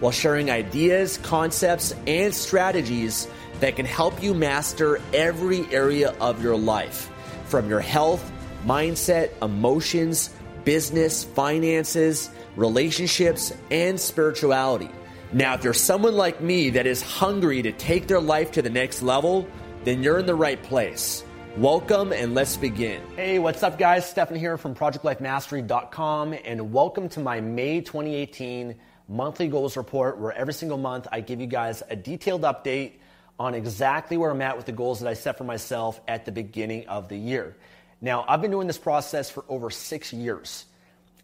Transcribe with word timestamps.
while 0.00 0.12
sharing 0.12 0.50
ideas, 0.50 1.18
concepts, 1.18 1.94
and 2.06 2.34
strategies 2.34 3.28
that 3.60 3.76
can 3.76 3.86
help 3.86 4.22
you 4.22 4.34
master 4.34 5.00
every 5.12 5.66
area 5.72 6.14
of 6.20 6.42
your 6.42 6.56
life 6.56 7.10
from 7.46 7.68
your 7.68 7.80
health, 7.80 8.30
mindset, 8.64 9.30
emotions, 9.42 10.30
business, 10.64 11.24
finances, 11.24 12.30
relationships, 12.56 13.52
and 13.70 13.98
spirituality. 13.98 14.90
Now, 15.32 15.54
if 15.54 15.64
you're 15.64 15.74
someone 15.74 16.14
like 16.14 16.40
me 16.40 16.70
that 16.70 16.86
is 16.86 17.02
hungry 17.02 17.62
to 17.62 17.72
take 17.72 18.06
their 18.06 18.20
life 18.20 18.52
to 18.52 18.62
the 18.62 18.70
next 18.70 19.02
level, 19.02 19.48
then 19.84 20.02
you're 20.02 20.18
in 20.18 20.26
the 20.26 20.34
right 20.34 20.60
place. 20.62 21.24
Welcome 21.56 22.12
and 22.12 22.34
let's 22.34 22.56
begin. 22.56 23.00
Hey, 23.16 23.38
what's 23.38 23.62
up, 23.62 23.78
guys? 23.78 24.08
Stefan 24.08 24.36
here 24.36 24.58
from 24.58 24.74
ProjectLifeMastery.com, 24.74 26.34
and 26.44 26.72
welcome 26.72 27.08
to 27.10 27.20
my 27.20 27.40
May 27.40 27.80
2018 27.80 28.74
monthly 29.08 29.48
goals 29.48 29.76
report 29.76 30.18
where 30.18 30.32
every 30.32 30.54
single 30.54 30.78
month 30.78 31.06
I 31.10 31.20
give 31.20 31.40
you 31.40 31.46
guys 31.46 31.82
a 31.88 31.96
detailed 31.96 32.42
update 32.42 32.94
on 33.38 33.54
exactly 33.54 34.16
where 34.16 34.30
I'm 34.30 34.42
at 34.42 34.56
with 34.56 34.66
the 34.66 34.72
goals 34.72 35.00
that 35.00 35.08
I 35.08 35.14
set 35.14 35.38
for 35.38 35.44
myself 35.44 36.00
at 36.08 36.24
the 36.24 36.32
beginning 36.32 36.88
of 36.88 37.08
the 37.08 37.16
year. 37.16 37.56
Now, 38.00 38.24
I've 38.26 38.42
been 38.42 38.50
doing 38.50 38.66
this 38.66 38.78
process 38.78 39.30
for 39.30 39.44
over 39.48 39.70
six 39.70 40.12
years, 40.12 40.64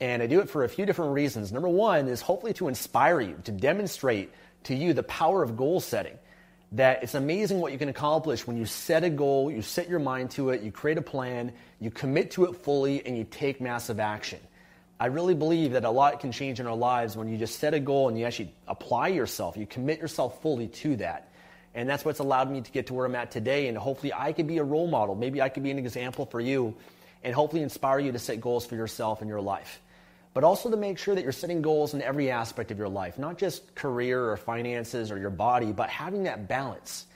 and 0.01 0.23
I 0.23 0.27
do 0.27 0.41
it 0.41 0.51
for 0.51 0.65
a 0.65 0.69
few 0.69 0.87
different 0.87 1.13
reasons. 1.13 1.53
Number 1.53 1.69
one 1.69 2.09
is 2.09 2.21
hopefully 2.21 2.53
to 2.55 2.69
inspire 2.69 3.21
you, 3.21 3.41
to 3.45 3.53
demonstrate 3.53 4.31
to 4.65 4.75
you 4.75 4.93
the 4.93 5.03
power 5.03 5.43
of 5.43 5.57
goal 5.57 5.81
setting. 5.81 6.19
That 6.73 7.03
it's 7.03 7.15
amazing 7.15 7.61
what 7.61 7.73
you 7.73 7.79
can 7.79 7.91
accomplish 7.91 8.47
when 8.47 8.57
you 8.57 8.65
set 8.65 9.05
a 9.05 9.11
goal, 9.11 9.51
you 9.51 9.61
set 9.61 9.91
your 9.91 9.99
mind 9.99 10.31
to 10.33 10.51
it, 10.51 10.63
you 10.63 10.73
create 10.73 10.97
a 10.97 11.03
plan, 11.03 11.53
you 11.81 11.91
commit 11.91 12.31
to 12.33 12.45
it 12.47 12.57
fully, 12.57 13.05
and 13.05 13.17
you 13.17 13.25
take 13.25 13.61
massive 13.61 14.01
action. 14.01 14.41
I 15.01 15.07
really 15.07 15.35
believe 15.35 15.73
that 15.73 15.85
a 15.85 15.91
lot 15.91 16.21
can 16.21 16.31
change 16.31 16.61
in 16.61 16.67
our 16.67 16.77
lives 16.77 17.17
when 17.17 17.29
you 17.29 17.37
just 17.37 17.59
set 17.59 17.75
a 17.75 17.81
goal 17.81 18.09
and 18.09 18.19
you 18.19 18.25
actually 18.25 18.55
apply 18.69 19.09
yourself, 19.09 19.57
you 19.57 19.67
commit 19.67 19.99
yourself 19.99 20.41
fully 20.43 20.69
to 20.69 20.97
that. 20.97 21.29
And 21.75 21.89
that's 21.89 22.05
what's 22.05 22.19
allowed 22.19 22.51
me 22.51 22.61
to 22.61 22.71
get 22.71 22.89
to 22.89 22.95
where 22.95 23.07
I'm 23.07 23.15
at 23.15 23.31
today. 23.31 23.69
And 23.69 23.79
hopefully, 23.79 24.13
I 24.13 24.33
could 24.33 24.47
be 24.47 24.59
a 24.59 24.65
role 24.65 24.87
model. 24.87 25.15
Maybe 25.15 25.41
I 25.41 25.49
could 25.49 25.63
be 25.63 25.71
an 25.71 25.79
example 25.79 26.27
for 26.27 26.39
you 26.39 26.75
and 27.25 27.35
hopefully 27.35 27.63
inspire 27.63 27.99
you 27.99 28.13
to 28.13 28.19
set 28.19 28.41
goals 28.41 28.67
for 28.67 28.75
yourself 28.75 29.23
in 29.23 29.29
your 29.29 29.41
life. 29.41 29.81
But 30.35 30.45
also 30.45 30.71
to 30.71 30.77
make 30.77 30.99
sure 30.99 31.15
that 31.15 31.23
you're 31.23 31.33
setting 31.33 31.63
goals 31.63 31.95
in 31.95 32.03
every 32.03 32.31
aspect 32.31 32.71
of 32.71 32.79
your 32.79 32.89
life, 32.89 33.19
not 33.19 33.39
just 33.39 33.75
career 33.75 34.31
or 34.31 34.37
finances 34.37 35.11
or 35.11 35.19
your 35.19 35.31
body, 35.31 35.73
but 35.73 35.91
having 35.91 36.25
that 36.25 36.49
balance. 36.49 37.07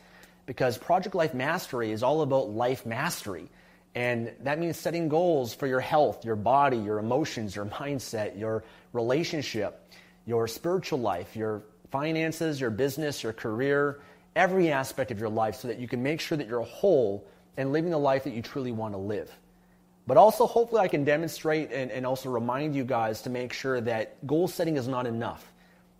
Because 0.45 0.78
Project 0.78 1.15
Life 1.15 1.34
Mastery 1.34 1.93
is 1.93 2.03
all 2.03 2.22
about 2.22 2.51
life 2.51 2.87
mastery. 2.87 3.49
And 3.97 4.31
that 4.43 4.59
means 4.59 4.77
setting 4.77 5.09
goals 5.09 5.55
for 5.55 5.67
your 5.67 5.81
health, 5.81 6.23
your 6.23 6.37
body, 6.37 6.77
your 6.77 6.99
emotions, 6.99 7.57
your 7.57 7.65
mindset, 7.65 8.39
your 8.39 8.62
relationship, 8.93 9.91
your 10.27 10.47
spiritual 10.47 10.99
life, 10.99 11.34
your 11.34 11.62
finances, 11.91 12.61
your 12.61 12.69
business, 12.69 13.23
your 13.23 13.33
career, 13.33 14.01
every 14.37 14.71
aspect 14.71 15.11
of 15.11 15.19
your 15.19 15.31
life 15.31 15.55
so 15.55 15.69
that 15.69 15.79
you 15.79 15.89
can 15.89 16.03
make 16.03 16.21
sure 16.21 16.37
that 16.37 16.47
you're 16.47 16.61
whole 16.61 17.27
and 17.57 17.73
living 17.73 17.91
the 17.91 17.97
life 17.97 18.25
that 18.25 18.34
you 18.34 18.43
truly 18.43 18.71
want 18.71 18.93
to 18.93 18.99
live. 18.99 19.34
But 20.07 20.19
also, 20.19 20.47
hopefully, 20.47 20.83
I 20.83 20.89
can 20.89 21.05
demonstrate 21.05 21.73
and, 21.73 21.91
and 21.91 22.05
also 22.05 22.28
remind 22.28 22.77
you 22.77 22.84
guys 22.84 23.23
to 23.23 23.31
make 23.31 23.55
sure 23.55 23.81
that 23.81 24.25
goal 24.27 24.47
setting 24.47 24.77
is 24.77 24.87
not 24.87 25.07
enough. 25.07 25.51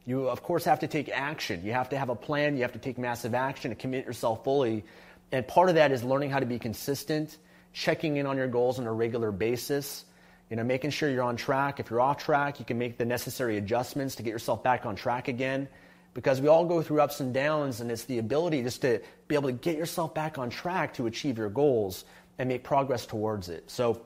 You, 0.05 0.28
of 0.28 0.43
course, 0.43 0.67
have 0.67 0.81
to 0.81 0.87
take 0.87 1.09
action. 1.09 1.65
You 1.65 1.73
have 1.73 1.89
to 1.89 1.99
have 1.99 2.11
a 2.11 2.15
plan. 2.15 2.57
You 2.57 2.63
have 2.63 2.75
to 2.75 2.78
take 2.78 2.99
massive 2.99 3.34
action 3.34 3.71
to 3.71 3.75
commit 3.75 4.05
yourself 4.05 4.45
fully. 4.45 4.84
And 5.33 5.49
part 5.49 5.71
of 5.71 5.77
that 5.77 5.93
is 5.93 6.05
learning 6.05 6.28
how 6.28 6.41
to 6.41 6.47
be 6.47 6.59
consistent 6.59 7.39
checking 7.77 8.17
in 8.17 8.25
on 8.25 8.39
your 8.39 8.49
goals 8.49 8.79
on 8.79 8.87
a 8.87 8.93
regular 8.93 9.31
basis, 9.31 10.07
you 10.49 10.57
know, 10.57 10.65
making 10.65 10.89
sure 10.89 11.11
you're 11.11 11.23
on 11.23 11.37
track. 11.37 11.79
If 11.79 11.91
you're 11.91 12.01
off 12.01 12.17
track, 12.17 12.59
you 12.59 12.65
can 12.65 12.79
make 12.79 12.97
the 12.97 13.05
necessary 13.05 13.59
adjustments 13.59 14.15
to 14.15 14.23
get 14.23 14.31
yourself 14.31 14.63
back 14.63 14.87
on 14.87 14.97
track 14.97 15.29
again. 15.29 15.69
Because 16.15 16.41
we 16.41 16.49
all 16.49 16.65
go 16.65 16.81
through 16.81 17.03
ups 17.03 17.21
and 17.21 17.35
downs, 17.35 17.83
and 17.83 17.91
it's 17.91 18.05
the 18.05 18.17
ability 18.17 18.63
just 18.63 18.81
to 18.81 19.03
be 19.29 19.35
able 19.35 19.51
to 19.51 19.53
get 19.53 19.77
yourself 19.77 20.15
back 20.15 20.39
on 20.39 20.49
track 20.49 20.95
to 20.95 21.07
achieve 21.07 21.37
your 21.37 21.51
goals 21.51 22.07
and 22.39 22.49
make 22.49 22.65
progress 22.65 23.05
towards 23.05 23.51
it. 23.51 23.71
So, 23.71 24.01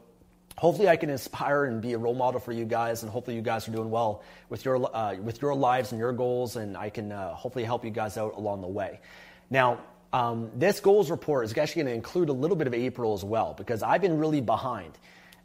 hopefully, 0.59 0.89
I 0.89 0.97
can 0.97 1.09
inspire 1.09 1.67
and 1.67 1.81
be 1.81 1.93
a 1.93 1.99
role 1.99 2.17
model 2.17 2.41
for 2.41 2.51
you 2.51 2.65
guys, 2.65 3.05
and 3.05 3.13
hopefully, 3.13 3.37
you 3.37 3.43
guys 3.43 3.69
are 3.69 3.71
doing 3.71 3.93
well 3.93 4.25
with 4.49 4.65
your 4.65 4.85
uh, 4.93 5.15
with 5.15 5.41
your 5.41 5.55
lives 5.55 5.93
and 5.93 6.01
your 6.01 6.13
goals, 6.13 6.57
and 6.57 6.77
I 6.77 6.91
can 6.91 7.13
uh, 7.13 7.33
hopefully 7.35 7.65
help 7.65 7.85
you 7.85 7.93
guys 7.93 8.19
out 8.19 8.35
along 8.35 8.63
the 8.63 8.67
way. 8.67 8.99
Now, 9.49 9.79
um, 10.13 10.51
this 10.57 10.81
goals 10.81 11.11
report 11.11 11.45
is 11.45 11.57
actually 11.57 11.83
going 11.83 11.93
to 11.93 11.95
include 11.95 12.29
a 12.29 12.33
little 12.33 12.57
bit 12.57 12.67
of 12.67 12.75
April 12.75 13.15
as 13.15 13.25
well 13.25 13.55
because 13.57 13.83
I've 13.83 14.01
been 14.01 14.19
really 14.19 14.41
behind. 14.41 14.93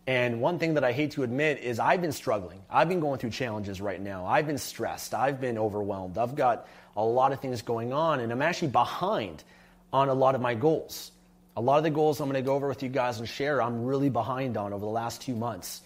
And 0.08 0.40
one 0.40 0.60
thing 0.60 0.76
that 0.76 0.84
I 0.84 0.92
hate 0.92 1.12
to 1.12 1.24
admit 1.24 1.60
is 1.60 1.80
I've 1.80 2.02
been 2.02 2.12
struggling. 2.12 2.62
I've 2.70 2.88
been 2.88 3.00
going 3.00 3.20
through 3.20 3.32
challenges 3.32 3.82
right 3.82 4.00
now. 4.00 4.26
I've 4.26 4.46
been 4.46 4.60
stressed. 4.60 5.14
I've 5.16 5.42
been 5.42 5.58
overwhelmed. 5.58 6.18
I've 6.18 6.36
got 6.36 6.68
a 6.96 7.04
lot 7.04 7.32
of 7.32 7.40
things 7.40 7.64
going 7.64 7.92
on, 7.92 8.20
and 8.20 8.32
I'm 8.32 8.42
actually 8.42 8.68
behind 8.68 9.44
on 9.92 10.10
a 10.10 10.14
lot 10.14 10.36
of 10.36 10.42
my 10.42 10.54
goals. 10.54 11.12
A 11.58 11.62
lot 11.62 11.78
of 11.78 11.84
the 11.84 11.90
goals 11.90 12.20
I'm 12.20 12.30
going 12.30 12.36
to 12.36 12.46
go 12.46 12.54
over 12.54 12.68
with 12.68 12.84
you 12.84 12.90
guys 12.90 13.20
and 13.20 13.28
share, 13.28 13.62
I'm 13.62 13.86
really 13.86 14.10
behind 14.10 14.58
on 14.58 14.74
over 14.74 14.86
the 14.86 14.92
last 14.92 15.22
two 15.22 15.36
months. 15.36 15.82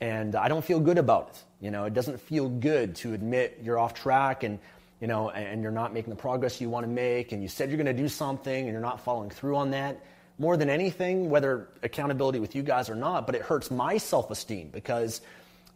And 0.00 0.34
I 0.34 0.48
don't 0.48 0.64
feel 0.64 0.80
good 0.80 0.98
about 0.98 1.30
it. 1.30 1.44
You 1.60 1.70
know, 1.70 1.84
it 1.84 1.94
doesn't 1.94 2.20
feel 2.22 2.48
good 2.48 2.96
to 2.96 3.12
admit 3.12 3.60
you're 3.62 3.78
off 3.78 3.94
track 3.94 4.42
and 4.42 4.58
you 5.00 5.06
know, 5.06 5.30
and 5.30 5.62
you're 5.62 5.72
not 5.72 5.94
making 5.94 6.10
the 6.10 6.16
progress 6.16 6.60
you 6.60 6.68
want 6.68 6.84
to 6.84 6.90
make, 6.90 7.32
and 7.32 7.42
you 7.42 7.48
said 7.48 7.70
you're 7.70 7.78
going 7.78 7.94
to 7.94 8.02
do 8.02 8.08
something 8.08 8.64
and 8.64 8.72
you're 8.72 8.80
not 8.80 9.00
following 9.00 9.30
through 9.30 9.56
on 9.56 9.70
that, 9.70 10.04
more 10.38 10.56
than 10.56 10.70
anything, 10.70 11.30
whether 11.30 11.68
accountability 11.82 12.38
with 12.38 12.54
you 12.54 12.62
guys 12.62 12.88
or 12.90 12.94
not, 12.94 13.26
but 13.26 13.34
it 13.34 13.42
hurts 13.42 13.70
my 13.70 13.98
self 13.98 14.30
esteem 14.30 14.68
because, 14.68 15.20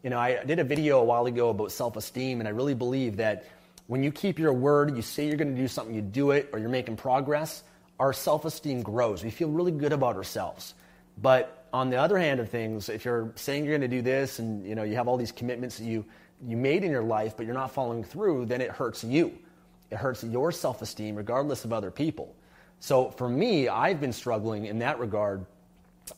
you 0.03 0.11
know, 0.11 0.19
I 0.19 0.45
did 0.45 0.59
a 0.59 0.65
video 0.65 1.01
a 1.01 1.05
while 1.05 1.27
ago 1.27 1.51
about 1.51 1.73
self 1.73 1.97
esteem, 1.97 2.41
and 2.41 2.49
I 2.49 2.53
really 2.53 2.75
believe 2.75 3.17
that 3.17 3.45
when 3.87 4.03
you 4.03 4.11
keep 4.11 4.39
your 4.39 4.53
word, 4.53 4.97
you 4.97 5.03
say 5.03 5.27
you're 5.27 5.37
going 5.37 5.55
to 5.55 5.61
do 5.61 5.69
something, 5.69 5.95
you 5.95 6.01
do 6.01 6.31
it, 6.31 6.49
or 6.53 6.59
you're 6.59 6.71
making 6.71 6.97
progress, 6.97 7.63
our 7.99 8.13
self 8.13 8.45
esteem 8.45 8.83
grows. 8.83 9.25
We 9.25 9.31
feel 9.31 9.51
really 9.51 9.73
good 9.73 9.93
about 9.93 10.17
ourselves. 10.17 10.75
But 11.21 11.67
on 11.73 11.91
the 11.91 11.97
other 11.97 12.19
hand 12.19 12.41
of 12.41 12.49
things, 12.51 12.89
if 12.89 13.05
you're 13.05 13.33
saying 13.37 13.65
you're 13.65 13.77
going 13.79 13.89
to 13.89 13.97
do 13.97 14.03
this 14.03 14.39
and 14.39 14.67
you 14.67 14.75
know 14.75 14.83
you 14.83 14.97
have 14.97 15.09
all 15.09 15.17
these 15.17 15.33
commitments 15.33 15.79
that 15.79 15.85
you 15.85 16.05
you 16.47 16.57
made 16.57 16.85
in 16.85 16.91
your 16.91 17.03
life, 17.03 17.37
but 17.37 17.47
you're 17.47 17.55
not 17.55 17.73
following 17.73 18.05
through, 18.05 18.47
then 18.47 18.61
it 18.61 18.71
hurts 18.71 19.05
you. 19.05 19.37
It 19.91 19.97
hurts 19.97 20.25
your 20.25 20.53
self 20.53 20.83
esteem, 20.83 21.17
regardless 21.17 21.65
of 21.65 21.73
other 21.73 21.91
people. 21.91 22.35
So 22.81 23.11
for 23.11 23.29
me, 23.29 23.69
I've 23.69 24.01
been 24.01 24.13
struggling 24.13 24.67
in 24.67 24.81
that 24.81 24.99
regard. 24.99 25.47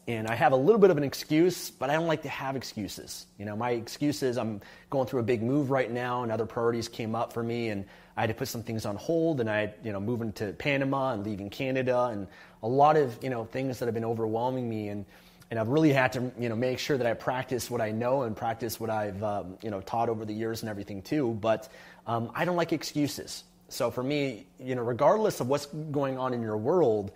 And 0.08 0.26
I 0.26 0.34
have 0.34 0.50
a 0.50 0.56
little 0.56 0.80
bit 0.80 0.90
of 0.90 0.96
an 0.96 1.04
excuse, 1.04 1.70
but 1.70 1.90
I 1.90 1.92
don't 1.92 2.08
like 2.08 2.22
to 2.22 2.28
have 2.28 2.56
excuses. 2.56 3.26
You 3.38 3.44
know, 3.44 3.54
my 3.54 3.70
excuse 3.70 4.22
is 4.24 4.36
I'm 4.36 4.60
going 4.90 5.06
through 5.06 5.20
a 5.20 5.24
big 5.24 5.44
move 5.44 5.70
right 5.70 5.88
now, 5.90 6.24
and 6.24 6.32
other 6.32 6.46
priorities 6.46 6.88
came 6.88 7.14
up 7.14 7.32
for 7.32 7.42
me, 7.42 7.68
and 7.68 7.84
I 8.16 8.22
had 8.22 8.28
to 8.28 8.34
put 8.34 8.48
some 8.48 8.64
things 8.64 8.84
on 8.84 8.96
hold, 8.96 9.40
and 9.40 9.48
I, 9.48 9.72
you 9.84 9.92
know, 9.92 10.00
moving 10.00 10.32
to 10.34 10.52
Panama 10.54 11.12
and 11.12 11.24
leaving 11.24 11.50
Canada, 11.50 12.06
and 12.06 12.26
a 12.64 12.68
lot 12.68 12.96
of, 12.96 13.22
you 13.22 13.30
know, 13.30 13.44
things 13.44 13.78
that 13.78 13.84
have 13.84 13.94
been 13.94 14.04
overwhelming 14.04 14.68
me. 14.68 14.88
And 14.88 15.04
and 15.50 15.60
I've 15.60 15.68
really 15.68 15.92
had 15.92 16.12
to 16.14 16.32
you 16.38 16.48
know 16.48 16.56
make 16.56 16.78
sure 16.78 16.96
that 16.96 17.06
I 17.06 17.14
practice 17.14 17.70
what 17.70 17.80
I 17.80 17.92
know 17.92 18.22
and 18.22 18.36
practice 18.36 18.80
what 18.80 18.90
I've 18.90 19.22
um, 19.22 19.58
you 19.62 19.70
know 19.70 19.80
taught 19.80 20.08
over 20.08 20.24
the 20.24 20.34
years 20.34 20.62
and 20.62 20.70
everything 20.70 21.02
too. 21.02 21.36
But 21.40 21.68
um, 22.06 22.30
I 22.34 22.44
don't 22.44 22.56
like 22.56 22.72
excuses. 22.72 23.44
So 23.68 23.90
for 23.90 24.02
me, 24.02 24.46
you 24.60 24.74
know, 24.74 24.82
regardless 24.82 25.40
of 25.40 25.48
what's 25.48 25.66
going 25.66 26.18
on 26.18 26.34
in 26.34 26.42
your 26.42 26.56
world, 26.56 27.10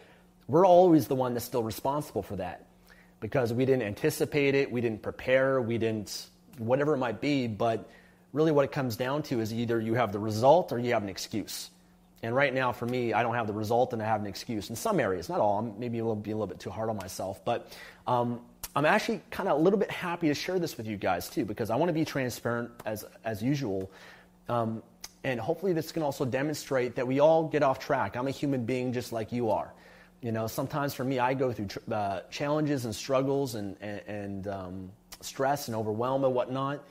we're 0.49 0.67
always 0.67 1.06
the 1.06 1.15
one 1.15 1.35
that's 1.35 1.44
still 1.44 1.62
responsible 1.62 2.23
for 2.23 2.37
that 2.37 2.67
because 3.21 3.53
we 3.53 3.65
didn't 3.65 3.82
anticipate 3.82 4.55
it, 4.55 4.71
we 4.71 4.81
didn't 4.81 5.03
prepare, 5.03 5.61
we 5.61 5.79
didn't 5.79 6.26
whatever 6.59 6.94
it 6.94 6.99
might 6.99 7.21
be. 7.21 7.47
But 7.47 7.88
really, 8.33 8.53
what 8.53 8.65
it 8.65 8.73
comes 8.73 8.97
down 8.97 9.23
to 9.25 9.41
is 9.41 9.53
either 9.53 9.81
you 9.81 9.94
have 9.94 10.12
the 10.12 10.19
result 10.19 10.73
or 10.73 10.79
you 10.79 10.93
have 10.93 11.03
an 11.03 11.09
excuse. 11.09 11.71
And 12.22 12.34
right 12.34 12.52
now, 12.52 12.70
for 12.72 12.87
me, 12.87 13.12
I 13.12 13.22
don't 13.22 13.34
have 13.34 13.46
the 13.46 13.52
result 13.52 13.93
and 13.93 14.02
I 14.02 14.05
have 14.05 14.20
an 14.20 14.26
excuse 14.26 14.69
in 14.69 14.76
some 14.76 15.00
areas, 15.00 15.28
not 15.28 15.40
all. 15.40 15.58
I'm 15.58 15.78
maybe 15.78 15.99
a 15.99 16.05
little, 16.05 16.17
be 16.17 16.32
a 16.32 16.34
little 16.34 16.46
bit 16.46 16.61
too 16.61 16.70
hard 16.70 16.90
on 16.90 16.96
myself. 16.96 17.43
But 17.44 17.72
um, 18.06 18.40
I'm 18.76 18.84
actually 18.84 19.22
kind 19.31 19.49
of 19.49 19.58
a 19.58 19.62
little 19.62 19.78
bit 19.78 19.90
happy 19.90 20.28
to 20.28 20.34
share 20.34 20.58
this 20.58 20.76
with 20.76 20.87
you 20.87 20.96
guys 20.96 21.31
too, 21.31 21.44
because 21.44 21.70
I 21.70 21.76
want 21.76 21.88
to 21.88 21.94
be 21.94 22.05
transparent 22.05 22.70
as, 22.84 23.05
as 23.25 23.43
usual. 23.43 23.90
Um, 24.49 24.82
and 25.25 25.40
hopefully, 25.40 25.72
this 25.72 25.93
can 25.93 26.02
also 26.02 26.25
demonstrate 26.25 26.94
that 26.96 27.06
we 27.06 27.20
all 27.20 27.49
get 27.49 27.62
off 27.62 27.78
track. 27.78 28.17
I'm 28.17 28.26
a 28.26 28.31
human 28.31 28.64
being 28.64 28.93
just 28.93 29.12
like 29.12 29.32
you 29.32 29.50
are. 29.50 29.73
You 30.23 30.32
know, 30.32 30.46
sometimes 30.46 30.94
for 30.94 31.05
me, 31.05 31.19
I 31.19 31.34
go 31.34 31.52
through 31.52 31.66
tr- 31.66 31.78
uh, 31.90 32.20
challenges 32.31 32.84
and 32.84 32.94
struggles 32.94 33.55
and, 33.55 33.76
and, 33.81 34.00
and 34.06 34.49
um, 34.49 34.90
stress 35.20 35.69
and 35.69 35.76
overwhelm 35.76 36.25
and 36.25 36.34
whatnot. 36.34 36.84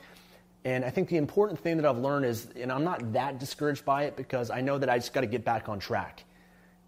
And 0.64 0.84
I 0.84 0.90
think 0.90 1.08
the 1.08 1.16
important 1.16 1.60
thing 1.60 1.78
that 1.78 1.86
I've 1.86 1.98
learned 1.98 2.26
is, 2.26 2.46
and 2.54 2.70
I'm 2.70 2.84
not 2.84 3.14
that 3.14 3.38
discouraged 3.38 3.84
by 3.84 4.04
it 4.04 4.16
because 4.16 4.50
I 4.50 4.60
know 4.60 4.78
that 4.78 4.90
I 4.90 4.98
just 4.98 5.12
got 5.12 5.22
to 5.22 5.26
get 5.26 5.44
back 5.44 5.68
on 5.68 5.78
track. 5.78 6.24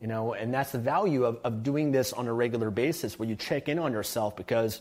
You 0.00 0.08
know, 0.08 0.34
and 0.34 0.52
that's 0.52 0.72
the 0.72 0.78
value 0.78 1.24
of, 1.24 1.38
of 1.44 1.62
doing 1.62 1.92
this 1.92 2.12
on 2.12 2.26
a 2.26 2.32
regular 2.32 2.70
basis 2.70 3.18
where 3.18 3.28
you 3.28 3.36
check 3.36 3.68
in 3.68 3.78
on 3.78 3.92
yourself 3.92 4.36
because 4.36 4.80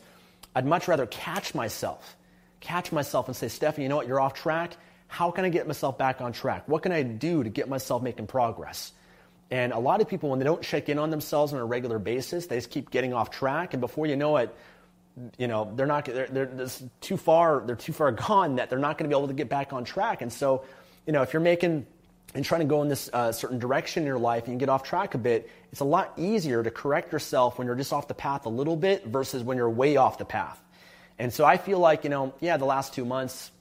I'd 0.56 0.66
much 0.66 0.88
rather 0.88 1.06
catch 1.06 1.54
myself, 1.54 2.18
catch 2.60 2.92
myself 2.92 3.28
and 3.28 3.36
say, 3.36 3.48
Stefan, 3.48 3.84
you 3.84 3.90
know 3.90 3.98
what, 3.98 4.08
you're 4.08 4.20
off 4.20 4.34
track. 4.34 4.76
How 5.08 5.30
can 5.30 5.46
I 5.46 5.50
get 5.50 5.68
myself 5.68 5.98
back 5.98 6.22
on 6.22 6.34
track? 6.34 6.68
What 6.68 6.82
can 6.82 6.92
I 6.92 7.04
do 7.04 7.44
to 7.44 7.50
get 7.50 7.70
myself 7.70 8.02
making 8.02 8.28
progress? 8.28 8.94
And 9.52 9.74
a 9.74 9.80
lot 9.80 10.02
of 10.02 10.08
people, 10.08 10.30
when 10.30 10.40
they 10.40 10.46
don't 10.46 10.62
check 10.62 10.90
in 10.90 10.98
on 10.98 11.10
themselves 11.10 11.54
on 11.54 11.60
a 11.60 11.66
regular 11.66 12.00
basis, 12.00 12.48
they 12.48 12.56
just 12.56 12.72
keep 12.72 12.90
getting 12.90 13.14
off 13.14 13.30
track. 13.30 13.74
And 13.74 13.82
before 13.82 14.08
you 14.08 14.16
know 14.16 14.38
it, 14.38 14.56
you 15.38 15.48
know 15.48 15.72
they're 15.76 15.86
not 15.86 16.06
they're, 16.06 16.28
they're 16.28 16.68
too 17.02 17.18
far 17.18 17.64
they're 17.66 17.76
too 17.76 17.94
far 17.94 18.12
gone 18.12 18.56
that 18.56 18.70
they're 18.70 18.80
not 18.80 18.98
going 18.98 19.10
to 19.10 19.14
be 19.14 19.18
able 19.18 19.28
to 19.28 19.34
get 19.34 19.50
back 19.50 19.74
on 19.74 19.84
track. 19.84 20.22
And 20.22 20.32
so 20.32 20.64
you 21.06 21.14
know 21.14 21.22
if 21.22 21.34
you're 21.34 21.42
making 21.42 21.86
and 22.34 22.46
trying 22.46 22.62
to 22.62 22.68
go 22.68 22.82
in 22.82 22.88
this 22.88 23.10
uh, 23.12 23.32
certain 23.32 23.60
direction 23.60 24.04
in 24.04 24.08
your 24.08 24.20
life 24.20 24.46
and 24.46 24.54
you 24.54 24.60
get 24.60 24.70
off 24.70 24.84
track 24.84 25.16
a 25.16 25.18
bit 25.18 25.50
it's 25.72 25.82
a 25.82 25.86
lot 25.86 26.14
easier 26.18 26.64
to 26.64 26.72
correct 26.72 27.12
yourself 27.12 27.58
when 27.58 27.68
you're 27.68 27.76
just 27.76 27.92
off 27.92 28.08
the 28.08 28.14
path 28.14 28.46
a 28.46 28.50
little 28.50 28.78
bit 28.78 29.06
versus 29.06 29.44
when 29.44 29.58
you're 29.58 29.70
way 29.70 29.98
off 29.98 30.18
the 30.18 30.26
path. 30.26 30.62
And 31.20 31.32
so 31.34 31.46
i 31.46 31.58
feel 31.58 31.80
like 31.80 32.04
you 32.04 32.10
know 32.10 32.34
yeah 32.40 32.58
the 32.58 32.66
last 32.66 32.94
two 32.94 33.06
months 33.06 33.52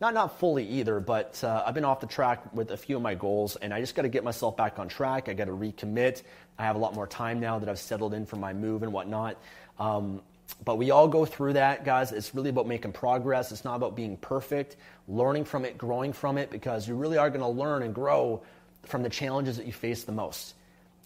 not 0.00 0.14
not 0.14 0.38
fully 0.38 0.66
either 0.66 0.98
but 0.98 1.42
uh, 1.44 1.62
i've 1.66 1.74
been 1.74 1.84
off 1.84 2.00
the 2.00 2.06
track 2.06 2.54
with 2.54 2.70
a 2.70 2.76
few 2.76 2.96
of 2.96 3.02
my 3.02 3.14
goals 3.14 3.56
and 3.56 3.72
i 3.72 3.80
just 3.80 3.94
got 3.94 4.02
to 4.02 4.08
get 4.08 4.24
myself 4.24 4.56
back 4.56 4.78
on 4.78 4.88
track. 4.88 5.28
I 5.28 5.34
got 5.34 5.46
to 5.46 5.52
recommit. 5.52 6.22
I 6.58 6.64
have 6.64 6.76
a 6.76 6.78
lot 6.78 6.94
more 6.94 7.06
time 7.06 7.38
now 7.38 7.58
that 7.58 7.68
i've 7.68 7.78
settled 7.78 8.14
in 8.14 8.24
for 8.24 8.36
my 8.36 8.54
move 8.54 8.82
and 8.82 8.92
whatnot. 8.92 9.36
Um, 9.78 10.22
but 10.64 10.76
we 10.76 10.90
all 10.90 11.08
go 11.08 11.24
through 11.24 11.54
that, 11.54 11.84
guys. 11.84 12.12
It's 12.12 12.34
really 12.34 12.50
about 12.50 12.66
making 12.66 12.92
progress. 12.92 13.52
It's 13.52 13.64
not 13.64 13.76
about 13.76 13.96
being 13.96 14.16
perfect, 14.16 14.76
learning 15.08 15.44
from 15.44 15.64
it, 15.64 15.76
growing 15.76 16.12
from 16.12 16.38
it, 16.38 16.50
because 16.50 16.88
you 16.88 16.94
really 16.94 17.18
are 17.18 17.30
going 17.30 17.40
to 17.40 17.48
learn 17.48 17.82
and 17.82 17.94
grow 17.94 18.42
from 18.84 19.02
the 19.02 19.10
challenges 19.10 19.56
that 19.56 19.66
you 19.66 19.72
face 19.72 20.04
the 20.04 20.12
most. 20.12 20.54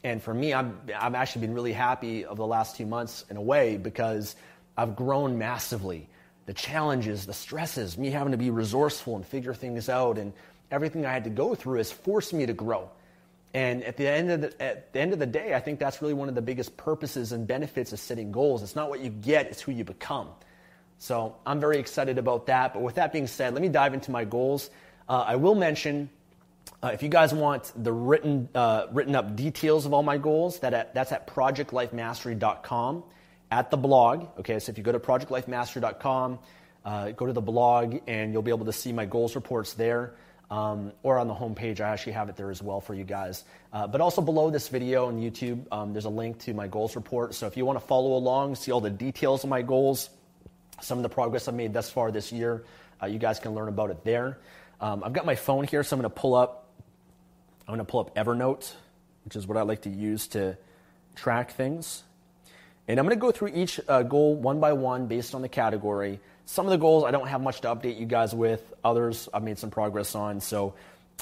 And 0.03 0.23
for 0.23 0.33
me, 0.33 0.53
I've, 0.53 0.73
I've 0.99 1.15
actually 1.15 1.43
been 1.43 1.55
really 1.55 1.73
happy 1.73 2.25
of 2.25 2.37
the 2.37 2.47
last 2.47 2.77
two 2.77 2.87
months 2.87 3.25
in 3.31 3.37
a 3.37 3.43
way 3.43 3.77
because 3.77 4.37
I've 4.77 4.97
grown 4.97 5.39
massively. 5.39 6.09
The 6.47 6.55
challenges, 6.55 7.27
the 7.27 7.35
stresses, 7.35 7.99
me 7.99 8.11
having 8.11 8.33
to 8.33 8.39
be 8.39 8.51
resourceful 8.51 9.17
and 9.17 9.27
figure 9.27 9.55
things 9.55 9.89
out, 9.89 10.19
and 10.19 10.33
everything 10.71 11.05
I 11.05 11.13
had 11.13 11.25
to 11.25 11.31
go 11.31 11.55
through 11.55 11.79
has 11.79 11.93
forced 11.93 12.33
me 12.33 12.47
to 12.47 12.53
grow. 12.55 12.91
And 13.53 13.83
at 13.83 13.97
the, 13.97 14.09
end 14.09 14.31
of 14.31 14.41
the, 14.43 14.63
at 14.63 14.93
the 14.93 15.01
end 15.01 15.13
of 15.13 15.19
the 15.19 15.27
day, 15.27 15.55
I 15.55 15.61
think 15.61 15.81
that's 15.81 16.01
really 16.01 16.15
one 16.15 16.29
of 16.29 16.37
the 16.37 16.43
biggest 16.43 16.77
purposes 16.77 17.33
and 17.33 17.47
benefits 17.47 17.93
of 17.93 17.99
setting 17.99 18.31
goals. 18.31 18.63
It's 18.63 18.77
not 18.77 18.89
what 18.89 19.01
you 19.01 19.11
get, 19.11 19.47
it's 19.47 19.61
who 19.61 19.73
you 19.73 19.83
become. 19.83 20.29
So 20.99 21.37
I'm 21.45 21.59
very 21.59 21.79
excited 21.79 22.19
about 22.19 22.47
that. 22.47 22.75
But 22.75 22.83
with 22.83 22.95
that 22.97 23.13
being 23.13 23.27
said, 23.27 23.55
let 23.55 23.63
me 23.63 23.69
dive 23.69 23.93
into 23.93 24.13
my 24.13 24.25
goals. 24.25 24.71
Uh, 25.09 25.25
I 25.27 25.37
will 25.37 25.57
mention 25.57 26.11
uh, 26.83 26.91
if 26.95 27.03
you 27.03 27.09
guys 27.09 27.35
want 27.35 27.73
the 27.77 27.93
written, 27.93 28.49
uh, 28.55 28.87
written 28.93 29.17
up 29.17 29.35
details 29.35 29.85
of 29.85 29.93
all 29.93 30.03
my 30.03 30.19
goals, 30.19 30.61
that 30.61 30.73
at, 30.73 30.95
that's 30.95 31.11
at 31.11 31.27
projectlifemastery.com 31.27 33.03
at 33.51 33.71
the 33.71 33.77
blog. 33.77 34.29
Okay, 34.39 34.61
so 34.61 34.71
if 34.71 34.79
you 34.79 34.85
go 34.85 34.93
to 34.93 35.01
projectlifemastery.com, 35.01 36.39
uh, 36.85 37.11
go 37.11 37.27
to 37.27 37.33
the 37.33 37.41
blog, 37.41 37.97
and 38.07 38.33
you'll 38.33 38.43
be 38.43 38.53
able 38.53 38.67
to 38.67 38.73
see 38.73 38.93
my 38.93 39.07
goals 39.07 39.35
reports 39.35 39.75
there 39.75 40.15
um, 40.51 40.93
or 41.03 41.19
on 41.19 41.29
the 41.29 41.35
homepage. 41.35 41.81
I 41.81 41.91
actually 41.91 42.13
have 42.13 42.29
it 42.29 42.37
there 42.37 42.51
as 42.51 42.63
well 42.63 42.81
for 42.81 42.95
you 42.95 43.05
guys. 43.05 43.45
Uh, 43.73 43.87
but 43.87 44.01
also 44.01 44.21
below 44.21 44.51
this 44.51 44.69
video 44.69 45.07
on 45.07 45.21
YouTube, 45.21 45.65
um, 45.71 45.93
there's 45.93 46.05
a 46.05 46.11
link 46.11 46.39
to 46.41 46.55
my 46.55 46.67
goals 46.67 46.97
report. 46.97 47.35
So 47.35 47.47
if 47.47 47.57
you 47.57 47.65
want 47.65 47.79
to 47.81 47.87
follow 47.87 48.17
along, 48.17 48.57
see 48.57 48.73
all 48.73 48.81
the 48.81 48.91
details 48.91 49.45
of 49.45 49.51
my 49.51 49.63
goals, 49.63 50.11
some 50.81 50.99
of 50.99 51.03
the 51.03 51.09
progress 51.09 51.47
I've 51.47 51.55
made 51.55 51.73
thus 51.73 51.89
far 51.89 52.11
this 52.11 52.33
year, 52.33 52.65
uh, 53.03 53.07
you 53.07 53.19
guys 53.19 53.39
can 53.39 53.55
learn 53.55 53.69
about 53.69 53.91
it 53.91 54.05
there. 54.05 54.39
Um, 54.81 55.05
I've 55.05 55.13
got 55.13 55.27
my 55.27 55.37
phone 55.37 55.65
here, 55.65 55.83
so 55.83 55.95
I'm 55.95 56.03
going 56.03 56.11
to 56.11 56.21
pull 56.21 56.35
up. 56.35 56.67
I'm 57.69 57.75
going 57.77 57.87
to 57.87 57.91
pull 57.91 58.01
up 58.01 58.17
Evernote, 58.17 58.73
which 59.25 59.37
is 59.37 59.47
what 59.47 59.57
I 59.57 59.63
like 59.63 59.83
to 59.83 59.91
use 59.91 60.27
to 60.29 60.57
track 61.15 61.53
things. 61.53 62.03
And 62.91 62.99
I'm 62.99 63.07
going 63.07 63.17
to 63.17 63.21
go 63.21 63.31
through 63.31 63.53
each 63.55 63.79
uh, 63.87 64.03
goal 64.03 64.35
one 64.35 64.59
by 64.59 64.73
one 64.73 65.07
based 65.07 65.37
on 65.37 65.43
the 65.43 65.49
category. 65.49 66.19
Some 66.47 66.67
of 66.67 66.73
the 66.73 66.77
goals 66.77 67.05
I 67.05 67.13
don't 67.13 67.29
have 67.29 67.41
much 67.41 67.61
to 67.61 67.69
update 67.69 68.01
you 68.01 68.05
guys 68.05 68.35
with. 68.35 68.75
Others 68.83 69.29
I've 69.33 69.45
made 69.45 69.61
some 69.61 69.71
progress 69.71 70.17
on. 70.17 70.41
So, 70.41 70.75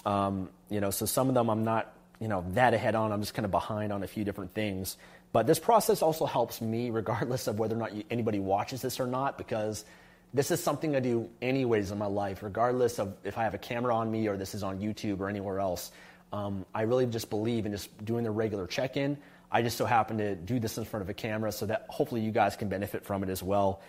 um, 0.06 0.48
you 0.70 0.80
know, 0.80 0.88
so 0.88 1.04
some 1.04 1.28
of 1.28 1.34
them 1.34 1.50
I'm 1.50 1.64
not, 1.64 1.92
you 2.20 2.28
know, 2.28 2.42
that 2.52 2.72
ahead 2.72 2.94
on. 2.94 3.12
I'm 3.12 3.20
just 3.20 3.34
kind 3.34 3.44
of 3.44 3.50
behind 3.50 3.92
on 3.92 4.02
a 4.02 4.06
few 4.06 4.24
different 4.24 4.54
things. 4.54 4.96
But 5.30 5.46
this 5.46 5.58
process 5.58 6.00
also 6.00 6.24
helps 6.24 6.62
me, 6.62 6.88
regardless 7.02 7.48
of 7.48 7.58
whether 7.58 7.76
or 7.76 7.80
not 7.80 7.92
you, 7.92 8.02
anybody 8.10 8.38
watches 8.38 8.80
this 8.80 8.98
or 8.98 9.06
not, 9.06 9.36
because 9.36 9.84
this 10.32 10.50
is 10.50 10.64
something 10.64 10.96
I 10.96 11.00
do 11.00 11.28
anyways 11.42 11.90
in 11.90 11.98
my 11.98 12.06
life, 12.06 12.42
regardless 12.42 12.98
of 12.98 13.14
if 13.24 13.36
I 13.36 13.44
have 13.44 13.52
a 13.52 13.58
camera 13.58 13.94
on 13.94 14.10
me 14.10 14.26
or 14.26 14.38
this 14.38 14.54
is 14.54 14.62
on 14.62 14.78
YouTube 14.78 15.20
or 15.20 15.28
anywhere 15.28 15.60
else. 15.60 15.92
Um, 16.32 16.64
I 16.74 16.82
really 16.82 17.04
just 17.04 17.28
believe 17.28 17.66
in 17.66 17.72
just 17.72 18.06
doing 18.06 18.24
the 18.24 18.30
regular 18.30 18.66
check-in. 18.66 19.18
I 19.50 19.62
just 19.62 19.76
so 19.76 19.86
happen 19.86 20.18
to 20.18 20.34
do 20.34 20.58
this 20.60 20.78
in 20.78 20.84
front 20.84 21.02
of 21.02 21.08
a 21.08 21.14
camera 21.14 21.52
so 21.52 21.66
that 21.66 21.86
hopefully 21.88 22.20
you 22.20 22.30
guys 22.30 22.56
can 22.56 22.68
benefit 22.68 23.04
from 23.04 23.22
it 23.22 23.28
as 23.28 23.42
well 23.42 23.80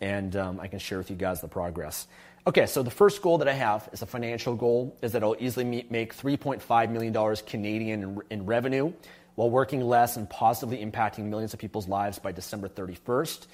and 0.00 0.36
um, 0.36 0.60
I 0.60 0.68
can 0.68 0.78
share 0.78 0.98
with 0.98 1.10
you 1.10 1.16
guys 1.16 1.40
the 1.40 1.48
progress. 1.48 2.06
Okay, 2.46 2.66
so 2.66 2.82
the 2.82 2.90
first 2.90 3.22
goal 3.22 3.38
that 3.38 3.48
I 3.48 3.52
have 3.52 3.88
is 3.92 4.02
a 4.02 4.06
financial 4.06 4.54
goal, 4.54 4.96
is 5.00 5.12
that 5.12 5.22
I'll 5.22 5.36
easily 5.38 5.64
meet, 5.64 5.90
make 5.90 6.14
$3.5 6.14 6.90
million 6.90 7.36
Canadian 7.46 8.02
in, 8.02 8.20
in 8.30 8.46
revenue 8.46 8.92
while 9.34 9.50
working 9.50 9.80
less 9.80 10.16
and 10.16 10.28
positively 10.28 10.84
impacting 10.84 11.24
millions 11.24 11.54
of 11.54 11.58
people's 11.58 11.88
lives 11.88 12.18
by 12.18 12.32
December 12.32 12.68
31st. 12.68 13.46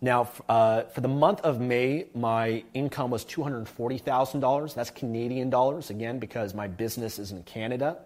Now, 0.00 0.30
uh, 0.48 0.82
for 0.84 1.00
the 1.00 1.08
month 1.08 1.40
of 1.40 1.60
May, 1.60 2.06
my 2.14 2.64
income 2.72 3.10
was 3.10 3.24
$240,000. 3.24 4.74
That's 4.74 4.90
Canadian 4.90 5.50
dollars, 5.50 5.90
again, 5.90 6.18
because 6.18 6.54
my 6.54 6.68
business 6.68 7.18
is 7.18 7.32
in 7.32 7.42
Canada. 7.42 7.98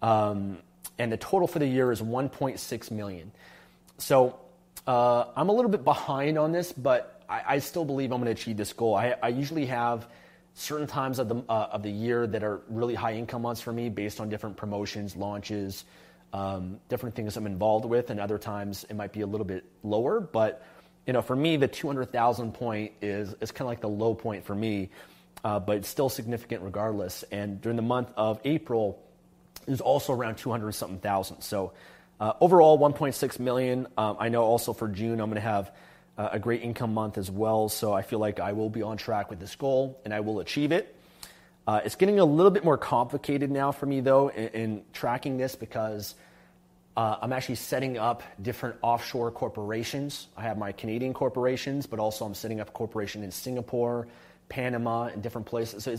Um, 0.00 0.58
and 0.98 1.12
the 1.12 1.16
total 1.16 1.46
for 1.46 1.58
the 1.58 1.66
year 1.66 1.92
is 1.92 2.00
1.6 2.00 2.90
million. 2.90 3.32
So 3.98 4.38
uh, 4.86 5.26
I'm 5.36 5.48
a 5.48 5.52
little 5.52 5.70
bit 5.70 5.84
behind 5.84 6.38
on 6.38 6.52
this, 6.52 6.72
but 6.72 7.22
I, 7.28 7.42
I 7.46 7.58
still 7.58 7.84
believe 7.84 8.12
I'm 8.12 8.22
going 8.22 8.34
to 8.34 8.40
achieve 8.40 8.56
this 8.56 8.72
goal. 8.72 8.94
I, 8.94 9.14
I 9.22 9.28
usually 9.28 9.66
have 9.66 10.06
certain 10.54 10.86
times 10.86 11.18
of 11.18 11.28
the, 11.28 11.36
uh, 11.48 11.68
of 11.72 11.82
the 11.82 11.90
year 11.90 12.26
that 12.26 12.42
are 12.42 12.60
really 12.68 12.94
high 12.94 13.14
income 13.14 13.42
months 13.42 13.60
for 13.60 13.72
me 13.72 13.88
based 13.88 14.20
on 14.20 14.28
different 14.28 14.56
promotions, 14.56 15.14
launches, 15.14 15.84
um, 16.32 16.80
different 16.88 17.14
things 17.14 17.36
I'm 17.36 17.46
involved 17.46 17.84
with, 17.84 18.10
and 18.10 18.18
other 18.20 18.38
times 18.38 18.84
it 18.88 18.96
might 18.96 19.12
be 19.12 19.20
a 19.20 19.26
little 19.26 19.46
bit 19.46 19.64
lower. 19.82 20.20
But 20.20 20.64
you 21.06 21.12
know, 21.12 21.22
for 21.22 21.34
me, 21.34 21.56
the 21.56 21.68
200,000 21.68 22.52
point 22.52 22.92
is, 23.00 23.34
is 23.40 23.50
kind 23.50 23.62
of 23.62 23.68
like 23.68 23.80
the 23.80 23.88
low 23.88 24.14
point 24.14 24.44
for 24.44 24.54
me, 24.54 24.90
uh, 25.42 25.58
but 25.58 25.78
it's 25.78 25.88
still 25.88 26.08
significant 26.08 26.62
regardless. 26.62 27.24
And 27.30 27.60
during 27.60 27.76
the 27.76 27.82
month 27.82 28.12
of 28.16 28.40
April, 28.44 29.02
was 29.68 29.80
also 29.80 30.12
around 30.12 30.36
200 30.36 30.72
something 30.72 30.98
thousand. 30.98 31.42
So 31.42 31.72
uh, 32.20 32.32
overall, 32.40 32.78
1.6 32.78 33.38
million. 33.38 33.86
Um, 33.96 34.16
I 34.18 34.28
know 34.28 34.42
also 34.42 34.72
for 34.72 34.88
June, 34.88 35.20
I'm 35.20 35.30
going 35.30 35.34
to 35.34 35.40
have 35.40 35.72
uh, 36.16 36.30
a 36.32 36.38
great 36.38 36.62
income 36.62 36.92
month 36.92 37.16
as 37.16 37.30
well. 37.30 37.68
So 37.68 37.92
I 37.92 38.02
feel 38.02 38.18
like 38.18 38.40
I 38.40 38.52
will 38.52 38.70
be 38.70 38.82
on 38.82 38.96
track 38.96 39.30
with 39.30 39.38
this 39.38 39.54
goal 39.54 40.00
and 40.04 40.12
I 40.12 40.20
will 40.20 40.40
achieve 40.40 40.72
it. 40.72 40.94
Uh, 41.66 41.80
it's 41.84 41.96
getting 41.96 42.18
a 42.18 42.24
little 42.24 42.50
bit 42.50 42.64
more 42.64 42.78
complicated 42.78 43.50
now 43.50 43.70
for 43.72 43.86
me, 43.86 44.00
though, 44.00 44.28
in, 44.28 44.48
in 44.48 44.82
tracking 44.92 45.36
this 45.36 45.54
because 45.54 46.14
uh, 46.96 47.18
I'm 47.22 47.32
actually 47.32 47.54
setting 47.56 47.98
up 47.98 48.24
different 48.42 48.76
offshore 48.82 49.30
corporations. 49.30 50.26
I 50.36 50.42
have 50.42 50.58
my 50.58 50.72
Canadian 50.72 51.14
corporations, 51.14 51.86
but 51.86 52.00
also 52.00 52.24
I'm 52.24 52.34
setting 52.34 52.58
up 52.60 52.70
a 52.70 52.72
corporation 52.72 53.22
in 53.22 53.30
Singapore, 53.30 54.08
Panama, 54.48 55.04
and 55.04 55.22
different 55.22 55.46
places. 55.46 55.84
So 55.84 55.94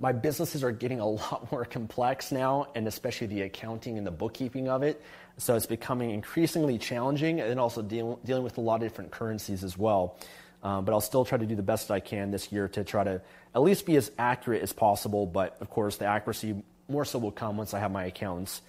my 0.00 0.12
businesses 0.12 0.64
are 0.64 0.72
getting 0.72 0.98
a 0.98 1.06
lot 1.08 1.52
more 1.52 1.64
complex 1.64 2.32
now, 2.32 2.68
and 2.74 2.88
especially 2.88 3.28
the 3.28 3.42
accounting 3.42 3.98
and 3.98 4.06
the 4.06 4.10
bookkeeping 4.10 4.68
of 4.68 4.82
it. 4.82 5.00
So 5.36 5.54
it's 5.54 5.66
becoming 5.66 6.10
increasingly 6.10 6.78
challenging 6.78 7.40
and 7.40 7.60
also 7.60 7.82
deal, 7.82 8.18
dealing 8.24 8.42
with 8.42 8.58
a 8.58 8.60
lot 8.60 8.76
of 8.76 8.80
different 8.82 9.10
currencies 9.10 9.62
as 9.62 9.78
well. 9.78 10.18
Um, 10.62 10.84
but 10.84 10.92
I'll 10.92 11.00
still 11.00 11.24
try 11.24 11.38
to 11.38 11.46
do 11.46 11.54
the 11.54 11.62
best 11.62 11.90
I 11.90 12.00
can 12.00 12.30
this 12.30 12.52
year 12.52 12.68
to 12.68 12.84
try 12.84 13.04
to 13.04 13.22
at 13.54 13.62
least 13.62 13.86
be 13.86 13.96
as 13.96 14.10
accurate 14.18 14.62
as 14.62 14.72
possible. 14.72 15.24
But 15.24 15.56
of 15.60 15.70
course, 15.70 15.96
the 15.96 16.04
accuracy 16.04 16.62
more 16.88 17.04
so 17.04 17.18
will 17.18 17.30
come 17.30 17.56
once 17.56 17.72
I 17.72 17.78
have 17.78 17.90
my 17.90 18.04
accountants 18.04 18.60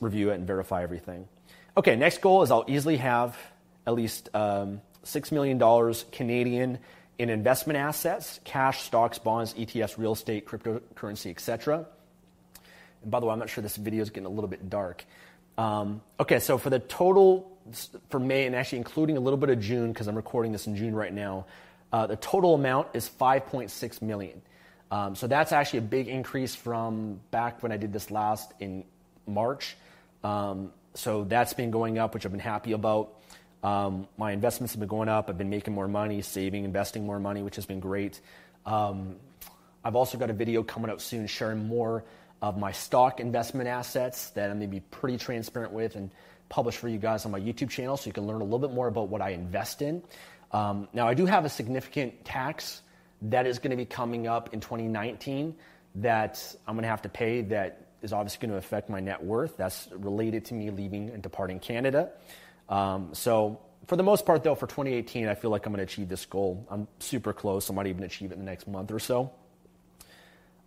review 0.00 0.30
it 0.30 0.34
and 0.34 0.46
verify 0.46 0.82
everything. 0.82 1.26
Okay, 1.76 1.96
next 1.96 2.20
goal 2.20 2.42
is 2.42 2.50
I'll 2.50 2.64
easily 2.68 2.98
have 2.98 3.36
at 3.86 3.94
least 3.94 4.28
um, 4.34 4.80
$6 5.04 5.32
million 5.32 5.58
Canadian 6.12 6.78
in 7.18 7.30
investment 7.30 7.78
assets, 7.78 8.40
cash, 8.44 8.82
stocks, 8.82 9.18
bonds, 9.18 9.54
ETFs, 9.54 9.98
real 9.98 10.12
estate, 10.12 10.46
cryptocurrency, 10.46 11.30
etc. 11.30 11.86
And 13.02 13.10
by 13.10 13.20
the 13.20 13.26
way, 13.26 13.32
I'm 13.32 13.38
not 13.38 13.48
sure 13.48 13.62
this 13.62 13.76
video 13.76 14.02
is 14.02 14.10
getting 14.10 14.26
a 14.26 14.30
little 14.30 14.48
bit 14.48 14.68
dark. 14.68 15.04
Um, 15.56 16.02
okay, 16.18 16.40
so 16.40 16.58
for 16.58 16.70
the 16.70 16.80
total 16.80 17.50
for 18.10 18.18
May, 18.18 18.46
and 18.46 18.54
actually 18.54 18.78
including 18.78 19.16
a 19.16 19.20
little 19.20 19.36
bit 19.38 19.50
of 19.50 19.60
June, 19.60 19.92
because 19.92 20.06
I'm 20.06 20.16
recording 20.16 20.52
this 20.52 20.66
in 20.66 20.76
June 20.76 20.94
right 20.94 21.12
now, 21.12 21.46
uh, 21.92 22.06
the 22.06 22.16
total 22.16 22.54
amount 22.54 22.88
is 22.94 23.08
5.6 23.08 24.02
million. 24.02 24.42
Um, 24.90 25.14
so 25.14 25.26
that's 25.26 25.52
actually 25.52 25.78
a 25.80 25.82
big 25.82 26.08
increase 26.08 26.54
from 26.54 27.20
back 27.30 27.62
when 27.62 27.72
I 27.72 27.76
did 27.76 27.92
this 27.92 28.10
last 28.10 28.52
in 28.60 28.84
March. 29.26 29.76
Um, 30.22 30.72
so 30.94 31.24
that's 31.24 31.52
been 31.54 31.70
going 31.70 31.98
up, 31.98 32.14
which 32.14 32.24
I've 32.24 32.32
been 32.32 32.40
happy 32.40 32.72
about. 32.72 33.14
Um, 33.64 34.06
my 34.18 34.32
investments 34.32 34.74
have 34.74 34.80
been 34.80 34.88
going 34.90 35.08
up. 35.08 35.30
I've 35.30 35.38
been 35.38 35.48
making 35.48 35.72
more 35.74 35.88
money, 35.88 36.20
saving, 36.20 36.64
investing 36.64 37.06
more 37.06 37.18
money, 37.18 37.42
which 37.42 37.56
has 37.56 37.64
been 37.64 37.80
great. 37.80 38.20
Um, 38.66 39.16
I've 39.82 39.96
also 39.96 40.18
got 40.18 40.28
a 40.28 40.34
video 40.34 40.62
coming 40.62 40.90
out 40.90 41.00
soon 41.00 41.26
sharing 41.26 41.66
more 41.66 42.04
of 42.42 42.58
my 42.58 42.72
stock 42.72 43.20
investment 43.20 43.68
assets 43.68 44.30
that 44.30 44.50
I'm 44.50 44.58
going 44.58 44.68
to 44.68 44.74
be 44.76 44.80
pretty 44.80 45.16
transparent 45.16 45.72
with 45.72 45.96
and 45.96 46.10
publish 46.50 46.76
for 46.76 46.88
you 46.88 46.98
guys 46.98 47.24
on 47.24 47.32
my 47.32 47.40
YouTube 47.40 47.70
channel 47.70 47.96
so 47.96 48.06
you 48.06 48.12
can 48.12 48.26
learn 48.26 48.42
a 48.42 48.44
little 48.44 48.58
bit 48.58 48.72
more 48.72 48.86
about 48.86 49.08
what 49.08 49.22
I 49.22 49.30
invest 49.30 49.80
in. 49.80 50.02
Um, 50.52 50.86
now, 50.92 51.08
I 51.08 51.14
do 51.14 51.24
have 51.24 51.46
a 51.46 51.48
significant 51.48 52.22
tax 52.24 52.82
that 53.22 53.46
is 53.46 53.58
going 53.58 53.70
to 53.70 53.76
be 53.76 53.86
coming 53.86 54.26
up 54.26 54.52
in 54.52 54.60
2019 54.60 55.54
that 55.96 56.54
I'm 56.66 56.74
going 56.74 56.82
to 56.82 56.88
have 56.88 57.02
to 57.02 57.08
pay 57.08 57.40
that 57.42 57.86
is 58.02 58.12
obviously 58.12 58.46
going 58.46 58.52
to 58.52 58.58
affect 58.58 58.90
my 58.90 59.00
net 59.00 59.24
worth. 59.24 59.56
That's 59.56 59.88
related 59.90 60.44
to 60.46 60.54
me 60.54 60.68
leaving 60.68 61.08
and 61.08 61.22
departing 61.22 61.60
Canada. 61.60 62.10
Um, 62.68 63.10
so, 63.12 63.60
for 63.86 63.96
the 63.96 64.02
most 64.02 64.24
part, 64.24 64.42
though, 64.42 64.54
for 64.54 64.66
2018, 64.66 65.28
I 65.28 65.34
feel 65.34 65.50
like 65.50 65.66
I'm 65.66 65.72
going 65.72 65.86
to 65.86 65.92
achieve 65.92 66.08
this 66.08 66.24
goal. 66.24 66.66
I'm 66.70 66.88
super 66.98 67.32
close. 67.32 67.70
I 67.70 67.74
might 67.74 67.86
even 67.86 68.02
achieve 68.02 68.30
it 68.30 68.34
in 68.34 68.40
the 68.40 68.50
next 68.50 68.66
month 68.66 68.90
or 68.90 68.98
so. 68.98 69.32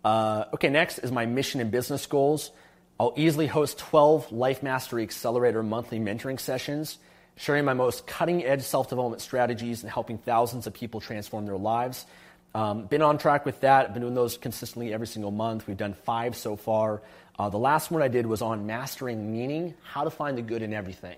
Uh, 0.04 0.44
okay, 0.54 0.68
next 0.68 0.98
is 0.98 1.10
my 1.10 1.26
mission 1.26 1.60
and 1.60 1.70
business 1.70 2.06
goals. 2.06 2.52
I'll 3.00 3.14
easily 3.16 3.46
host 3.46 3.78
12 3.78 4.32
Life 4.32 4.62
Mastery 4.62 5.02
Accelerator 5.02 5.62
monthly 5.62 5.98
mentoring 5.98 6.38
sessions, 6.38 6.98
sharing 7.36 7.64
my 7.64 7.74
most 7.74 8.06
cutting 8.06 8.44
edge 8.44 8.62
self 8.62 8.88
development 8.88 9.22
strategies 9.22 9.82
and 9.82 9.90
helping 9.90 10.18
thousands 10.18 10.66
of 10.66 10.74
people 10.74 11.00
transform 11.00 11.46
their 11.46 11.56
lives. 11.56 12.06
Um, 12.54 12.86
been 12.86 13.02
on 13.02 13.18
track 13.18 13.44
with 13.44 13.60
that. 13.60 13.86
I've 13.86 13.92
been 13.92 14.02
doing 14.02 14.14
those 14.14 14.36
consistently 14.36 14.92
every 14.92 15.06
single 15.06 15.30
month. 15.30 15.66
We've 15.66 15.76
done 15.76 15.94
five 16.04 16.36
so 16.36 16.56
far. 16.56 17.02
Uh, 17.38 17.48
the 17.48 17.58
last 17.58 17.90
one 17.90 18.02
I 18.02 18.08
did 18.08 18.26
was 18.26 18.42
on 18.42 18.66
mastering 18.66 19.30
meaning, 19.30 19.74
how 19.84 20.04
to 20.04 20.10
find 20.10 20.36
the 20.36 20.42
good 20.42 20.62
in 20.62 20.72
everything. 20.72 21.16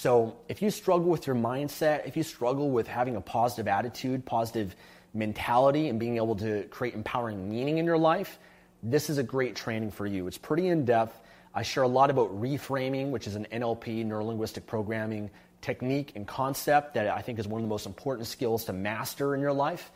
So 0.00 0.36
if 0.46 0.62
you 0.62 0.70
struggle 0.70 1.10
with 1.10 1.26
your 1.26 1.34
mindset, 1.34 2.06
if 2.06 2.16
you 2.16 2.22
struggle 2.22 2.70
with 2.70 2.86
having 2.86 3.16
a 3.16 3.20
positive 3.20 3.66
attitude, 3.66 4.24
positive 4.24 4.76
mentality, 5.12 5.88
and 5.88 5.98
being 5.98 6.18
able 6.18 6.36
to 6.36 6.62
create 6.70 6.94
empowering 6.94 7.50
meaning 7.50 7.78
in 7.78 7.84
your 7.84 7.98
life, 7.98 8.38
this 8.80 9.10
is 9.10 9.18
a 9.18 9.24
great 9.24 9.56
training 9.56 9.90
for 9.90 10.06
you. 10.06 10.28
It's 10.28 10.38
pretty 10.38 10.68
in 10.68 10.84
depth. 10.84 11.20
I 11.52 11.62
share 11.62 11.82
a 11.82 11.88
lot 11.88 12.10
about 12.10 12.30
reframing, 12.40 13.10
which 13.10 13.26
is 13.26 13.34
an 13.34 13.48
NLP, 13.50 14.06
neuro 14.06 14.26
linguistic 14.26 14.68
programming 14.68 15.30
technique 15.62 16.12
and 16.14 16.28
concept 16.28 16.94
that 16.94 17.08
I 17.08 17.20
think 17.20 17.40
is 17.40 17.48
one 17.48 17.60
of 17.60 17.64
the 17.64 17.68
most 17.68 17.84
important 17.84 18.28
skills 18.28 18.66
to 18.66 18.72
master 18.72 19.34
in 19.34 19.40
your 19.40 19.52
life, 19.52 19.90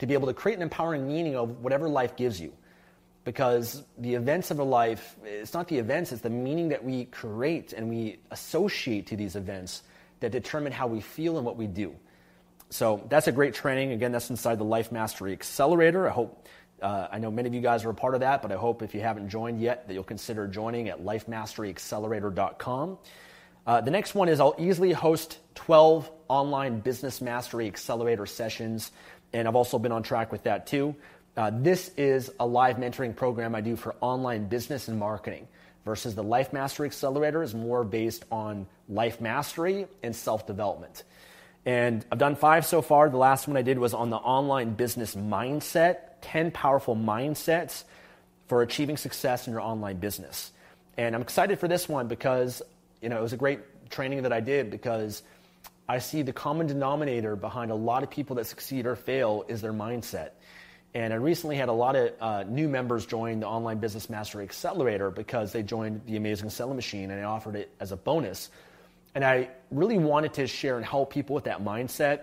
to 0.00 0.06
be 0.06 0.14
able 0.14 0.26
to 0.26 0.34
create 0.34 0.56
an 0.56 0.62
empowering 0.62 1.06
meaning 1.06 1.36
of 1.36 1.62
whatever 1.62 1.88
life 1.88 2.16
gives 2.16 2.40
you 2.40 2.52
because 3.24 3.82
the 3.98 4.14
events 4.14 4.50
of 4.50 4.58
a 4.58 4.64
life, 4.64 5.16
it's 5.24 5.54
not 5.54 5.68
the 5.68 5.78
events, 5.78 6.12
it's 6.12 6.20
the 6.20 6.30
meaning 6.30 6.68
that 6.68 6.84
we 6.84 7.06
create 7.06 7.72
and 7.72 7.88
we 7.88 8.18
associate 8.30 9.06
to 9.08 9.16
these 9.16 9.34
events 9.34 9.82
that 10.20 10.30
determine 10.30 10.72
how 10.72 10.86
we 10.86 11.00
feel 11.00 11.36
and 11.36 11.46
what 11.46 11.56
we 11.56 11.66
do. 11.66 11.94
So 12.70 13.04
that's 13.08 13.26
a 13.26 13.32
great 13.32 13.54
training. 13.54 13.92
Again, 13.92 14.12
that's 14.12 14.30
inside 14.30 14.58
the 14.58 14.64
Life 14.64 14.92
Mastery 14.92 15.32
Accelerator. 15.32 16.08
I 16.08 16.12
hope, 16.12 16.48
uh, 16.82 17.08
I 17.10 17.18
know 17.18 17.30
many 17.30 17.48
of 17.48 17.54
you 17.54 17.60
guys 17.60 17.84
are 17.84 17.90
a 17.90 17.94
part 17.94 18.14
of 18.14 18.20
that, 18.20 18.42
but 18.42 18.52
I 18.52 18.56
hope 18.56 18.82
if 18.82 18.94
you 18.94 19.00
haven't 19.00 19.28
joined 19.30 19.60
yet 19.60 19.86
that 19.88 19.94
you'll 19.94 20.04
consider 20.04 20.46
joining 20.46 20.88
at 20.88 21.02
lifemasteryaccelerator.com. 21.02 22.98
Uh, 23.66 23.80
the 23.80 23.90
next 23.90 24.14
one 24.14 24.28
is 24.28 24.40
I'll 24.40 24.54
easily 24.58 24.92
host 24.92 25.38
12 25.54 26.10
online 26.28 26.80
business 26.80 27.22
mastery 27.22 27.66
accelerator 27.66 28.26
sessions, 28.26 28.92
and 29.32 29.48
I've 29.48 29.56
also 29.56 29.78
been 29.78 29.92
on 29.92 30.02
track 30.02 30.30
with 30.32 30.42
that 30.42 30.66
too. 30.66 30.94
Uh, 31.36 31.50
this 31.52 31.90
is 31.96 32.30
a 32.38 32.46
live 32.46 32.76
mentoring 32.76 33.14
program 33.14 33.54
I 33.54 33.60
do 33.60 33.74
for 33.74 33.96
online 34.00 34.46
business 34.46 34.86
and 34.86 34.98
marketing 34.98 35.48
versus 35.84 36.14
the 36.14 36.22
Life 36.22 36.52
Mastery 36.52 36.86
Accelerator 36.86 37.42
is 37.42 37.54
more 37.54 37.82
based 37.82 38.24
on 38.30 38.66
life 38.88 39.20
mastery 39.20 39.86
and 40.02 40.14
self 40.14 40.46
development. 40.46 41.02
And 41.66 42.04
I've 42.12 42.18
done 42.18 42.36
five 42.36 42.66
so 42.66 42.82
far. 42.82 43.08
The 43.08 43.16
last 43.16 43.48
one 43.48 43.56
I 43.56 43.62
did 43.62 43.78
was 43.78 43.94
on 43.94 44.10
the 44.10 44.16
online 44.16 44.74
business 44.74 45.16
mindset 45.16 45.96
10 46.20 46.52
powerful 46.52 46.94
mindsets 46.94 47.82
for 48.46 48.62
achieving 48.62 48.96
success 48.96 49.46
in 49.46 49.52
your 49.52 49.62
online 49.62 49.96
business. 49.96 50.52
And 50.96 51.16
I'm 51.16 51.22
excited 51.22 51.58
for 51.58 51.66
this 51.66 51.88
one 51.88 52.06
because 52.06 52.62
you 53.02 53.08
know, 53.08 53.18
it 53.18 53.22
was 53.22 53.32
a 53.32 53.36
great 53.36 53.90
training 53.90 54.22
that 54.22 54.32
I 54.32 54.40
did 54.40 54.70
because 54.70 55.22
I 55.88 55.98
see 55.98 56.22
the 56.22 56.32
common 56.32 56.66
denominator 56.68 57.34
behind 57.34 57.70
a 57.70 57.74
lot 57.74 58.02
of 58.02 58.10
people 58.10 58.36
that 58.36 58.46
succeed 58.46 58.86
or 58.86 58.94
fail 58.94 59.44
is 59.48 59.60
their 59.60 59.72
mindset. 59.72 60.30
And 60.94 61.12
I 61.12 61.16
recently 61.16 61.56
had 61.56 61.68
a 61.68 61.72
lot 61.72 61.96
of 61.96 62.12
uh, 62.20 62.44
new 62.44 62.68
members 62.68 63.04
join 63.04 63.40
the 63.40 63.48
Online 63.48 63.78
Business 63.78 64.08
Mastery 64.08 64.44
Accelerator 64.44 65.10
because 65.10 65.50
they 65.50 65.64
joined 65.64 66.02
the 66.06 66.16
Amazing 66.16 66.50
Selling 66.50 66.76
Machine 66.76 67.10
and 67.10 67.20
I 67.20 67.24
offered 67.24 67.56
it 67.56 67.74
as 67.80 67.90
a 67.90 67.96
bonus. 67.96 68.48
And 69.14 69.24
I 69.24 69.48
really 69.72 69.98
wanted 69.98 70.34
to 70.34 70.46
share 70.46 70.76
and 70.76 70.86
help 70.86 71.12
people 71.12 71.34
with 71.34 71.42
that 71.44 71.64
mindset 71.64 72.20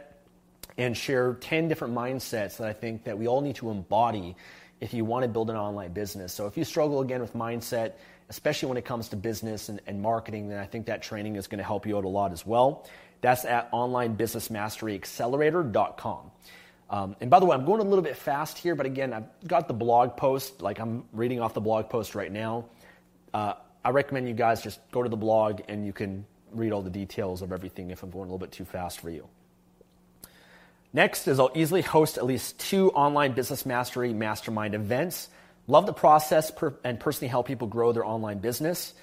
and 0.78 0.96
share 0.96 1.34
10 1.34 1.68
different 1.68 1.94
mindsets 1.94 2.56
that 2.58 2.68
I 2.68 2.72
think 2.72 3.04
that 3.04 3.18
we 3.18 3.28
all 3.28 3.42
need 3.42 3.58
to 3.58 3.70
embody 3.70 4.38
if 4.80 4.94
you 4.94 5.04
want 5.04 5.24
to 5.24 5.30
build 5.30 5.50
an 5.50 5.58
online 5.58 5.92
business. 5.92 6.32
So 6.34 6.48
if 6.48 6.56
you 6.56 6.64
struggle 6.64 7.02
again 7.02 7.20
with 7.20 7.34
mindset, 7.34 7.96
especially 8.30 8.70
when 8.70 8.78
it 8.78 8.86
comes 8.86 9.10
to 9.10 9.18
business 9.18 9.68
and, 9.68 9.82
and 9.86 10.02
marketing, 10.02 10.48
then 10.48 10.60
I 10.60 10.66
think 10.66 10.86
that 10.86 11.02
training 11.02 11.36
is 11.36 11.48
going 11.48 11.58
to 11.58 11.66
help 11.66 11.86
you 11.86 11.98
out 11.98 12.06
a 12.06 12.10
lot 12.10 12.32
as 12.32 12.46
well. 12.46 12.88
That's 13.20 13.44
at 13.44 13.70
onlinebusinessmasteryaccelerator.com. 13.74 16.32
Um, 16.92 17.16
and 17.22 17.30
by 17.30 17.40
the 17.40 17.46
way, 17.46 17.56
I'm 17.56 17.66
going 17.66 17.80
a 17.80 17.86
little 17.86 18.04
bit 18.04 18.18
fast 18.18 18.58
here, 18.58 18.76
but 18.76 18.86
again, 18.86 19.14
I've 19.14 19.48
got 19.48 19.70
the 19.70 19.74
blog 19.74 20.18
post, 20.18 20.62
like 20.62 20.78
I'm 20.78 21.06
reading 21.14 21.40
off 21.40 21.54
the 21.54 21.62
blog 21.62 21.90
post 21.90 22.16
right 22.16 22.32
now. 22.32 22.66
Uh, 23.34 23.54
I 23.84 23.92
recommend 23.92 24.28
you 24.28 24.34
guys 24.34 24.62
just 24.62 24.80
go 24.92 25.02
to 25.02 25.08
the 25.08 25.16
blog 25.18 25.62
and 25.70 25.86
you 25.86 25.94
can 25.94 26.26
read 26.52 26.74
all 26.74 26.82
the 26.82 26.90
details 26.90 27.42
of 27.42 27.54
everything 27.54 27.92
if 27.92 28.04
I'm 28.04 28.12
going 28.12 28.24
a 28.24 28.26
little 28.26 28.38
bit 28.38 28.52
too 28.52 28.66
fast 28.66 29.00
for 29.00 29.10
you. 29.10 29.26
Next 30.92 31.30
is 31.30 31.40
I'll 31.40 31.52
easily 31.56 31.82
host 31.82 32.18
at 32.18 32.26
least 32.26 32.60
two 32.60 32.92
online 32.92 33.32
business 33.32 33.66
mastery 33.66 34.14
mastermind 34.14 34.76
events. 34.76 35.30
Love 35.68 35.86
the 35.86 35.94
process 35.94 36.52
per- 36.52 36.76
and 36.84 37.00
personally 37.00 37.30
help 37.30 37.48
people 37.48 37.68
grow 37.68 37.94
their 37.94 38.06
online 38.06 38.40
business. 38.40 38.94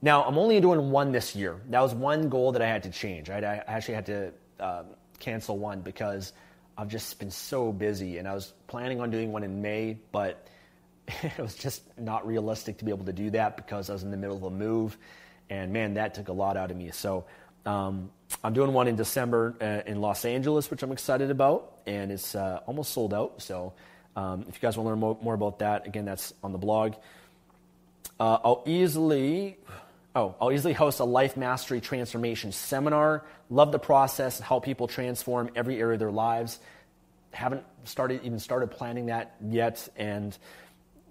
Now, 0.00 0.22
I'm 0.22 0.38
only 0.38 0.60
doing 0.60 0.92
one 0.92 1.10
this 1.10 1.34
year. 1.34 1.60
That 1.70 1.80
was 1.80 1.92
one 1.92 2.28
goal 2.28 2.52
that 2.52 2.62
I 2.62 2.68
had 2.68 2.84
to 2.84 2.90
change. 2.90 3.28
Right? 3.28 3.42
I 3.42 3.62
actually 3.66 3.94
had 3.94 4.06
to 4.06 4.32
uh, 4.60 4.82
cancel 5.18 5.58
one 5.58 5.80
because 5.80 6.32
I've 6.76 6.88
just 6.88 7.18
been 7.18 7.30
so 7.30 7.72
busy, 7.72 8.18
and 8.18 8.26
I 8.26 8.34
was 8.34 8.52
planning 8.66 9.00
on 9.00 9.10
doing 9.10 9.32
one 9.32 9.44
in 9.44 9.62
May, 9.62 9.98
but 10.10 10.46
it 11.06 11.38
was 11.38 11.54
just 11.54 11.82
not 11.98 12.26
realistic 12.26 12.78
to 12.78 12.84
be 12.84 12.90
able 12.90 13.04
to 13.04 13.12
do 13.12 13.30
that 13.30 13.56
because 13.56 13.90
I 13.90 13.92
was 13.92 14.02
in 14.02 14.10
the 14.10 14.16
middle 14.16 14.36
of 14.36 14.42
a 14.42 14.50
move, 14.50 14.96
and 15.50 15.72
man, 15.72 15.94
that 15.94 16.14
took 16.14 16.28
a 16.28 16.32
lot 16.32 16.56
out 16.56 16.70
of 16.70 16.76
me. 16.76 16.90
So 16.90 17.26
um, 17.66 18.10
I'm 18.42 18.52
doing 18.52 18.72
one 18.72 18.88
in 18.88 18.96
December 18.96 19.54
uh, 19.60 19.88
in 19.88 20.00
Los 20.00 20.24
Angeles, 20.24 20.70
which 20.70 20.82
I'm 20.82 20.92
excited 20.92 21.30
about, 21.30 21.78
and 21.86 22.10
it's 22.10 22.34
uh, 22.34 22.60
almost 22.66 22.92
sold 22.92 23.12
out. 23.12 23.42
So 23.42 23.74
um, 24.16 24.46
if 24.48 24.54
you 24.56 24.60
guys 24.60 24.76
want 24.76 24.86
to 24.86 24.90
learn 24.90 24.98
more, 24.98 25.18
more, 25.22 25.34
about 25.34 25.58
that, 25.60 25.86
again, 25.86 26.04
that's 26.04 26.32
on 26.42 26.52
the 26.52 26.58
blog. 26.58 26.94
Uh, 28.18 28.38
I'll 28.44 28.62
easily 28.66 29.58
Oh, 30.14 30.34
I'll 30.40 30.52
easily 30.52 30.74
host 30.74 31.00
a 31.00 31.04
life 31.04 31.38
mastery 31.38 31.80
transformation 31.80 32.52
seminar. 32.52 33.24
Love 33.48 33.72
the 33.72 33.78
process, 33.78 34.38
help 34.40 34.64
people 34.64 34.86
transform 34.86 35.48
every 35.56 35.80
area 35.80 35.94
of 35.94 36.00
their 36.00 36.10
lives. 36.10 36.60
Haven't 37.30 37.64
started 37.84 38.22
even 38.22 38.38
started 38.38 38.70
planning 38.70 39.06
that 39.06 39.34
yet, 39.40 39.88
and 39.96 40.36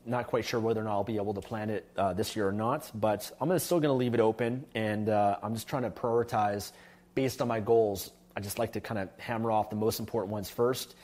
not 0.06 0.28
quite 0.28 0.46
sure 0.46 0.60
whether 0.60 0.82
or 0.82 0.84
not 0.84 0.92
I'll 0.92 1.04
be 1.04 1.16
able 1.16 1.34
to 1.34 1.42
plan 1.42 1.72
it 1.72 1.88
uh, 1.98 2.14
this 2.14 2.36
year 2.36 2.48
or 2.48 2.52
not. 2.52 2.92
But 2.94 3.32
I'm 3.42 3.58
still 3.58 3.80
going 3.80 3.90
to 3.90 3.98
leave 3.98 4.14
it 4.14 4.20
open, 4.20 4.66
and 4.76 5.10
uh, 5.10 5.38
I'm 5.42 5.56
just 5.56 5.68
trying 5.68 5.84
to 5.84 5.90
prioritize 5.90 6.72
based 7.16 7.42
on 7.42 7.48
my 7.48 7.60
goals. 7.60 8.12
I 8.38 8.40
just 8.40 8.60
like 8.60 8.74
to 8.74 8.82
kind 8.82 9.00
of 9.00 9.10
hammer 9.18 9.52
off 9.52 9.72
the 9.72 9.76
most 9.76 10.00
important 10.00 10.32
ones 10.32 10.48
first, 10.48 10.96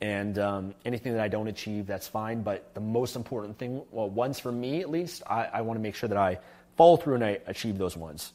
and 0.00 0.38
um, 0.38 0.74
anything 0.86 1.12
that 1.12 1.20
I 1.20 1.28
don't 1.28 1.48
achieve, 1.48 1.86
that's 1.86 2.08
fine. 2.08 2.42
But 2.42 2.72
the 2.72 2.80
most 2.80 3.16
important 3.16 3.58
thing, 3.58 3.82
well, 3.90 4.08
ones 4.08 4.40
for 4.40 4.50
me 4.50 4.80
at 4.80 4.88
least, 4.88 5.22
I, 5.26 5.44
I 5.52 5.60
want 5.60 5.78
to 5.78 5.82
make 5.82 5.94
sure 5.94 6.08
that 6.08 6.18
I 6.18 6.38
follow 6.76 6.96
through 6.96 7.16
and 7.16 7.24
I 7.24 7.38
achieve 7.46 7.78
those 7.78 7.96
ones. 7.96 8.32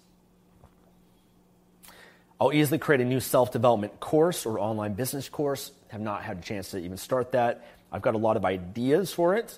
I'll 2.39 2.53
easily 2.53 2.77
create 2.77 3.01
a 3.01 3.05
new 3.05 3.19
self 3.19 3.51
development 3.51 3.99
course 3.99 4.45
or 4.45 4.59
online 4.59 4.93
business 4.93 5.27
course. 5.27 5.71
Have 5.89 6.01
not 6.01 6.23
had 6.23 6.37
a 6.37 6.41
chance 6.41 6.71
to 6.71 6.77
even 6.77 6.97
start 6.97 7.33
that. 7.33 7.65
I've 7.91 8.01
got 8.01 8.15
a 8.15 8.19
lot 8.19 8.37
of 8.37 8.45
ideas 8.45 9.11
for 9.11 9.35
it 9.35 9.57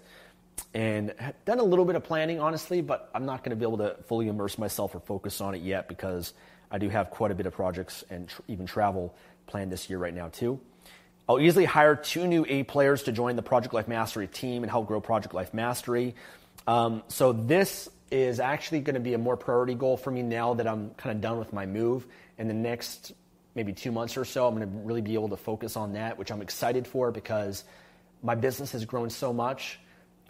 and 0.73 1.13
done 1.45 1.59
a 1.59 1.63
little 1.63 1.85
bit 1.85 1.95
of 1.95 2.03
planning, 2.03 2.39
honestly, 2.39 2.81
but 2.81 3.09
I'm 3.13 3.25
not 3.25 3.43
going 3.43 3.51
to 3.51 3.55
be 3.55 3.65
able 3.65 3.79
to 3.79 3.95
fully 4.07 4.27
immerse 4.27 4.57
myself 4.57 4.95
or 4.95 5.00
focus 5.00 5.41
on 5.41 5.53
it 5.53 5.61
yet 5.61 5.88
because 5.88 6.33
I 6.69 6.77
do 6.77 6.89
have 6.89 7.09
quite 7.09 7.31
a 7.31 7.35
bit 7.35 7.45
of 7.45 7.53
projects 7.53 8.03
and 8.09 8.29
tr- 8.29 8.41
even 8.47 8.65
travel 8.65 9.13
planned 9.47 9.71
this 9.71 9.89
year 9.89 10.00
right 10.00 10.13
now, 10.13 10.29
too. 10.29 10.59
I'll 11.27 11.39
easily 11.39 11.65
hire 11.65 11.95
two 11.95 12.25
new 12.27 12.45
A 12.47 12.63
players 12.63 13.03
to 13.03 13.11
join 13.11 13.35
the 13.35 13.41
Project 13.41 13.73
Life 13.73 13.88
Mastery 13.88 14.27
team 14.27 14.63
and 14.63 14.69
help 14.69 14.88
grow 14.88 15.01
Project 15.01 15.33
Life 15.33 15.53
Mastery. 15.53 16.15
Um, 16.67 17.03
so 17.09 17.33
this 17.33 17.89
is 18.12 18.39
actually 18.39 18.82
going 18.82 18.96
to 18.96 19.00
be 19.00 19.13
a 19.13 19.18
more 19.18 19.38
priority 19.38 19.74
goal 19.74 19.98
for 19.98 20.12
me 20.12 20.22
now 20.22 20.53
that 20.53 20.68
I'm 20.68 20.91
kind 20.91 21.15
of 21.15 21.22
done 21.22 21.39
with 21.39 21.53
my 21.53 21.65
move. 21.65 22.06
In 22.38 22.48
the 22.48 22.53
next 22.53 23.13
maybe 23.56 23.74
two 23.74 23.91
months 23.91 24.18
or 24.18 24.25
so, 24.25 24.48
I'm 24.48 24.56
going 24.56 24.70
to 24.70 24.77
really 24.80 25.01
be 25.01 25.13
able 25.13 25.30
to 25.30 25.38
focus 25.38 25.77
on 25.77 25.94
that, 25.94 26.18
which 26.18 26.32
I'm 26.32 26.41
excited 26.41 26.88
for 26.88 27.12
because 27.12 27.63
my 28.22 28.36
business 28.36 28.72
has 28.74 28.86
grown 28.86 29.10
so 29.10 29.34
much 29.34 29.80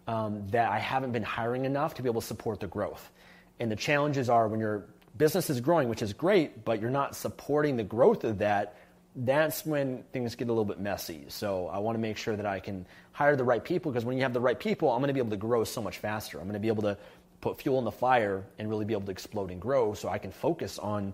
um, 0.08 0.48
that 0.50 0.72
I 0.72 0.80
haven't 0.80 1.12
been 1.12 1.24
hiring 1.24 1.66
enough 1.66 1.96
to 1.96 2.04
be 2.04 2.10
able 2.10 2.22
to 2.22 2.28
support 2.28 2.60
the 2.60 2.68
growth. 2.68 3.12
And 3.60 3.72
the 3.72 3.76
challenges 3.76 4.30
are 4.30 4.48
when 4.48 4.60
your 4.60 4.86
business 5.18 5.50
is 5.50 5.62
growing, 5.62 5.90
which 5.90 6.02
is 6.02 6.14
great, 6.14 6.64
but 6.66 6.82
you're 6.82 6.90
not 6.90 7.16
supporting 7.16 7.78
the 7.78 7.84
growth 7.84 8.24
of 8.24 8.40
that, 8.40 8.76
that's 9.16 9.66
when 9.66 10.04
things 10.14 10.36
get 10.36 10.48
a 10.48 10.52
little 10.52 10.66
bit 10.66 10.80
messy. 10.80 11.26
So 11.28 11.68
I 11.68 11.80
want 11.80 11.96
to 11.96 12.00
make 12.00 12.18
sure 12.18 12.36
that 12.36 12.46
I 12.46 12.60
can 12.60 12.88
hire 13.12 13.36
the 13.36 13.44
right 13.44 13.64
people 13.64 13.92
because 13.92 14.06
when 14.06 14.16
you 14.16 14.24
have 14.24 14.34
the 14.34 14.40
right 14.40 14.58
people, 14.58 14.90
I'm 14.92 15.00
going 15.00 15.10
to 15.10 15.14
be 15.14 15.20
able 15.20 15.32
to 15.32 15.38
grow 15.38 15.64
so 15.64 15.82
much 15.82 15.98
faster. 15.98 16.40
I'm 16.40 16.46
going 16.46 16.54
to 16.54 16.60
be 16.60 16.70
able 16.70 16.84
to 16.84 16.98
put 17.42 17.60
fuel 17.60 17.80
in 17.80 17.86
the 17.86 17.92
fire 17.92 18.44
and 18.58 18.70
really 18.70 18.86
be 18.86 18.94
able 18.94 19.06
to 19.06 19.12
explode 19.12 19.52
and 19.52 19.60
grow 19.60 19.94
so 19.94 20.08
I 20.08 20.20
can 20.20 20.32
focus 20.32 20.80
on 20.80 21.14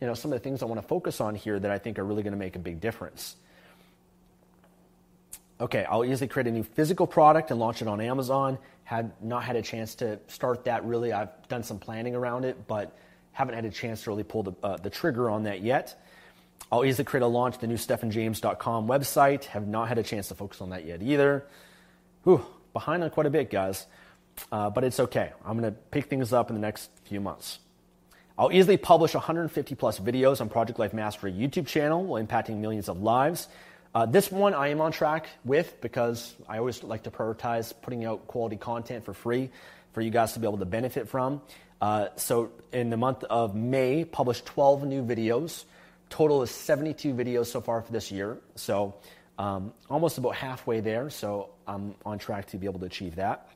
you 0.00 0.06
know 0.06 0.14
some 0.14 0.32
of 0.32 0.38
the 0.38 0.42
things 0.42 0.62
I 0.62 0.66
want 0.66 0.80
to 0.80 0.86
focus 0.86 1.20
on 1.20 1.34
here 1.34 1.58
that 1.58 1.70
I 1.70 1.78
think 1.78 1.98
are 1.98 2.04
really 2.04 2.22
going 2.22 2.32
to 2.32 2.38
make 2.38 2.56
a 2.56 2.60
big 2.60 2.80
difference. 2.80 3.36
Okay, 5.60 5.84
I'll 5.84 6.04
easily 6.04 6.28
create 6.28 6.46
a 6.46 6.52
new 6.52 6.62
physical 6.62 7.06
product 7.06 7.50
and 7.50 7.58
launch 7.58 7.82
it 7.82 7.88
on 7.88 8.00
Amazon. 8.00 8.58
Had 8.84 9.10
not 9.20 9.42
had 9.42 9.56
a 9.56 9.62
chance 9.62 9.96
to 9.96 10.20
start 10.28 10.64
that 10.66 10.84
really. 10.84 11.12
I've 11.12 11.48
done 11.48 11.64
some 11.64 11.78
planning 11.78 12.14
around 12.14 12.44
it, 12.44 12.68
but 12.68 12.96
haven't 13.32 13.56
had 13.56 13.64
a 13.64 13.70
chance 13.70 14.04
to 14.04 14.10
really 14.10 14.22
pull 14.22 14.44
the, 14.44 14.52
uh, 14.62 14.76
the 14.76 14.90
trigger 14.90 15.28
on 15.30 15.44
that 15.44 15.60
yet. 15.60 16.00
I'll 16.70 16.84
easily 16.84 17.04
create 17.04 17.22
a 17.22 17.26
launch 17.26 17.58
the 17.58 17.66
new 17.66 17.76
stefanjames.com 17.76 18.86
website. 18.86 19.44
Have 19.46 19.66
not 19.66 19.88
had 19.88 19.98
a 19.98 20.02
chance 20.02 20.28
to 20.28 20.34
focus 20.34 20.60
on 20.60 20.70
that 20.70 20.84
yet 20.84 21.02
either. 21.02 21.46
Whew, 22.22 22.44
behind 22.72 23.02
on 23.02 23.10
quite 23.10 23.26
a 23.26 23.30
bit, 23.30 23.50
guys. 23.50 23.86
Uh, 24.50 24.70
but 24.70 24.84
it's 24.84 25.00
okay. 25.00 25.32
I'm 25.44 25.58
going 25.58 25.72
to 25.72 25.78
pick 25.90 26.06
things 26.06 26.32
up 26.32 26.50
in 26.50 26.54
the 26.54 26.60
next 26.60 26.90
few 27.04 27.20
months. 27.20 27.58
I'll 28.38 28.52
easily 28.52 28.76
publish 28.76 29.14
150 29.14 29.74
plus 29.74 29.98
videos 29.98 30.40
on 30.40 30.48
Project 30.48 30.78
Life 30.78 30.94
Mastery 30.94 31.32
YouTube 31.32 31.66
channel 31.66 32.04
while 32.04 32.22
impacting 32.24 32.58
millions 32.58 32.88
of 32.88 33.02
lives. 33.02 33.48
Uh, 33.94 34.06
this 34.06 34.30
one 34.30 34.54
I 34.54 34.68
am 34.68 34.80
on 34.80 34.92
track 34.92 35.26
with 35.44 35.80
because 35.80 36.34
I 36.48 36.58
always 36.58 36.84
like 36.84 37.02
to 37.04 37.10
prioritize 37.10 37.72
putting 37.82 38.04
out 38.04 38.28
quality 38.28 38.56
content 38.56 39.04
for 39.04 39.12
free 39.12 39.50
for 39.92 40.02
you 40.02 40.10
guys 40.10 40.34
to 40.34 40.40
be 40.40 40.46
able 40.46 40.58
to 40.58 40.66
benefit 40.66 41.08
from. 41.08 41.40
Uh, 41.80 42.08
so 42.16 42.52
in 42.72 42.90
the 42.90 42.96
month 42.96 43.24
of 43.24 43.54
May, 43.54 44.04
published 44.04 44.46
12 44.46 44.84
new 44.84 45.02
videos. 45.02 45.64
Total 46.10 46.42
is 46.42 46.50
72 46.50 47.14
videos 47.14 47.46
so 47.46 47.60
far 47.60 47.82
for 47.82 47.90
this 47.90 48.12
year. 48.12 48.38
So 48.54 48.94
um, 49.38 49.72
almost 49.90 50.18
about 50.18 50.34
halfway 50.34 50.80
there. 50.80 51.10
So 51.10 51.50
I'm 51.66 51.94
on 52.04 52.18
track 52.18 52.46
to 52.48 52.56
be 52.56 52.66
able 52.66 52.80
to 52.80 52.86
achieve 52.86 53.16
that. 53.16 53.48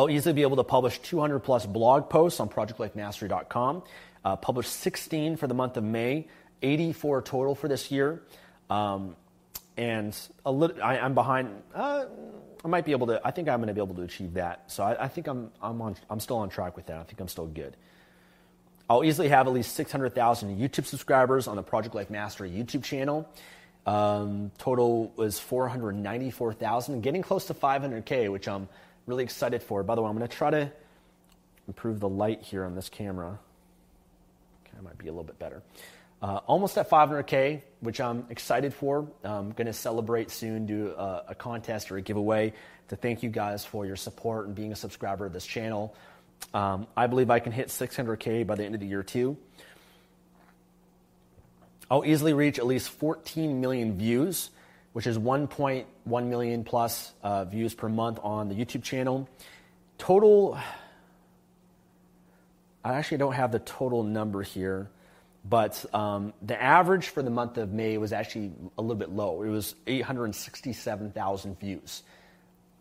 I'll 0.00 0.08
easily 0.08 0.32
be 0.32 0.40
able 0.40 0.56
to 0.56 0.64
publish 0.64 0.98
200 1.00 1.40
plus 1.40 1.66
blog 1.66 2.08
posts 2.08 2.40
on 2.40 2.48
projectlifemastery.com. 2.48 3.82
Uh, 4.24 4.36
published 4.36 4.70
16 4.70 5.36
for 5.36 5.46
the 5.46 5.52
month 5.52 5.76
of 5.76 5.84
May, 5.84 6.26
84 6.62 7.20
total 7.20 7.54
for 7.54 7.68
this 7.68 7.90
year. 7.90 8.22
Um, 8.70 9.14
and 9.76 10.16
a 10.46 10.50
little, 10.50 10.82
I, 10.82 10.96
am 10.96 11.12
behind. 11.12 11.50
Uh, 11.74 12.06
I 12.64 12.68
might 12.68 12.86
be 12.86 12.92
able 12.92 13.08
to. 13.08 13.20
I 13.22 13.30
think 13.30 13.50
I'm 13.50 13.58
going 13.58 13.68
to 13.68 13.74
be 13.74 13.80
able 13.82 13.94
to 13.96 14.00
achieve 14.00 14.32
that. 14.34 14.72
So 14.72 14.84
I, 14.84 15.04
I, 15.04 15.08
think 15.08 15.26
I'm 15.26 15.50
I'm 15.60 15.82
on. 15.82 15.96
I'm 16.08 16.20
still 16.20 16.38
on 16.38 16.48
track 16.48 16.76
with 16.76 16.86
that. 16.86 16.96
I 16.96 17.02
think 17.02 17.20
I'm 17.20 17.28
still 17.28 17.46
good. 17.46 17.76
I'll 18.88 19.04
easily 19.04 19.28
have 19.28 19.46
at 19.48 19.52
least 19.52 19.74
600,000 19.74 20.58
YouTube 20.58 20.86
subscribers 20.86 21.46
on 21.46 21.56
the 21.56 21.62
Project 21.62 21.94
Life 21.94 22.08
Mastery 22.08 22.50
YouTube 22.50 22.84
channel. 22.84 23.28
Um, 23.84 24.50
total 24.56 25.12
was 25.16 25.38
494,000, 25.38 27.02
getting 27.02 27.20
close 27.20 27.44
to 27.46 27.54
500k, 27.54 28.32
which 28.32 28.48
I'm 28.48 28.68
really 29.06 29.24
excited 29.24 29.62
for. 29.62 29.82
By 29.82 29.94
the 29.94 30.02
way, 30.02 30.08
I'm 30.08 30.16
going 30.16 30.28
to 30.28 30.36
try 30.36 30.50
to 30.50 30.72
improve 31.66 32.00
the 32.00 32.08
light 32.08 32.42
here 32.42 32.64
on 32.64 32.74
this 32.74 32.88
camera. 32.88 33.38
Okay, 34.66 34.82
might 34.82 34.98
be 34.98 35.08
a 35.08 35.12
little 35.12 35.24
bit 35.24 35.38
better. 35.38 35.62
Uh, 36.22 36.40
almost 36.46 36.76
at 36.76 36.90
500K, 36.90 37.62
which 37.80 38.00
I'm 38.00 38.26
excited 38.28 38.74
for. 38.74 39.08
I'm 39.24 39.52
going 39.52 39.66
to 39.66 39.72
celebrate 39.72 40.30
soon, 40.30 40.66
do 40.66 40.92
a, 40.96 41.24
a, 41.28 41.34
contest 41.34 41.90
or 41.90 41.96
a 41.96 42.02
giveaway 42.02 42.52
to 42.88 42.96
thank 42.96 43.22
you 43.22 43.30
guys 43.30 43.64
for 43.64 43.86
your 43.86 43.96
support 43.96 44.46
and 44.46 44.54
being 44.54 44.70
a 44.70 44.76
subscriber 44.76 45.24
of 45.24 45.32
this 45.32 45.46
channel. 45.46 45.94
Um, 46.52 46.86
I 46.94 47.06
believe 47.06 47.30
I 47.30 47.38
can 47.38 47.52
hit 47.52 47.68
600K 47.68 48.46
by 48.46 48.54
the 48.54 48.64
end 48.64 48.74
of 48.74 48.80
the 48.80 48.86
year, 48.86 49.02
too. 49.02 49.38
I'll 51.90 52.04
easily 52.04 52.34
reach 52.34 52.58
at 52.58 52.66
least 52.66 52.90
14 52.90 53.60
million 53.60 53.96
views, 53.96 54.50
which 54.92 55.06
is 55.06 55.18
1.1 55.18 56.26
million 56.26 56.64
plus 56.64 57.12
uh, 57.22 57.44
views 57.44 57.74
per 57.74 57.88
month 57.88 58.18
on 58.22 58.48
the 58.48 58.54
YouTube 58.54 58.82
channel. 58.82 59.28
Total, 59.98 60.58
I 62.84 62.94
actually 62.94 63.18
don't 63.18 63.34
have 63.34 63.52
the 63.52 63.58
total 63.60 64.02
number 64.02 64.42
here. 64.42 64.90
But 65.44 65.84
um, 65.94 66.34
the 66.42 66.60
average 66.60 67.08
for 67.08 67.22
the 67.22 67.30
month 67.30 67.56
of 67.56 67.72
May 67.72 67.96
was 67.96 68.12
actually 68.12 68.52
a 68.76 68.82
little 68.82 68.96
bit 68.96 69.10
low. 69.10 69.42
It 69.42 69.48
was 69.48 69.74
867,000 69.86 71.58
views. 71.58 72.02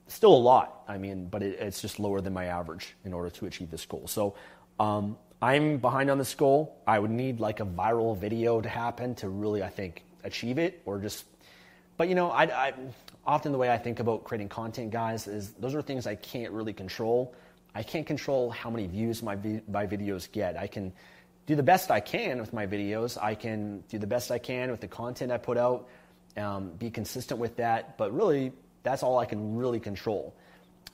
Still 0.08 0.34
a 0.34 0.36
lot, 0.36 0.84
I 0.88 0.98
mean, 0.98 1.28
but 1.28 1.42
it, 1.42 1.60
it's 1.60 1.82
just 1.82 2.00
lower 2.00 2.20
than 2.20 2.34
my 2.34 2.46
average 2.46 2.96
in 3.06 3.14
order 3.14 3.30
to 3.30 3.46
achieve 3.46 3.72
this 3.72 3.86
goal. 3.86 4.08
So 4.08 4.36
um, 4.80 5.18
I'm 5.42 5.78
behind 5.78 6.10
on 6.10 6.18
this 6.18 6.34
goal. 6.36 6.76
I 6.86 7.00
would 7.00 7.12
need 7.12 7.40
like 7.40 7.60
a 7.62 7.66
viral 7.66 8.18
video 8.18 8.60
to 8.60 8.68
happen 8.68 9.16
to 9.16 9.30
really, 9.30 9.64
I 9.64 9.70
think, 9.70 10.04
achieve 10.24 10.58
it, 10.58 10.82
or 10.86 11.00
just. 11.00 11.26
But 12.00 12.08
you 12.08 12.16
know, 12.16 12.32
I, 12.32 12.44
I 12.46 12.74
often 13.26 13.52
the 13.52 13.58
way 13.58 13.70
I 13.70 13.78
think 13.78 14.00
about 14.00 14.24
creating 14.24 14.48
content, 14.48 14.90
guys, 14.90 15.28
is 15.28 15.52
those 15.60 15.76
are 15.76 15.82
things 15.82 16.08
I 16.08 16.16
can't 16.16 16.54
really 16.54 16.72
control. 16.72 17.36
I 17.76 17.84
can't 17.84 18.08
control 18.08 18.52
how 18.52 18.70
many 18.70 18.88
views 18.88 19.22
my 19.22 19.36
my 19.68 19.86
videos 19.86 20.32
get. 20.32 20.56
I 20.56 20.68
can 20.68 20.94
do 21.46 21.58
the 21.58 21.64
best 21.64 21.92
I 21.92 22.00
can 22.00 22.40
with 22.40 22.54
my 22.54 22.68
videos. 22.68 23.22
I 23.22 23.36
can 23.36 23.84
do 23.90 24.00
the 24.00 24.08
best 24.08 24.32
I 24.32 24.38
can 24.38 24.72
with 24.72 24.80
the 24.80 24.88
content 24.88 25.30
I 25.34 25.40
put 25.40 25.58
out, 25.58 25.90
um, 26.38 26.70
be 26.70 26.90
consistent 26.90 27.38
with 27.38 27.58
that. 27.58 27.98
But 27.98 28.16
really, 28.16 28.54
that's 28.82 29.04
all 29.04 29.20
I 29.20 29.26
can 29.26 29.58
really 29.58 29.82
control. 29.82 30.34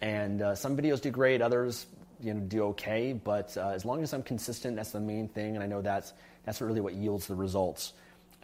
And 0.01 0.41
uh, 0.41 0.55
some 0.55 0.75
videos 0.75 1.01
do 1.01 1.11
great, 1.11 1.39
others 1.39 1.85
you 2.19 2.33
know 2.33 2.39
do 2.39 2.63
okay. 2.69 3.13
But 3.13 3.55
uh, 3.57 3.69
as 3.75 3.85
long 3.85 4.01
as 4.01 4.11
I'm 4.11 4.23
consistent, 4.23 4.75
that's 4.75 4.89
the 4.89 4.99
main 4.99 5.27
thing. 5.27 5.53
And 5.53 5.63
I 5.63 5.67
know 5.67 5.83
that's 5.83 6.13
that's 6.45 6.61
really 6.61 6.81
what 6.81 6.95
yields 6.95 7.27
the 7.27 7.35
results. 7.35 7.93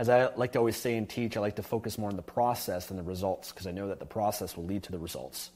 As 0.02 0.10
I 0.10 0.34
like 0.34 0.54
to 0.54 0.58
always 0.58 0.78
say 0.78 0.98
and 0.98 1.08
teach, 1.08 1.38
I 1.38 1.42
like 1.42 1.58
to 1.58 1.62
focus 1.62 2.00
more 2.00 2.10
on 2.10 2.16
the 2.16 2.24
process 2.24 2.88
than 2.88 2.98
the 2.98 3.04
results 3.04 3.52
because 3.52 3.68
I 3.68 3.72
know 3.72 3.90
that 3.90 4.00
the 4.00 4.06
process 4.08 4.58
will 4.58 4.66
lead 4.66 4.82
to 4.86 4.92
the 4.92 4.98
results. 4.98 5.52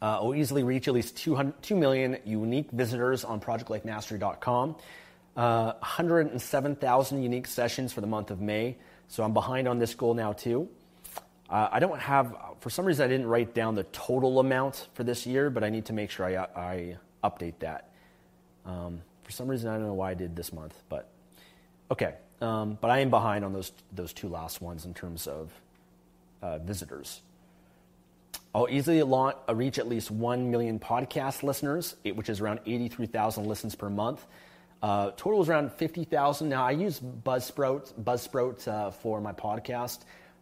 Uh, 0.00 0.20
will 0.22 0.34
easily 0.34 0.62
reach 0.62 0.88
at 0.88 0.94
least 0.94 1.18
2 1.18 1.76
million 1.76 2.16
unique 2.24 2.70
visitors 2.70 3.22
on 3.22 3.38
projectlifemastery.com. 3.38 4.76
Uh, 5.36 5.72
107,000 5.80 7.22
unique 7.22 7.46
sessions 7.48 7.92
for 7.92 8.00
the 8.00 8.06
month 8.06 8.30
of 8.30 8.40
May. 8.40 8.78
So 9.08 9.22
I'm 9.22 9.34
behind 9.34 9.68
on 9.68 9.78
this 9.78 9.94
goal 9.94 10.14
now, 10.14 10.32
too. 10.32 10.70
Uh, 11.50 11.68
I 11.70 11.80
don't 11.80 12.00
have, 12.00 12.34
for 12.60 12.70
some 12.70 12.86
reason, 12.86 13.04
I 13.04 13.08
didn't 13.08 13.26
write 13.26 13.52
down 13.52 13.74
the 13.74 13.84
total 13.84 14.40
amount 14.40 14.88
for 14.94 15.04
this 15.04 15.26
year, 15.26 15.50
but 15.50 15.62
I 15.62 15.68
need 15.68 15.84
to 15.84 15.92
make 15.92 16.10
sure 16.10 16.24
I, 16.24 16.46
I 16.56 16.96
update 17.22 17.58
that. 17.58 17.90
Um, 18.64 19.02
for 19.22 19.32
some 19.32 19.48
reason, 19.48 19.68
I 19.68 19.74
don't 19.74 19.84
know 19.84 19.92
why 19.92 20.12
I 20.12 20.14
did 20.14 20.34
this 20.34 20.50
month, 20.50 20.82
but 20.88 21.10
okay. 21.90 22.14
Um, 22.42 22.76
but 22.80 22.90
I 22.90 22.98
am 22.98 23.10
behind 23.10 23.44
on 23.44 23.52
those, 23.52 23.70
those 23.92 24.12
two 24.12 24.28
last 24.28 24.60
ones 24.60 24.84
in 24.84 24.94
terms 24.94 25.28
of 25.28 25.52
uh, 26.42 26.58
visitors. 26.58 27.22
I'll 28.52 28.68
easily 28.68 29.00
launch, 29.02 29.36
uh, 29.48 29.54
reach 29.54 29.78
at 29.78 29.86
least 29.86 30.10
1 30.10 30.50
million 30.50 30.80
podcast 30.80 31.44
listeners, 31.44 31.94
which 32.04 32.28
is 32.28 32.40
around 32.40 32.58
83,000 32.66 33.46
listens 33.46 33.76
per 33.76 33.88
month. 33.88 34.26
Uh, 34.82 35.12
total 35.16 35.40
is 35.40 35.48
around 35.48 35.72
50,000. 35.72 36.48
Now, 36.48 36.64
I 36.64 36.72
use 36.72 36.98
Buzzsprout, 36.98 37.92
Buzzsprout 38.02 38.66
uh, 38.66 38.90
for 38.90 39.20
my 39.20 39.32
podcast. 39.32 40.00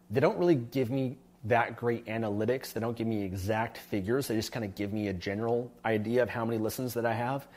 They 0.09 0.19
don't 0.19 0.39
really 0.39 0.55
give 0.55 0.89
me 0.89 1.17
that 1.43 1.77
great 1.77 2.07
analytics. 2.07 2.73
They 2.73 2.81
don't 2.81 2.97
give 2.97 3.05
me 3.05 3.23
exact 3.23 3.77
figures. 3.77 4.27
They 4.27 4.35
just 4.35 4.51
kind 4.51 4.65
of 4.65 4.73
give 4.73 4.91
me 4.91 5.09
a 5.09 5.13
general 5.13 5.71
idea 5.85 6.23
of 6.23 6.29
how 6.29 6.45
many 6.45 6.57
listens 6.57 6.95
that 6.95 7.05
I 7.05 7.13
have. 7.13 7.47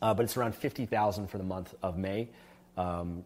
Uh, 0.00 0.14
but 0.14 0.24
it's 0.24 0.38
around 0.38 0.54
50,000 0.54 1.28
for 1.28 1.36
the 1.36 1.44
month 1.44 1.74
of 1.82 1.98
May. 1.98 2.28
Um, 2.76 3.24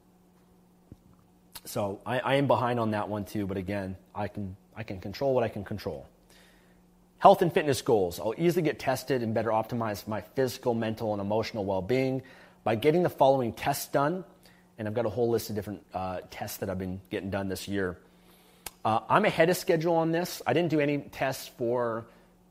so 1.64 2.00
I, 2.06 2.20
I 2.20 2.34
am 2.36 2.46
behind 2.46 2.80
on 2.80 2.92
that 2.92 3.08
one 3.08 3.24
too. 3.24 3.46
But 3.46 3.56
again, 3.56 3.96
I 4.14 4.28
can, 4.28 4.56
I 4.76 4.82
can 4.82 5.00
control 5.00 5.34
what 5.34 5.44
I 5.44 5.48
can 5.48 5.64
control. 5.64 6.06
Health 7.18 7.42
and 7.42 7.52
fitness 7.52 7.82
goals. 7.82 8.18
I'll 8.18 8.34
easily 8.38 8.62
get 8.62 8.78
tested 8.78 9.22
and 9.22 9.34
better 9.34 9.50
optimize 9.50 10.08
my 10.08 10.22
physical, 10.22 10.72
mental, 10.72 11.12
and 11.12 11.20
emotional 11.20 11.64
well 11.64 11.82
being 11.82 12.22
by 12.64 12.76
getting 12.76 13.02
the 13.02 13.10
following 13.10 13.52
tests 13.52 13.86
done. 13.88 14.24
And 14.78 14.88
I've 14.88 14.94
got 14.94 15.04
a 15.04 15.10
whole 15.10 15.28
list 15.28 15.50
of 15.50 15.56
different 15.56 15.84
uh, 15.92 16.20
tests 16.30 16.58
that 16.58 16.70
I've 16.70 16.78
been 16.78 17.02
getting 17.10 17.28
done 17.28 17.48
this 17.48 17.68
year. 17.68 17.98
Uh, 18.82 19.00
I'm 19.10 19.26
ahead 19.26 19.50
of 19.50 19.58
schedule 19.58 19.96
on 19.96 20.10
this. 20.10 20.40
I 20.46 20.54
didn't 20.54 20.70
do 20.70 20.80
any 20.80 20.96
tests 20.98 21.48
for, 21.58 22.06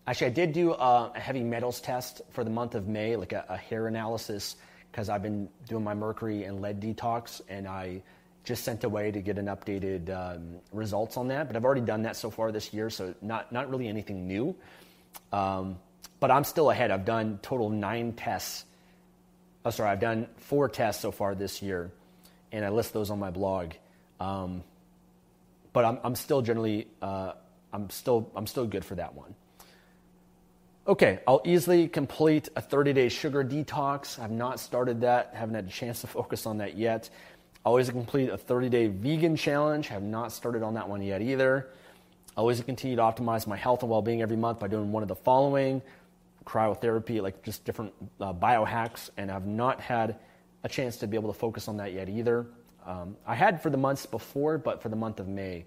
actually, 0.05 0.27
I 0.27 0.33
did 0.33 0.53
do 0.53 0.73
a, 0.73 1.11
a 1.15 1.19
heavy 1.19 1.41
metals 1.41 1.81
test 1.81 2.21
for 2.29 2.43
the 2.43 2.51
month 2.51 2.75
of 2.75 2.87
May, 2.87 3.15
like 3.15 3.33
a, 3.33 3.45
a 3.49 3.57
hair 3.57 3.87
analysis, 3.87 4.55
because 4.91 5.09
I've 5.09 5.21
been 5.21 5.49
doing 5.67 5.83
my 5.83 5.93
mercury 5.93 6.43
and 6.43 6.61
lead 6.61 6.79
detox, 6.81 7.41
and 7.47 7.67
I 7.67 8.01
just 8.43 8.63
sent 8.63 8.83
away 8.83 9.11
to 9.11 9.21
get 9.21 9.37
an 9.37 9.45
updated 9.45 10.09
um, 10.09 10.55
results 10.71 11.17
on 11.17 11.27
that. 11.27 11.47
But 11.47 11.55
I've 11.55 11.65
already 11.65 11.81
done 11.81 12.03
that 12.03 12.15
so 12.15 12.29
far 12.29 12.51
this 12.51 12.73
year, 12.73 12.89
so 12.89 13.13
not, 13.21 13.51
not 13.51 13.69
really 13.69 13.87
anything 13.87 14.27
new. 14.27 14.55
Um, 15.31 15.77
but 16.19 16.31
I'm 16.31 16.43
still 16.43 16.71
ahead. 16.71 16.91
I've 16.91 17.05
done 17.05 17.39
total 17.41 17.69
nine 17.69 18.13
tests. 18.13 18.65
Oh, 19.63 19.69
sorry, 19.69 19.89
I've 19.89 19.99
done 19.99 20.27
four 20.37 20.69
tests 20.69 21.01
so 21.01 21.11
far 21.11 21.35
this 21.35 21.61
year, 21.61 21.91
and 22.51 22.65
I 22.65 22.69
list 22.69 22.93
those 22.93 23.09
on 23.09 23.19
my 23.19 23.29
blog. 23.29 23.73
Um, 24.19 24.63
but 25.71 25.85
I'm, 25.85 25.99
I'm 26.03 26.15
still 26.15 26.41
generally, 26.41 26.87
uh, 27.01 27.33
I'm 27.71 27.89
still, 27.89 28.31
I'm 28.35 28.47
still 28.47 28.65
good 28.65 28.83
for 28.83 28.95
that 28.95 29.13
one. 29.13 29.35
Okay, 30.89 31.19
I'll 31.27 31.43
easily 31.45 31.87
complete 31.87 32.49
a 32.55 32.61
30 32.61 32.93
day 32.93 33.09
sugar 33.09 33.43
detox. 33.43 34.17
I've 34.17 34.31
not 34.31 34.59
started 34.59 35.01
that, 35.01 35.35
haven't 35.35 35.53
had 35.53 35.65
a 35.67 35.69
chance 35.69 36.01
to 36.01 36.07
focus 36.17 36.47
on 36.47 36.57
that 36.57 36.77
yet. 36.77 37.11
Always 37.63 37.91
complete 37.91 38.29
a 38.29 38.37
30 38.39 38.69
day 38.69 38.87
vegan 38.87 39.35
challenge. 39.35 39.89
Have 39.89 40.01
not 40.01 40.31
started 40.31 40.63
on 40.63 40.73
that 40.73 40.89
one 40.89 41.03
yet 41.03 41.21
either. 41.21 41.69
Always 42.35 42.59
continue 42.61 42.95
to 42.95 43.03
optimize 43.03 43.45
my 43.45 43.55
health 43.55 43.83
and 43.83 43.91
well 43.91 44.01
being 44.01 44.23
every 44.23 44.35
month 44.35 44.57
by 44.57 44.67
doing 44.67 44.91
one 44.91 45.03
of 45.03 45.09
the 45.09 45.15
following 45.15 45.83
cryotherapy, 46.43 47.21
like 47.21 47.43
just 47.43 47.63
different 47.65 47.93
uh, 48.19 48.33
biohacks, 48.33 49.11
and 49.15 49.29
I've 49.29 49.45
not 49.45 49.79
had 49.79 50.15
a 50.63 50.69
chance 50.69 50.97
to 50.97 51.07
be 51.07 51.17
able 51.17 51.31
to 51.31 51.37
focus 51.37 51.67
on 51.67 51.77
that 51.77 51.93
yet 51.93 52.09
either. 52.09 52.47
Um, 52.87 53.15
I 53.27 53.35
had 53.35 53.61
for 53.61 53.69
the 53.69 53.77
months 53.77 54.07
before, 54.07 54.57
but 54.57 54.81
for 54.81 54.89
the 54.89 54.95
month 54.95 55.19
of 55.19 55.27
May, 55.27 55.65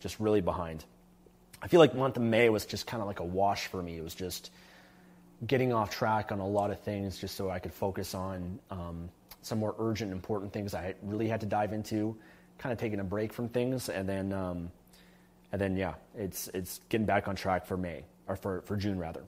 just 0.00 0.18
really 0.18 0.40
behind. 0.40 0.84
I 1.62 1.68
feel 1.68 1.80
like 1.80 1.92
the 1.92 1.98
month 1.98 2.16
of 2.16 2.22
May 2.22 2.50
was 2.50 2.66
just 2.66 2.86
kind 2.86 3.00
of 3.00 3.06
like 3.06 3.20
a 3.20 3.24
wash 3.24 3.68
for 3.68 3.82
me. 3.82 3.96
It 3.96 4.04
was 4.04 4.14
just 4.14 4.50
getting 5.46 5.72
off 5.72 5.90
track 5.90 6.32
on 6.32 6.40
a 6.40 6.46
lot 6.46 6.70
of 6.70 6.80
things 6.80 7.18
just 7.18 7.36
so 7.36 7.50
I 7.50 7.58
could 7.58 7.72
focus 7.72 8.14
on 8.14 8.58
um, 8.70 9.08
some 9.42 9.58
more 9.58 9.74
urgent, 9.78 10.12
important 10.12 10.52
things 10.52 10.74
I 10.74 10.94
really 11.02 11.28
had 11.28 11.40
to 11.40 11.46
dive 11.46 11.72
into, 11.72 12.16
kind 12.58 12.72
of 12.72 12.78
taking 12.78 13.00
a 13.00 13.04
break 13.04 13.32
from 13.32 13.48
things, 13.48 13.88
and 13.88 14.08
then, 14.08 14.32
um, 14.32 14.70
and 15.52 15.60
then 15.60 15.76
yeah, 15.76 15.94
it's 16.16 16.48
it's 16.54 16.80
getting 16.88 17.06
back 17.06 17.28
on 17.28 17.36
track 17.36 17.66
for 17.66 17.76
May 17.76 18.04
or 18.26 18.36
for, 18.36 18.62
for 18.62 18.76
June 18.76 18.98
rather. 18.98 19.22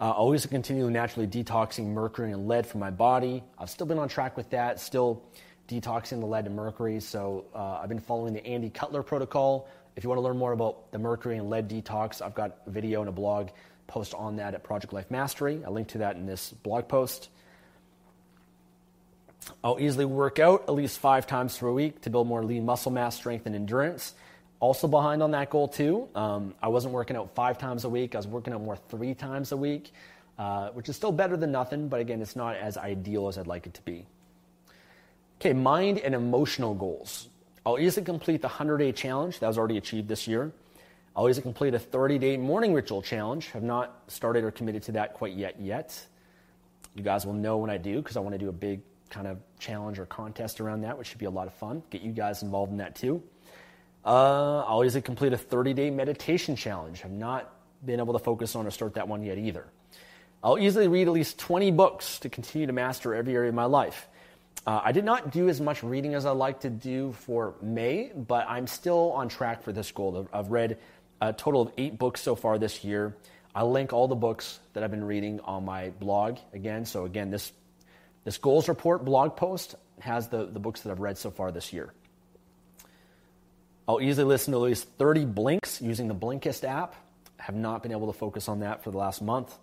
Uh, 0.00 0.10
always 0.10 0.44
continue 0.46 0.90
naturally 0.90 1.26
detoxing 1.26 1.86
mercury 1.86 2.32
and 2.32 2.48
lead 2.48 2.66
from 2.66 2.80
my 2.80 2.90
body. 2.90 3.42
I've 3.58 3.70
still 3.70 3.86
been 3.86 3.98
on 3.98 4.08
track 4.08 4.36
with 4.36 4.50
that, 4.50 4.80
still 4.80 5.22
detoxing 5.68 6.20
the 6.20 6.26
lead 6.26 6.46
and 6.46 6.56
mercury. 6.56 6.98
So 7.00 7.44
uh, 7.54 7.78
I've 7.80 7.88
been 7.88 8.00
following 8.00 8.32
the 8.32 8.44
Andy 8.44 8.68
Cutler 8.68 9.02
protocol. 9.02 9.68
If 9.94 10.02
you 10.02 10.08
want 10.08 10.18
to 10.18 10.22
learn 10.22 10.38
more 10.38 10.52
about 10.52 10.90
the 10.90 10.98
mercury 10.98 11.36
and 11.38 11.48
lead 11.48 11.68
detox, 11.68 12.20
I've 12.20 12.34
got 12.34 12.58
a 12.66 12.70
video 12.70 13.00
and 13.00 13.08
a 13.08 13.12
blog 13.12 13.50
post 13.92 14.14
on 14.14 14.36
that 14.36 14.54
at 14.54 14.62
Project 14.62 14.94
Life 14.94 15.10
Mastery. 15.10 15.62
I 15.66 15.68
link 15.68 15.88
to 15.88 15.98
that 15.98 16.16
in 16.16 16.24
this 16.24 16.50
blog 16.50 16.88
post. 16.88 17.28
I'll 19.62 19.78
easily 19.78 20.06
work 20.06 20.38
out 20.38 20.62
at 20.62 20.72
least 20.72 20.98
five 20.98 21.26
times 21.26 21.58
per 21.58 21.70
week 21.70 22.00
to 22.02 22.10
build 22.10 22.26
more 22.26 22.42
lean 22.42 22.64
muscle 22.64 22.90
mass, 22.90 23.16
strength, 23.16 23.44
and 23.44 23.54
endurance. 23.54 24.14
Also 24.60 24.88
behind 24.88 25.22
on 25.22 25.32
that 25.32 25.50
goal 25.50 25.68
too. 25.68 26.08
Um, 26.14 26.54
I 26.62 26.68
wasn't 26.68 26.94
working 26.94 27.16
out 27.16 27.34
five 27.34 27.58
times 27.58 27.84
a 27.84 27.88
week. 27.90 28.14
I 28.14 28.18
was 28.18 28.26
working 28.26 28.54
out 28.54 28.62
more 28.62 28.76
three 28.76 29.14
times 29.14 29.52
a 29.52 29.56
week, 29.58 29.92
uh, 30.38 30.70
which 30.70 30.88
is 30.88 30.96
still 30.96 31.12
better 31.12 31.36
than 31.36 31.52
nothing. 31.52 31.88
But 31.88 32.00
again, 32.00 32.22
it's 32.22 32.36
not 32.36 32.56
as 32.56 32.78
ideal 32.78 33.28
as 33.28 33.36
I'd 33.36 33.46
like 33.46 33.66
it 33.66 33.74
to 33.74 33.82
be. 33.82 34.06
Okay, 35.38 35.52
mind 35.52 35.98
and 35.98 36.14
emotional 36.14 36.74
goals. 36.74 37.28
I'll 37.66 37.78
easily 37.78 38.06
complete 38.06 38.40
the 38.40 38.48
100 38.48 38.78
day 38.78 38.92
challenge 38.92 39.40
that 39.40 39.48
was 39.48 39.58
already 39.58 39.76
achieved 39.76 40.08
this 40.08 40.26
year. 40.26 40.52
I'll 41.14 41.32
complete 41.34 41.74
a 41.74 41.78
30 41.78 42.18
day 42.18 42.36
morning 42.36 42.72
ritual 42.72 43.02
challenge. 43.02 43.48
Have 43.48 43.62
not 43.62 44.02
started 44.08 44.44
or 44.44 44.50
committed 44.50 44.82
to 44.84 44.92
that 44.92 45.14
quite 45.14 45.34
yet. 45.34 45.60
Yet, 45.60 46.06
you 46.94 47.02
guys 47.02 47.26
will 47.26 47.34
know 47.34 47.58
when 47.58 47.70
I 47.70 47.76
do 47.76 47.96
because 47.96 48.16
I 48.16 48.20
want 48.20 48.34
to 48.34 48.38
do 48.38 48.48
a 48.48 48.52
big 48.52 48.80
kind 49.10 49.26
of 49.26 49.38
challenge 49.58 49.98
or 49.98 50.06
contest 50.06 50.60
around 50.60 50.82
that, 50.82 50.96
which 50.96 51.08
should 51.08 51.18
be 51.18 51.26
a 51.26 51.30
lot 51.30 51.46
of 51.46 51.54
fun. 51.54 51.82
Get 51.90 52.00
you 52.00 52.12
guys 52.12 52.42
involved 52.42 52.72
in 52.72 52.78
that 52.78 52.94
too. 52.94 53.22
Uh, 54.04 54.60
I'll 54.60 54.88
complete 55.02 55.32
a 55.32 55.38
30 55.38 55.74
day 55.74 55.90
meditation 55.90 56.56
challenge. 56.56 57.02
I've 57.04 57.12
not 57.12 57.52
been 57.84 58.00
able 58.00 58.14
to 58.14 58.18
focus 58.18 58.56
on 58.56 58.66
or 58.66 58.70
start 58.70 58.94
that 58.94 59.06
one 59.06 59.22
yet 59.22 59.38
either. 59.38 59.66
I'll 60.42 60.58
easily 60.58 60.88
read 60.88 61.06
at 61.06 61.12
least 61.12 61.38
20 61.38 61.70
books 61.72 62.18
to 62.20 62.28
continue 62.28 62.66
to 62.66 62.72
master 62.72 63.14
every 63.14 63.34
area 63.34 63.50
of 63.50 63.54
my 63.54 63.64
life. 63.64 64.08
Uh, 64.66 64.80
I 64.82 64.92
did 64.92 65.04
not 65.04 65.30
do 65.30 65.48
as 65.48 65.60
much 65.60 65.82
reading 65.82 66.14
as 66.14 66.24
I'd 66.26 66.32
like 66.32 66.60
to 66.60 66.70
do 66.70 67.12
for 67.12 67.54
May, 67.60 68.12
but 68.14 68.46
I'm 68.48 68.66
still 68.66 69.12
on 69.12 69.28
track 69.28 69.62
for 69.62 69.72
this 69.72 69.90
goal. 69.90 70.28
I've 70.32 70.50
read 70.50 70.78
a 71.22 71.32
total 71.32 71.62
of 71.62 71.72
eight 71.78 71.98
books 71.98 72.20
so 72.20 72.34
far 72.34 72.58
this 72.58 72.82
year. 72.82 73.14
I'll 73.54 73.70
link 73.70 73.92
all 73.92 74.08
the 74.08 74.16
books 74.16 74.58
that 74.72 74.82
I've 74.82 74.90
been 74.90 75.04
reading 75.04 75.40
on 75.40 75.64
my 75.64 75.90
blog 75.90 76.38
again. 76.52 76.84
So, 76.84 77.04
again, 77.04 77.30
this, 77.30 77.52
this 78.24 78.38
goals 78.38 78.68
report 78.68 79.04
blog 79.04 79.36
post 79.36 79.76
has 80.00 80.28
the, 80.28 80.46
the 80.46 80.58
books 80.58 80.80
that 80.80 80.90
I've 80.90 81.00
read 81.00 81.16
so 81.16 81.30
far 81.30 81.52
this 81.52 81.72
year. 81.72 81.92
I'll 83.86 84.00
easily 84.00 84.24
listen 84.24 84.52
to 84.52 84.58
at 84.58 84.62
least 84.62 84.88
30 84.98 85.26
blinks 85.26 85.80
using 85.80 86.08
the 86.08 86.14
Blinkist 86.14 86.64
app. 86.64 86.96
I 87.38 87.44
have 87.44 87.54
not 87.54 87.82
been 87.82 87.92
able 87.92 88.12
to 88.12 88.18
focus 88.18 88.48
on 88.48 88.60
that 88.60 88.82
for 88.82 88.90
the 88.90 88.98
last 88.98 89.22
month. 89.22 89.56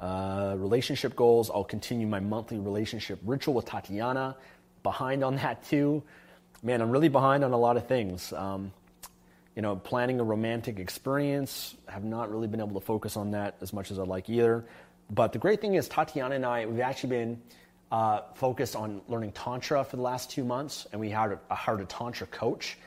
Uh, 0.00 0.54
relationship 0.56 1.14
goals, 1.14 1.50
I'll 1.50 1.64
continue 1.64 2.06
my 2.06 2.20
monthly 2.20 2.58
relationship 2.58 3.18
ritual 3.24 3.54
with 3.54 3.66
Tatiana. 3.66 4.36
Behind 4.82 5.24
on 5.24 5.36
that 5.36 5.64
too. 5.64 6.02
Man, 6.62 6.80
I'm 6.80 6.90
really 6.90 7.08
behind 7.08 7.44
on 7.44 7.52
a 7.52 7.58
lot 7.58 7.76
of 7.76 7.86
things. 7.86 8.32
Um, 8.32 8.72
you 9.58 9.62
know, 9.62 9.74
planning 9.74 10.20
a 10.20 10.22
romantic 10.22 10.78
experience, 10.78 11.74
have 11.88 12.04
not 12.04 12.30
really 12.30 12.46
been 12.46 12.60
able 12.60 12.78
to 12.78 12.86
focus 12.86 13.16
on 13.16 13.32
that 13.32 13.56
as 13.60 13.72
much 13.72 13.90
as 13.90 13.98
I'd 13.98 14.06
like 14.06 14.30
either. 14.30 14.64
But 15.10 15.32
the 15.32 15.40
great 15.40 15.60
thing 15.60 15.74
is, 15.74 15.88
Tatiana 15.88 16.36
and 16.36 16.46
I, 16.46 16.64
we've 16.66 16.78
actually 16.78 17.08
been 17.08 17.42
uh, 17.90 18.20
focused 18.36 18.76
on 18.76 19.00
learning 19.08 19.32
Tantra 19.32 19.82
for 19.82 19.96
the 19.96 20.02
last 20.02 20.30
two 20.30 20.44
months, 20.44 20.86
and 20.92 21.00
we 21.00 21.10
hired 21.10 21.40
a, 21.50 21.54
hired 21.56 21.80
a 21.80 21.86
Tantra 21.86 22.28
coach 22.28 22.78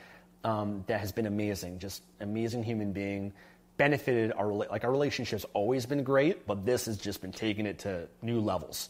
um, 0.44 0.82
that 0.86 0.98
has 0.98 1.12
been 1.12 1.26
amazing. 1.26 1.78
Just 1.78 2.04
amazing 2.20 2.62
human 2.62 2.94
being. 2.94 3.34
Benefited 3.76 4.32
our 4.32 4.50
like 4.50 4.82
our 4.84 4.90
relationship's 4.90 5.44
always 5.52 5.84
been 5.84 6.02
great, 6.02 6.46
but 6.46 6.64
this 6.64 6.86
has 6.86 6.96
just 6.96 7.20
been 7.20 7.32
taking 7.32 7.66
it 7.66 7.80
to 7.80 8.08
new 8.22 8.40
levels. 8.40 8.88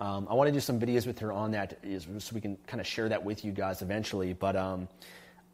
Um, 0.00 0.28
I 0.30 0.34
want 0.34 0.46
to 0.46 0.52
do 0.52 0.60
some 0.60 0.78
videos 0.78 1.08
with 1.08 1.18
her 1.18 1.32
on 1.32 1.50
that, 1.50 1.76
so 2.20 2.34
we 2.36 2.40
can 2.40 2.56
kind 2.68 2.80
of 2.80 2.86
share 2.86 3.08
that 3.08 3.24
with 3.24 3.44
you 3.44 3.50
guys 3.50 3.82
eventually. 3.82 4.32
But 4.32 4.54
um, 4.54 4.86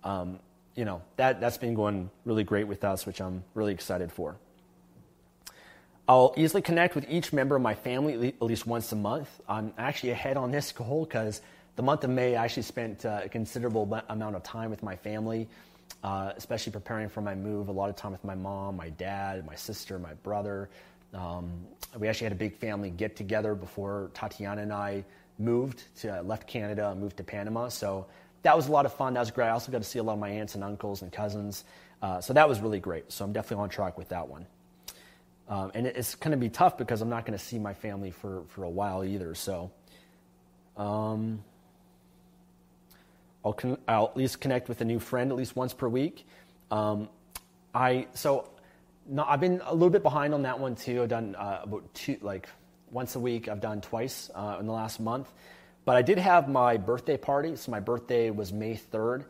um, 0.05 0.39
you 0.75 0.85
know 0.85 1.03
that 1.17 1.41
that's 1.41 1.59
been 1.59 1.75
going 1.75 2.11
really 2.25 2.45
great 2.45 2.67
with 2.67 2.85
us, 2.85 3.07
which 3.07 3.21
I'm 3.21 3.45
really 3.55 3.73
excited 3.73 4.13
for. 4.13 4.37
I'll 6.09 6.35
easily 6.37 6.63
connect 6.63 6.95
with 6.95 7.09
each 7.09 7.33
member 7.33 7.55
of 7.57 7.63
my 7.63 7.75
family 7.75 8.29
at 8.29 8.43
least 8.43 8.67
once 8.67 8.91
a 8.93 8.97
month. 8.97 9.29
I'm 9.49 9.73
actually 9.79 10.11
ahead 10.11 10.37
on 10.37 10.51
this 10.51 10.73
goal 10.81 11.05
because 11.05 11.41
the 11.77 11.83
month 11.83 12.05
of 12.05 12.11
May, 12.11 12.37
I 12.37 12.45
actually 12.45 12.65
spent 12.65 13.07
uh, 13.07 13.23
a 13.25 13.29
considerable 13.29 13.85
amount 14.09 14.37
of 14.37 14.43
time 14.43 14.71
with 14.71 14.83
my 14.83 14.97
family, 14.97 15.49
uh, 16.03 16.33
especially 16.37 16.73
preparing 16.73 17.09
for 17.09 17.21
my 17.21 17.35
move. 17.35 17.69
A 17.69 17.73
lot 17.73 17.89
of 17.89 17.97
time 17.97 18.13
with 18.13 18.25
my 18.25 18.35
mom, 18.35 18.77
my 18.77 18.91
dad, 18.91 19.47
my 19.47 19.55
sister, 19.55 19.99
my 19.99 20.15
brother. 20.15 20.69
Um, 21.15 21.67
we 21.99 22.09
actually 22.09 22.27
had 22.27 22.33
a 22.33 22.37
big 22.37 22.57
family 22.57 22.91
get 22.91 23.17
together 23.17 23.55
before 23.55 24.11
Tatiana 24.15 24.63
and 24.63 24.73
I 24.73 25.05
moved 25.39 25.85
to 26.01 26.21
uh, 26.21 26.23
left 26.23 26.47
Canada, 26.47 26.91
and 26.91 27.01
moved 27.01 27.17
to 27.19 27.25
Panama. 27.25 27.69
So 27.69 28.07
that 28.43 28.57
was 28.57 28.69
a 28.69 28.73
lot 28.73 28.87
of 28.87 28.95
fun. 28.95 29.15
That 29.15 29.21
was 29.21 29.31
great. 29.31 29.47
I 29.47 29.51
also 29.51 29.73
got 29.73 29.79
to 29.79 29.89
see 29.89 29.99
a 29.99 30.03
lot 30.03 30.15
of 30.15 30.19
my 30.19 30.31
aunts 30.31 30.55
and 30.55 30.65
uncles 30.65 31.03
and 31.03 31.13
cousins. 31.13 31.65
Uh, 32.01 32.21
so 32.21 32.33
that 32.33 32.49
was 32.49 32.61
really 32.61 32.81
great. 32.81 33.13
So 33.13 33.25
I'm 33.25 33.33
definitely 33.33 33.63
on 33.65 33.69
track 33.69 33.97
with 33.97 34.09
that 34.09 34.29
one. 34.29 34.47
Um, 35.49 35.71
and 35.75 35.87
it's 35.87 36.15
going 36.15 36.31
to 36.31 36.37
be 36.37 36.49
tough 36.49 36.79
because 36.79 37.03
I'm 37.03 37.11
not 37.11 37.27
going 37.27 37.39
to 37.39 37.45
see 37.45 37.59
my 37.59 37.75
family 37.75 38.11
for, 38.11 38.45
for 38.49 38.65
a 38.65 38.71
while 38.71 39.05
either. 39.05 39.35
So, 39.35 39.71
um, 40.77 41.45
I'll, 43.45 43.53
con- 43.53 43.79
I'll 43.89 44.07
at 44.07 44.17
least 44.17 44.41
connect 44.41 44.69
with 44.69 44.81
a 44.81 44.85
new 44.85 44.99
friend 44.99 45.31
at 45.31 45.37
least 45.37 45.57
once 45.57 45.75
per 45.75 45.89
week. 45.89 46.27
Um, 46.71 47.09
I 47.75 48.07
so 48.15 48.49
no, 49.07 49.25
I've 49.25 49.41
been 49.41 49.61
a 49.65 49.73
little 49.73 49.91
bit 49.91 50.03
behind 50.03 50.33
on 50.33 50.43
that 50.43 50.61
one 50.61 50.77
too. 50.77 51.03
I've 51.03 51.09
done 51.09 51.35
uh, 51.35 51.61
about 51.65 51.93
two 51.95 52.19
like 52.23 52.49
once 52.91 53.17
a 53.17 53.21
week. 53.21 53.49
I've 53.49 53.61
done 53.61 53.81
twice 53.81 54.31
uh, 54.35 54.59
in 54.61 54.67
the 54.67 54.73
last 54.73 55.01
month, 55.01 55.31
but 55.85 55.97
I 55.97 56.03
did 56.03 56.19
have 56.19 56.49
my 56.49 56.77
birthday 56.77 57.17
party. 57.17 57.57
So 57.57 57.71
my 57.71 57.81
birthday 57.81 58.31
was 58.31 58.53
May 58.53 58.77
third, 58.77 59.25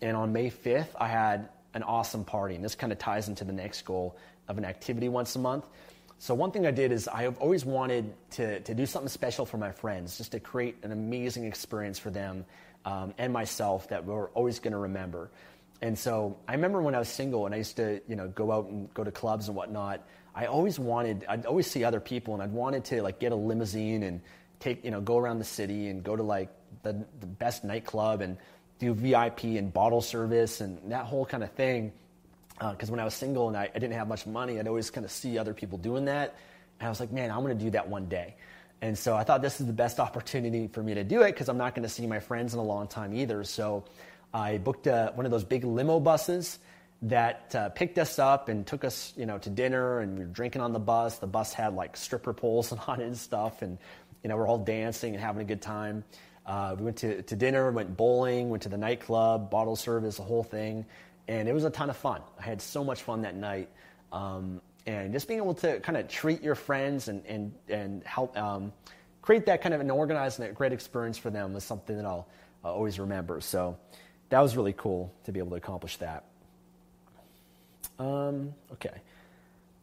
and 0.00 0.16
on 0.16 0.32
May 0.32 0.50
fifth 0.50 0.94
I 0.98 1.08
had 1.08 1.48
an 1.74 1.82
awesome 1.82 2.24
party. 2.24 2.54
And 2.54 2.64
this 2.64 2.74
kind 2.74 2.92
of 2.92 2.98
ties 2.98 3.28
into 3.28 3.44
the 3.44 3.52
next 3.52 3.84
goal 3.84 4.16
of 4.48 4.58
an 4.58 4.64
activity 4.64 5.08
once 5.08 5.36
a 5.36 5.38
month. 5.38 5.66
So 6.18 6.34
one 6.34 6.50
thing 6.50 6.66
I 6.66 6.70
did 6.70 6.92
is 6.92 7.08
I 7.08 7.22
have 7.24 7.38
always 7.38 7.64
wanted 7.64 8.14
to, 8.32 8.60
to 8.60 8.74
do 8.74 8.86
something 8.86 9.08
special 9.08 9.44
for 9.44 9.58
my 9.58 9.72
friends, 9.72 10.16
just 10.16 10.32
to 10.32 10.40
create 10.40 10.76
an 10.82 10.92
amazing 10.92 11.44
experience 11.44 11.98
for 11.98 12.10
them 12.10 12.46
um, 12.86 13.12
and 13.18 13.32
myself 13.32 13.88
that 13.90 14.06
we're 14.06 14.28
always 14.30 14.58
going 14.58 14.72
to 14.72 14.78
remember. 14.78 15.30
And 15.82 15.98
so 15.98 16.38
I 16.48 16.52
remember 16.52 16.80
when 16.80 16.94
I 16.94 16.98
was 16.98 17.08
single 17.08 17.44
and 17.44 17.54
I 17.54 17.58
used 17.58 17.76
to, 17.76 18.00
you 18.08 18.16
know, 18.16 18.28
go 18.28 18.50
out 18.50 18.66
and 18.66 18.92
go 18.94 19.04
to 19.04 19.10
clubs 19.10 19.48
and 19.48 19.56
whatnot. 19.56 20.06
I 20.34 20.46
always 20.46 20.78
wanted, 20.78 21.26
I'd 21.28 21.44
always 21.44 21.70
see 21.70 21.84
other 21.84 22.00
people 22.00 22.32
and 22.32 22.42
I'd 22.42 22.52
wanted 22.52 22.86
to 22.86 23.02
like 23.02 23.18
get 23.18 23.32
a 23.32 23.36
limousine 23.36 24.02
and 24.02 24.22
take, 24.60 24.84
you 24.84 24.90
know, 24.90 25.00
go 25.00 25.18
around 25.18 25.38
the 25.38 25.44
city 25.44 25.88
and 25.88 26.02
go 26.02 26.16
to 26.16 26.22
like 26.22 26.50
the, 26.82 27.04
the 27.20 27.26
best 27.26 27.64
nightclub 27.64 28.20
and 28.20 28.36
do 28.78 28.94
VIP 28.94 29.44
and 29.44 29.72
bottle 29.72 30.02
service 30.02 30.60
and 30.60 30.78
that 30.90 31.06
whole 31.06 31.24
kind 31.24 31.42
of 31.42 31.50
thing. 31.52 31.92
Because 32.58 32.88
uh, 32.88 32.92
when 32.92 33.00
I 33.00 33.04
was 33.04 33.14
single 33.14 33.48
and 33.48 33.56
I, 33.56 33.70
I 33.74 33.78
didn't 33.78 33.94
have 33.94 34.08
much 34.08 34.26
money, 34.26 34.58
I'd 34.58 34.68
always 34.68 34.90
kind 34.90 35.04
of 35.04 35.10
see 35.10 35.38
other 35.38 35.52
people 35.54 35.78
doing 35.78 36.06
that. 36.06 36.36
And 36.80 36.86
I 36.86 36.90
was 36.90 37.00
like, 37.00 37.12
man, 37.12 37.30
I'm 37.30 37.42
going 37.42 37.56
to 37.56 37.64
do 37.64 37.70
that 37.70 37.88
one 37.88 38.06
day. 38.06 38.34
And 38.82 38.96
so 38.96 39.16
I 39.16 39.24
thought 39.24 39.42
this 39.42 39.60
is 39.60 39.66
the 39.66 39.72
best 39.72 40.00
opportunity 40.00 40.68
for 40.68 40.82
me 40.82 40.94
to 40.94 41.04
do 41.04 41.22
it 41.22 41.32
because 41.32 41.48
I'm 41.48 41.58
not 41.58 41.74
going 41.74 41.84
to 41.84 41.88
see 41.88 42.06
my 42.06 42.20
friends 42.20 42.52
in 42.52 42.60
a 42.60 42.64
long 42.64 42.88
time 42.88 43.14
either. 43.14 43.44
So 43.44 43.84
I 44.34 44.58
booked 44.58 44.86
a, 44.86 45.12
one 45.14 45.24
of 45.24 45.32
those 45.32 45.44
big 45.44 45.64
limo 45.64 45.98
buses 45.98 46.58
that 47.02 47.54
uh, 47.54 47.68
picked 47.70 47.98
us 47.98 48.18
up 48.18 48.48
and 48.48 48.66
took 48.66 48.84
us, 48.84 49.12
you 49.16 49.26
know, 49.26 49.38
to 49.38 49.50
dinner, 49.50 50.00
and 50.00 50.18
we 50.18 50.24
were 50.24 50.30
drinking 50.30 50.62
on 50.62 50.72
the 50.72 50.78
bus. 50.78 51.18
The 51.18 51.26
bus 51.26 51.52
had 51.52 51.74
like 51.74 51.96
stripper 51.96 52.32
poles 52.32 52.72
and 52.72 52.80
on 52.86 53.00
it 53.00 53.06
and 53.06 53.16
stuff, 53.16 53.62
and 53.62 53.78
you 54.26 54.28
know, 54.28 54.36
we're 54.36 54.48
all 54.48 54.58
dancing 54.58 55.14
and 55.14 55.22
having 55.22 55.40
a 55.40 55.44
good 55.44 55.62
time. 55.62 56.02
Uh, 56.44 56.74
we 56.76 56.84
went 56.84 56.96
to, 56.96 57.22
to 57.22 57.36
dinner, 57.36 57.70
went 57.70 57.96
bowling, 57.96 58.50
went 58.50 58.64
to 58.64 58.68
the 58.68 58.76
nightclub, 58.76 59.52
bottle 59.52 59.76
service, 59.76 60.16
the 60.16 60.24
whole 60.24 60.42
thing, 60.42 60.84
and 61.28 61.48
it 61.48 61.52
was 61.52 61.62
a 61.62 61.70
ton 61.70 61.90
of 61.90 61.96
fun. 61.96 62.20
I 62.36 62.42
had 62.42 62.60
so 62.60 62.82
much 62.82 63.02
fun 63.02 63.22
that 63.22 63.36
night, 63.36 63.68
um, 64.10 64.60
and 64.84 65.12
just 65.12 65.28
being 65.28 65.38
able 65.38 65.54
to 65.54 65.78
kind 65.78 65.96
of 65.96 66.08
treat 66.08 66.42
your 66.42 66.56
friends 66.56 67.06
and 67.06 67.24
and 67.26 67.54
and 67.68 68.02
help 68.02 68.36
um, 68.36 68.72
create 69.22 69.46
that 69.46 69.62
kind 69.62 69.72
of 69.72 69.80
an 69.80 69.92
organized 69.92 70.40
and 70.40 70.50
a 70.50 70.52
great 70.52 70.72
experience 70.72 71.18
for 71.18 71.30
them 71.30 71.52
was 71.52 71.62
something 71.62 71.94
that 71.94 72.04
I'll 72.04 72.26
uh, 72.64 72.72
always 72.72 72.98
remember. 72.98 73.40
So 73.40 73.78
that 74.30 74.40
was 74.40 74.56
really 74.56 74.72
cool 74.72 75.14
to 75.22 75.30
be 75.30 75.38
able 75.38 75.50
to 75.50 75.56
accomplish 75.56 75.98
that. 75.98 76.24
Um, 78.00 78.54
okay. 78.72 79.02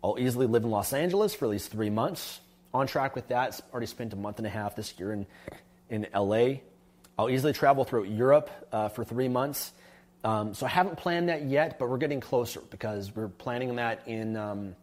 I'll 0.04 0.20
easily 0.20 0.48
live 0.48 0.66
in 0.66 0.70
Los 0.70 0.92
Angeles 0.92 1.34
for 1.34 1.46
at 1.46 1.52
least 1.52 1.72
three 1.72 1.90
months. 1.90 2.42
On 2.74 2.88
track 2.88 3.16
with 3.16 3.28
that. 3.28 3.60
Already 3.72 3.86
spent 3.86 4.14
a 4.14 4.16
month 4.16 4.38
and 4.40 4.48
a 4.48 4.50
half 4.50 4.76
this 4.76 4.98
year 4.98 5.14
in, 5.14 5.28
in 5.90 6.08
LA. 6.14 6.62
I'll 7.18 7.30
easily 7.30 7.54
travel 7.54 7.84
throughout 7.84 8.10
Europe 8.10 8.50
uh, 8.72 8.90
for 8.90 9.04
three 9.04 9.28
months. 9.28 9.72
Um, 10.24 10.54
so 10.54 10.66
I 10.66 10.70
haven't 10.70 10.98
planned 10.98 11.30
that 11.30 11.44
yet, 11.44 11.78
but 11.78 11.90
we're 11.90 11.98
getting 11.98 12.20
closer 12.20 12.62
because 12.72 13.16
we're 13.16 13.28
planning 13.28 13.76
that 13.76 14.08
in, 14.08 14.36
um, 14.38 14.76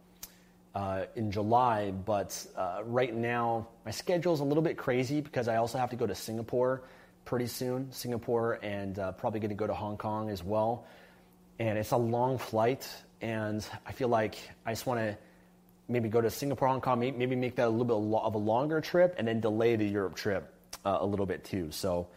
uh, 0.73 1.03
in 1.15 1.31
July. 1.31 1.91
But 1.91 2.45
uh, 2.55 2.83
right 2.85 3.13
now, 3.13 3.67
my 3.83 3.91
schedule 3.91 4.33
is 4.33 4.39
a 4.39 4.45
little 4.45 4.63
bit 4.63 4.77
crazy 4.77 5.19
because 5.19 5.47
I 5.47 5.57
also 5.57 5.77
have 5.77 5.89
to 5.89 5.95
go 5.97 6.07
to 6.07 6.15
Singapore 6.15 6.83
pretty 7.25 7.47
soon. 7.47 7.91
Singapore 7.91 8.59
and 8.61 8.97
uh, 8.99 9.11
probably 9.13 9.39
going 9.39 9.49
to 9.49 9.55
go 9.55 9.67
to 9.67 9.73
Hong 9.73 9.97
Kong 9.97 10.29
as 10.29 10.43
well. 10.43 10.85
And 11.59 11.77
it's 11.77 11.91
a 11.91 11.97
long 11.97 12.37
flight 12.37 12.87
and 13.21 13.65
I 13.85 13.91
feel 13.91 14.07
like 14.07 14.35
I 14.65 14.71
just 14.71 14.85
want 14.85 14.99
to 14.99 15.17
maybe 15.87 16.09
go 16.09 16.21
to 16.21 16.29
Singapore, 16.29 16.67
Hong 16.67 16.81
Kong, 16.81 16.99
maybe 16.99 17.35
make 17.35 17.55
that 17.55 17.67
a 17.67 17.69
little 17.69 17.85
bit 17.85 18.19
of 18.19 18.35
a 18.35 18.37
longer 18.37 18.81
trip, 18.81 19.15
and 19.17 19.27
then 19.27 19.39
delay 19.39 19.75
the 19.75 19.85
Europe 19.85 20.15
trip 20.15 20.53
uh, 20.85 20.97
a 21.01 21.05
little 21.05 21.25
bit 21.25 21.43
too. 21.43 21.71
So, 21.71 22.07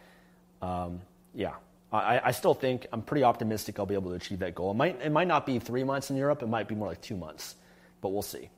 um, 0.61 1.01
yeah, 1.33 1.53
I, 1.91 2.21
I, 2.25 2.31
still 2.31 2.53
think 2.53 2.87
I'm 2.91 3.01
pretty 3.01 3.23
optimistic 3.23 3.77
I'll 3.79 3.85
be 3.85 3.93
able 3.93 4.09
to 4.11 4.15
achieve 4.15 4.39
that 4.39 4.55
goal. 4.55 4.71
It 4.71 4.75
might, 4.75 5.01
it 5.01 5.11
might 5.11 5.27
not 5.27 5.45
be 5.45 5.59
three 5.59 5.83
months 5.83 6.09
in 6.09 6.17
Europe, 6.17 6.41
it 6.41 6.47
might 6.47 6.67
be 6.67 6.75
more 6.75 6.87
like 6.87 7.01
two 7.01 7.17
months, 7.17 7.55
but 8.01 8.09
we'll 8.09 8.21
see. 8.21 8.49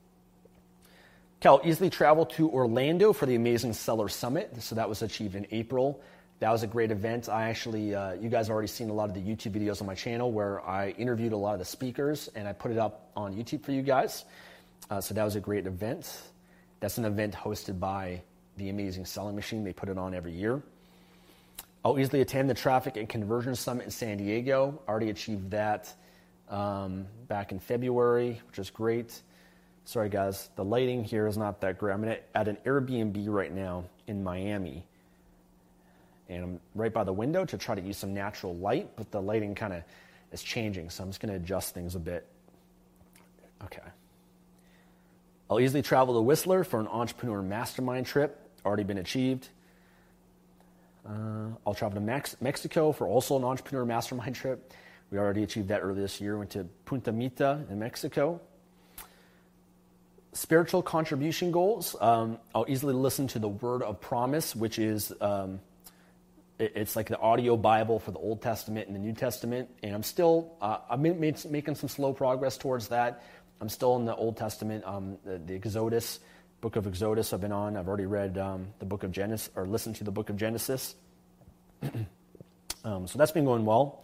Cal 1.40 1.62
easily 1.64 1.90
travel 1.90 2.26
to 2.26 2.50
Orlando 2.50 3.14
for 3.14 3.26
the 3.26 3.36
Amazing 3.36 3.74
Seller 3.74 4.10
Summit. 4.10 4.62
So 4.64 4.76
that 4.76 4.90
was 4.90 5.02
achieved 5.04 5.36
in 5.36 5.46
April 5.52 6.02
that 6.40 6.52
was 6.52 6.62
a 6.62 6.68
great 6.68 6.92
event. 6.92 7.30
I 7.30 7.50
actually, 7.50 7.96
uh, 7.96 8.14
you 8.14 8.30
guys 8.30 8.48
have 8.48 8.54
already 8.54 8.68
seen 8.68 8.90
a 8.90 8.94
lot 8.94 9.10
of 9.10 9.16
the 9.16 9.22
YouTube 9.22 9.54
videos 9.54 9.82
on 9.82 9.88
my 9.88 9.96
channel 9.96 10.32
where 10.32 10.62
I 10.68 10.90
interviewed 10.92 11.34
a 11.34 11.38
lot 11.38 11.54
of 11.54 11.60
the 11.60 11.66
speakers 11.66 12.30
and 12.36 12.48
I 12.48 12.54
put 12.54 12.72
it 12.72 12.78
up 12.78 13.10
on 13.16 13.34
YouTube 13.36 13.64
for 13.64 13.72
you 13.72 13.82
guys. 13.82 14.24
Uh, 14.90 15.02
so 15.02 15.14
that 15.14 15.24
was 15.24 15.36
a 15.36 15.40
great 15.40 15.68
event. 15.68 16.22
That's 16.80 16.98
an 16.98 17.06
event 17.06 17.34
hosted 17.34 17.80
by 17.80 18.22
the 18.58 18.70
Amazing 18.70 19.06
Selling 19.06 19.36
Machine. 19.36 19.64
They 19.64 19.74
put 19.74 19.90
it 19.90 19.98
on 19.98 20.14
every 20.14 20.34
year. 20.34 20.62
I'll 21.84 22.00
easily 22.00 22.22
attend 22.22 22.50
the 22.50 22.54
Traffic 22.54 22.98
and 22.98 23.08
Conversion 23.08 23.56
Summit 23.56 23.86
in 23.86 23.92
San 23.92 24.18
Diego. 24.18 24.82
Already 24.88 25.10
achieved 25.10 25.52
that 25.52 25.94
um, 26.50 27.08
back 27.28 27.52
in 27.52 27.60
February, 27.60 28.42
which 28.48 28.60
is 28.60 28.70
great. 28.70 29.22
Sorry, 29.86 30.10
guys, 30.10 30.50
the 30.56 30.66
lighting 30.66 31.04
here 31.04 31.28
is 31.28 31.38
not 31.38 31.62
that 31.62 31.78
great. 31.78 31.94
I'm 31.94 32.04
at 32.04 32.48
an 32.48 32.58
Airbnb 32.66 33.26
right 33.28 33.54
now 33.54 33.86
in 34.06 34.24
Miami 34.24 34.86
and 36.30 36.44
I'm 36.44 36.60
right 36.76 36.94
by 36.94 37.04
the 37.04 37.14
window 37.14 37.46
to 37.46 37.58
try 37.58 37.76
to 37.76 37.82
use 37.82 37.98
some 37.98 38.14
natural 38.14 38.56
light, 38.56 38.90
but 38.96 39.12
the 39.12 39.22
lighting 39.22 39.56
kind 39.56 39.74
of 39.74 39.84
is 40.32 40.44
changing, 40.44 40.90
so 40.90 41.04
I'm 41.04 41.10
just 41.10 41.22
going 41.22 41.34
to 41.34 41.38
adjust 41.38 41.74
things 41.74 41.96
a 41.96 42.00
bit. 42.00 42.28
Okay. 43.64 43.82
I'll 45.50 45.60
easily 45.62 45.82
travel 45.82 46.16
to 46.16 46.22
Whistler 46.22 46.64
for 46.66 46.80
an 46.80 46.88
entrepreneur 46.88 47.42
mastermind 47.42 48.06
trip, 48.06 48.38
already 48.66 48.84
been 48.84 48.98
achieved. 48.98 49.48
Uh, 51.08 51.50
I'll 51.66 51.74
travel 51.74 51.96
to 51.96 52.06
Mex- 52.06 52.36
Mexico 52.42 52.92
for 52.92 53.08
also 53.08 53.38
an 53.38 53.46
entrepreneur 53.46 53.86
mastermind 53.86 54.36
trip. 54.42 54.74
We 55.10 55.18
already 55.18 55.44
achieved 55.44 55.70
that 55.70 55.80
earlier 55.80 56.02
this 56.02 56.20
year. 56.20 56.38
Went 56.38 56.50
to 56.52 56.66
Punta 56.84 57.14
Mita 57.14 57.64
in 57.70 57.80
Mexico. 57.80 58.42
Spiritual 60.34 60.82
contribution 60.82 61.52
goals. 61.52 61.96
Um, 62.02 62.40
I'll 62.54 62.66
easily 62.68 62.94
listen 62.94 63.28
to 63.28 63.40
the 63.40 63.48
Word 63.48 63.84
of 63.84 64.02
Promise, 64.02 64.54
which 64.54 64.78
is 64.80 65.14
um, 65.22 65.62
it's 66.60 66.96
like 66.96 67.08
the 67.08 67.20
audio 67.20 67.56
Bible 67.56 68.00
for 68.00 68.12
the 68.12 68.20
Old 68.20 68.42
Testament 68.42 68.88
and 68.88 68.96
the 68.96 69.00
New 69.00 69.14
Testament. 69.14 69.70
And 69.84 69.94
I'm 69.94 70.04
still, 70.04 70.56
uh, 70.62 70.80
I'm 70.90 71.02
making 71.02 71.76
some 71.76 71.90
slow 71.90 72.14
progress 72.14 72.58
towards 72.58 72.90
that. 72.90 73.24
I'm 73.60 73.70
still 73.70 73.96
in 73.96 74.06
the 74.06 74.16
Old 74.16 74.38
Testament, 74.38 74.84
um, 74.86 75.18
the, 75.26 75.38
the, 75.40 75.56
Exodus, 75.56 76.20
book 76.62 76.76
of 76.76 76.86
Exodus 76.88 77.34
I've 77.34 77.42
been 77.42 77.52
on. 77.52 77.76
I've 77.76 77.88
already 77.88 78.06
read 78.06 78.38
um, 78.38 78.68
the 78.80 78.86
book 78.86 79.04
of 79.04 79.12
Genesis, 79.12 79.50
or 79.56 79.66
listened 79.66 79.96
to 79.98 80.04
the 80.04 80.12
book 80.12 80.30
of 80.30 80.38
Genesis. 80.38 80.96
um, 82.84 83.08
so 83.08 83.18
that's 83.18 83.32
been 83.32 83.46
going 83.46 83.66
well. 83.66 84.04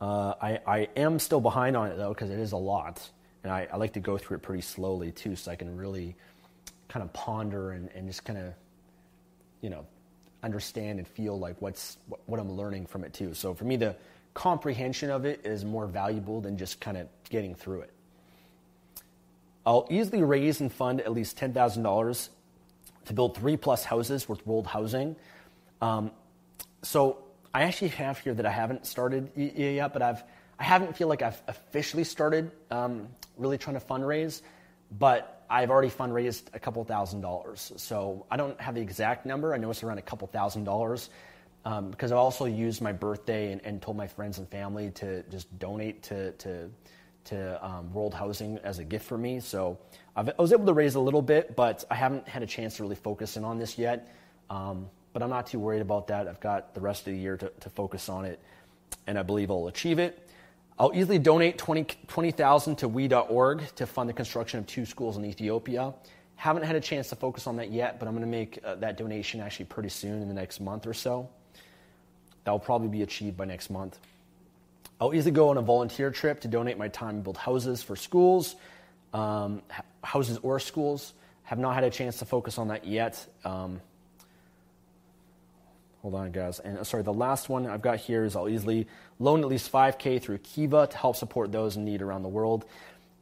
Uh, 0.00 0.34
I, 0.40 0.60
I 0.66 0.88
am 0.96 1.18
still 1.18 1.40
behind 1.40 1.76
on 1.76 1.88
it, 1.88 1.96
though, 1.96 2.10
because 2.10 2.30
it 2.30 2.38
is 2.38 2.52
a 2.52 2.56
lot. 2.56 3.08
And 3.42 3.52
I, 3.52 3.68
I 3.72 3.76
like 3.76 3.94
to 3.94 4.00
go 4.00 4.18
through 4.18 4.36
it 4.38 4.42
pretty 4.42 4.62
slowly, 4.62 5.12
too, 5.12 5.36
so 5.36 5.50
I 5.50 5.56
can 5.56 5.76
really 5.76 6.16
kind 6.88 7.02
of 7.02 7.12
ponder 7.12 7.72
and, 7.72 7.88
and 7.94 8.06
just 8.06 8.24
kind 8.24 8.38
of, 8.38 8.54
you 9.60 9.70
know, 9.70 9.86
understand 10.42 10.98
and 10.98 11.06
feel 11.06 11.38
like 11.38 11.60
what's 11.60 11.98
what 12.26 12.40
I'm 12.40 12.52
learning 12.52 12.86
from 12.86 13.04
it 13.04 13.12
too. 13.12 13.34
So 13.34 13.54
for 13.54 13.64
me, 13.64 13.76
the 13.76 13.96
comprehension 14.34 15.10
of 15.10 15.24
it 15.24 15.40
is 15.44 15.64
more 15.64 15.86
valuable 15.86 16.40
than 16.40 16.58
just 16.58 16.80
kind 16.80 16.96
of 16.96 17.06
getting 17.30 17.54
through 17.54 17.82
it. 17.82 17.90
I'll 19.64 19.86
easily 19.90 20.22
raise 20.22 20.60
and 20.60 20.72
fund 20.72 21.00
at 21.00 21.12
least 21.12 21.36
ten 21.36 21.52
thousand 21.52 21.82
dollars 21.82 22.30
to 23.06 23.12
build 23.12 23.36
three 23.36 23.56
plus 23.56 23.84
houses 23.84 24.28
with 24.28 24.46
World 24.46 24.66
Housing. 24.66 25.16
Um, 25.80 26.10
so 26.82 27.18
I 27.54 27.62
actually 27.62 27.88
have 27.88 28.18
here 28.18 28.34
that 28.34 28.46
I 28.46 28.50
haven't 28.50 28.86
started 28.86 29.30
yet, 29.36 29.92
but 29.92 30.02
I've 30.02 30.22
I 30.58 30.64
haven't 30.64 30.96
feel 30.96 31.08
like 31.08 31.22
I've 31.22 31.40
officially 31.48 32.04
started 32.04 32.52
um, 32.70 33.08
really 33.36 33.58
trying 33.58 33.78
to 33.78 33.84
fundraise, 33.84 34.42
but 34.98 35.44
I've 35.50 35.70
already 35.70 35.90
fundraised 35.90 36.44
a 36.54 36.58
couple 36.58 36.82
thousand 36.84 37.20
dollars. 37.20 37.72
So 37.76 38.26
I 38.30 38.36
don't 38.36 38.60
have 38.60 38.74
the 38.74 38.80
exact 38.80 39.26
number. 39.26 39.54
I 39.54 39.58
know 39.58 39.70
it's 39.70 39.82
around 39.82 39.98
a 39.98 40.02
couple 40.02 40.26
thousand 40.28 40.64
dollars 40.64 41.10
um, 41.64 41.90
because 41.90 42.12
I 42.12 42.16
also 42.16 42.46
used 42.46 42.80
my 42.80 42.92
birthday 42.92 43.52
and, 43.52 43.60
and, 43.64 43.80
told 43.80 43.96
my 43.96 44.06
friends 44.06 44.38
and 44.38 44.48
family 44.48 44.90
to 44.92 45.22
just 45.24 45.58
donate 45.58 46.02
to, 46.04 46.32
to, 46.32 46.70
to 47.24 47.64
um, 47.64 47.92
World 47.92 48.14
Housing 48.14 48.58
as 48.64 48.78
a 48.78 48.84
gift 48.84 49.06
for 49.06 49.18
me. 49.18 49.40
So 49.40 49.78
I've, 50.16 50.28
i 50.28 50.34
was 50.38 50.52
able 50.52 50.66
to 50.66 50.72
raise 50.72 50.94
a 50.94 51.00
little 51.00 51.22
bit, 51.22 51.56
but 51.56 51.84
I 51.90 51.94
haven't 51.94 52.28
had 52.28 52.42
a 52.42 52.46
chance 52.46 52.76
to 52.76 52.82
really 52.82 52.96
focus 52.96 53.36
in 53.36 53.44
on 53.44 53.58
this 53.58 53.78
yet. 53.78 54.14
Um, 54.50 54.88
but 55.12 55.22
I'm 55.22 55.30
not 55.30 55.46
too 55.46 55.58
worried 55.58 55.82
about 55.82 56.06
that. 56.08 56.26
I've 56.26 56.40
got 56.40 56.74
the 56.74 56.80
rest 56.80 57.06
of 57.06 57.12
the 57.12 57.18
year 57.18 57.36
to, 57.36 57.52
to 57.60 57.70
focus 57.70 58.08
on 58.08 58.24
it, 58.24 58.40
and 59.06 59.18
I 59.18 59.22
believe 59.22 59.50
I'll 59.50 59.68
achieve 59.68 59.98
it. 59.98 60.28
I'll 60.78 60.92
easily 60.94 61.18
donate 61.18 61.58
20,000 61.58 61.96
20, 62.08 62.80
to 62.80 62.88
we.org 62.88 63.62
to 63.76 63.86
fund 63.86 64.08
the 64.08 64.14
construction 64.14 64.58
of 64.58 64.66
two 64.66 64.86
schools 64.86 65.16
in 65.16 65.24
Ethiopia. 65.24 65.92
Haven't 66.36 66.64
had 66.64 66.76
a 66.76 66.80
chance 66.80 67.08
to 67.10 67.16
focus 67.16 67.46
on 67.46 67.56
that 67.56 67.70
yet, 67.70 67.98
but 67.98 68.08
I'm 68.08 68.14
going 68.14 68.24
to 68.24 68.30
make 68.30 68.58
uh, 68.64 68.74
that 68.76 68.96
donation 68.96 69.40
actually 69.40 69.66
pretty 69.66 69.90
soon 69.90 70.22
in 70.22 70.28
the 70.28 70.34
next 70.34 70.60
month 70.60 70.86
or 70.86 70.94
so. 70.94 71.28
That 72.44 72.50
will 72.50 72.58
probably 72.58 72.88
be 72.88 73.02
achieved 73.02 73.36
by 73.36 73.44
next 73.44 73.70
month. 73.70 73.98
I'll 75.02 75.12
easily 75.12 75.32
go 75.32 75.48
on 75.48 75.58
a 75.58 75.62
volunteer 75.62 76.12
trip 76.12 76.42
to 76.42 76.48
donate 76.48 76.78
my 76.78 76.86
time 76.86 77.16
and 77.16 77.24
build 77.24 77.36
houses 77.36 77.82
for 77.82 77.96
schools, 77.96 78.54
um, 79.12 79.60
houses 80.04 80.38
or 80.44 80.60
schools. 80.60 81.12
Have 81.42 81.58
not 81.58 81.74
had 81.74 81.82
a 81.82 81.90
chance 81.90 82.18
to 82.18 82.24
focus 82.24 82.56
on 82.56 82.68
that 82.68 82.86
yet. 82.86 83.26
Um, 83.44 83.80
Hold 86.02 86.14
on, 86.14 86.30
guys. 86.30 86.60
And 86.60 86.78
uh, 86.78 86.84
sorry, 86.84 87.02
the 87.02 87.12
last 87.12 87.48
one 87.48 87.66
I've 87.66 87.82
got 87.82 87.98
here 87.98 88.24
is 88.24 88.36
I'll 88.36 88.48
easily 88.48 88.86
loan 89.18 89.40
at 89.40 89.48
least 89.48 89.72
5K 89.72 90.22
through 90.22 90.38
Kiva 90.38 90.86
to 90.86 90.96
help 90.96 91.16
support 91.16 91.50
those 91.50 91.76
in 91.76 91.84
need 91.84 92.00
around 92.00 92.22
the 92.22 92.28
world. 92.28 92.64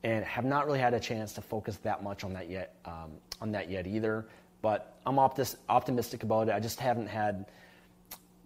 And 0.03 0.23
have 0.27 0.45
not 0.45 0.67
really 0.67 0.81
had 0.81 0.93
a 0.93 1.01
chance 1.01 1.33
to 1.35 1.41
focus 1.41 1.79
that 1.79 2.03
much 2.03 2.25
on 2.25 2.35
that 2.35 2.51
yet, 2.51 2.75
um, 2.85 3.13
on 3.41 3.53
that 3.53 3.71
yet 3.71 3.87
either. 3.87 4.27
But 4.61 4.99
I'm 5.07 5.17
optis- 5.17 5.57
optimistic 5.71 6.25
about 6.25 6.49
it. 6.49 6.53
I 6.53 6.61
just 6.61 6.79
haven't 6.79 7.07
had 7.07 7.47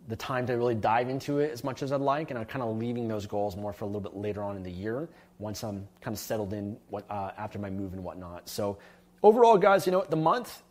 the 0.08 0.16
time 0.16 0.46
to 0.46 0.52
really 0.54 0.74
dive 0.74 1.08
into 1.08 1.38
it 1.38 1.50
as 1.50 1.64
much 1.64 1.82
as 1.82 1.92
I'd 1.92 2.00
like, 2.00 2.30
and 2.30 2.38
I'm 2.38 2.44
kind 2.44 2.62
of 2.62 2.76
leaving 2.76 3.08
those 3.08 3.26
goals 3.26 3.56
more 3.56 3.72
for 3.72 3.84
a 3.84 3.88
little 3.88 4.00
bit 4.00 4.16
later 4.16 4.42
on 4.42 4.56
in 4.56 4.62
the 4.62 4.70
year 4.70 5.08
once 5.38 5.64
I'm 5.64 5.88
kind 6.00 6.14
of 6.14 6.18
settled 6.18 6.52
in 6.52 6.76
what, 6.90 7.04
uh, 7.10 7.30
after 7.36 7.58
my 7.58 7.70
move 7.70 7.94
and 7.94 8.04
whatnot. 8.04 8.48
So 8.48 8.78
overall, 9.22 9.56
guys, 9.56 9.86
you 9.86 9.92
know, 9.92 10.04
the 10.08 10.16
month 10.16 10.62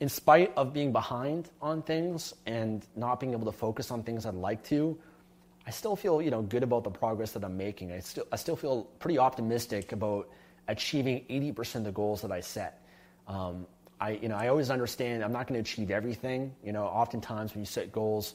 in 0.00 0.08
spite 0.08 0.52
of 0.56 0.72
being 0.72 0.92
behind 0.92 1.50
on 1.60 1.82
things 1.82 2.34
and 2.46 2.86
not 2.94 3.18
being 3.18 3.32
able 3.32 3.46
to 3.46 3.56
focus 3.56 3.90
on 3.90 4.02
things 4.02 4.26
I'd 4.26 4.34
like 4.34 4.62
to, 4.64 4.96
I 5.68 5.70
still 5.70 5.96
feel 5.96 6.22
you 6.22 6.30
know 6.30 6.40
good 6.40 6.62
about 6.62 6.84
the 6.84 6.90
progress 6.90 7.32
that 7.32 7.44
I'm 7.44 7.58
making. 7.58 7.92
I 7.92 8.00
still 8.00 8.24
I 8.32 8.36
still 8.36 8.56
feel 8.56 8.84
pretty 9.00 9.18
optimistic 9.18 9.92
about 9.92 10.30
achieving 10.66 11.24
80% 11.28 11.76
of 11.76 11.84
the 11.84 11.92
goals 11.92 12.22
that 12.22 12.32
I 12.32 12.40
set. 12.40 12.82
Um, 13.26 13.66
I 14.00 14.12
you 14.12 14.28
know 14.28 14.36
I 14.36 14.48
always 14.48 14.70
understand 14.70 15.22
I'm 15.22 15.30
not 15.30 15.46
going 15.46 15.62
to 15.62 15.70
achieve 15.70 15.90
everything. 15.90 16.54
You 16.64 16.72
know, 16.72 16.84
oftentimes 16.84 17.52
when 17.52 17.60
you 17.60 17.66
set 17.66 17.92
goals, 17.92 18.34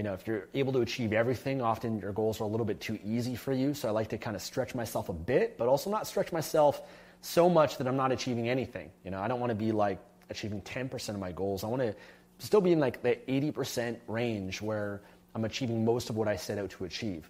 you 0.00 0.04
know, 0.04 0.14
if 0.14 0.26
you're 0.26 0.48
able 0.54 0.72
to 0.72 0.80
achieve 0.80 1.12
everything, 1.12 1.60
often 1.60 1.98
your 1.98 2.12
goals 2.12 2.40
are 2.40 2.44
a 2.44 2.46
little 2.46 2.64
bit 2.64 2.80
too 2.80 2.98
easy 3.04 3.36
for 3.36 3.52
you. 3.52 3.74
So 3.74 3.86
I 3.86 3.90
like 3.90 4.08
to 4.08 4.16
kind 4.16 4.34
of 4.34 4.40
stretch 4.40 4.74
myself 4.74 5.10
a 5.10 5.12
bit, 5.12 5.58
but 5.58 5.68
also 5.68 5.90
not 5.90 6.06
stretch 6.06 6.32
myself 6.32 6.80
so 7.20 7.50
much 7.50 7.76
that 7.76 7.86
I'm 7.86 7.98
not 7.98 8.10
achieving 8.10 8.48
anything. 8.48 8.90
You 9.04 9.10
know, 9.10 9.20
I 9.20 9.28
don't 9.28 9.40
want 9.40 9.50
to 9.50 9.54
be 9.54 9.72
like 9.72 9.98
achieving 10.30 10.62
10% 10.62 11.10
of 11.10 11.18
my 11.18 11.32
goals. 11.32 11.64
I 11.64 11.66
want 11.66 11.82
to 11.82 11.94
still 12.38 12.62
be 12.62 12.72
in 12.72 12.80
like 12.80 13.02
the 13.02 13.16
80% 13.28 13.98
range 14.08 14.62
where 14.62 15.02
I'm 15.34 15.44
achieving 15.44 15.84
most 15.84 16.08
of 16.08 16.16
what 16.16 16.28
I 16.28 16.36
set 16.36 16.56
out 16.56 16.70
to 16.70 16.86
achieve. 16.86 17.28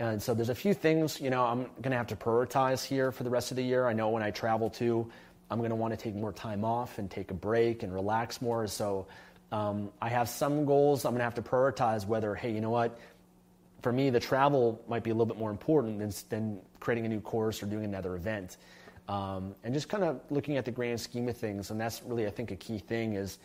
And 0.00 0.20
so 0.20 0.34
there's 0.34 0.48
a 0.48 0.56
few 0.56 0.74
things, 0.74 1.20
you 1.20 1.30
know, 1.30 1.44
I'm 1.44 1.66
going 1.82 1.92
to 1.92 1.96
have 1.96 2.08
to 2.08 2.16
prioritize 2.16 2.84
here 2.84 3.12
for 3.12 3.22
the 3.22 3.30
rest 3.30 3.52
of 3.52 3.56
the 3.56 3.62
year. 3.62 3.86
I 3.86 3.92
know 3.92 4.08
when 4.08 4.24
I 4.24 4.32
travel 4.32 4.70
too, 4.70 5.08
I'm 5.52 5.58
going 5.58 5.70
to 5.70 5.76
want 5.76 5.92
to 5.92 5.96
take 5.96 6.16
more 6.16 6.32
time 6.32 6.64
off 6.64 6.98
and 6.98 7.08
take 7.08 7.30
a 7.30 7.34
break 7.34 7.84
and 7.84 7.94
relax 7.94 8.42
more. 8.42 8.66
So 8.66 9.06
um, 9.50 9.90
I 10.00 10.08
have 10.08 10.28
some 10.28 10.64
goals 10.66 11.04
I'm 11.04 11.12
going 11.12 11.20
to 11.20 11.24
have 11.24 11.34
to 11.34 11.42
prioritize 11.42 12.06
whether, 12.06 12.34
hey, 12.34 12.52
you 12.52 12.60
know 12.60 12.70
what, 12.70 12.98
for 13.82 13.92
me, 13.92 14.10
the 14.10 14.20
travel 14.20 14.82
might 14.88 15.04
be 15.04 15.10
a 15.10 15.14
little 15.14 15.26
bit 15.26 15.38
more 15.38 15.50
important 15.50 15.98
than, 15.98 16.12
than 16.28 16.60
creating 16.80 17.06
a 17.06 17.08
new 17.08 17.20
course 17.20 17.62
or 17.62 17.66
doing 17.66 17.84
another 17.84 18.16
event. 18.16 18.56
Um, 19.08 19.54
and 19.64 19.72
just 19.72 19.88
kind 19.88 20.04
of 20.04 20.20
looking 20.28 20.56
at 20.56 20.64
the 20.64 20.70
grand 20.70 21.00
scheme 21.00 21.28
of 21.28 21.36
things. 21.36 21.70
And 21.70 21.80
that's 21.80 22.02
really, 22.02 22.26
I 22.26 22.30
think, 22.30 22.50
a 22.50 22.56
key 22.56 22.78
thing 22.78 23.14
is, 23.14 23.38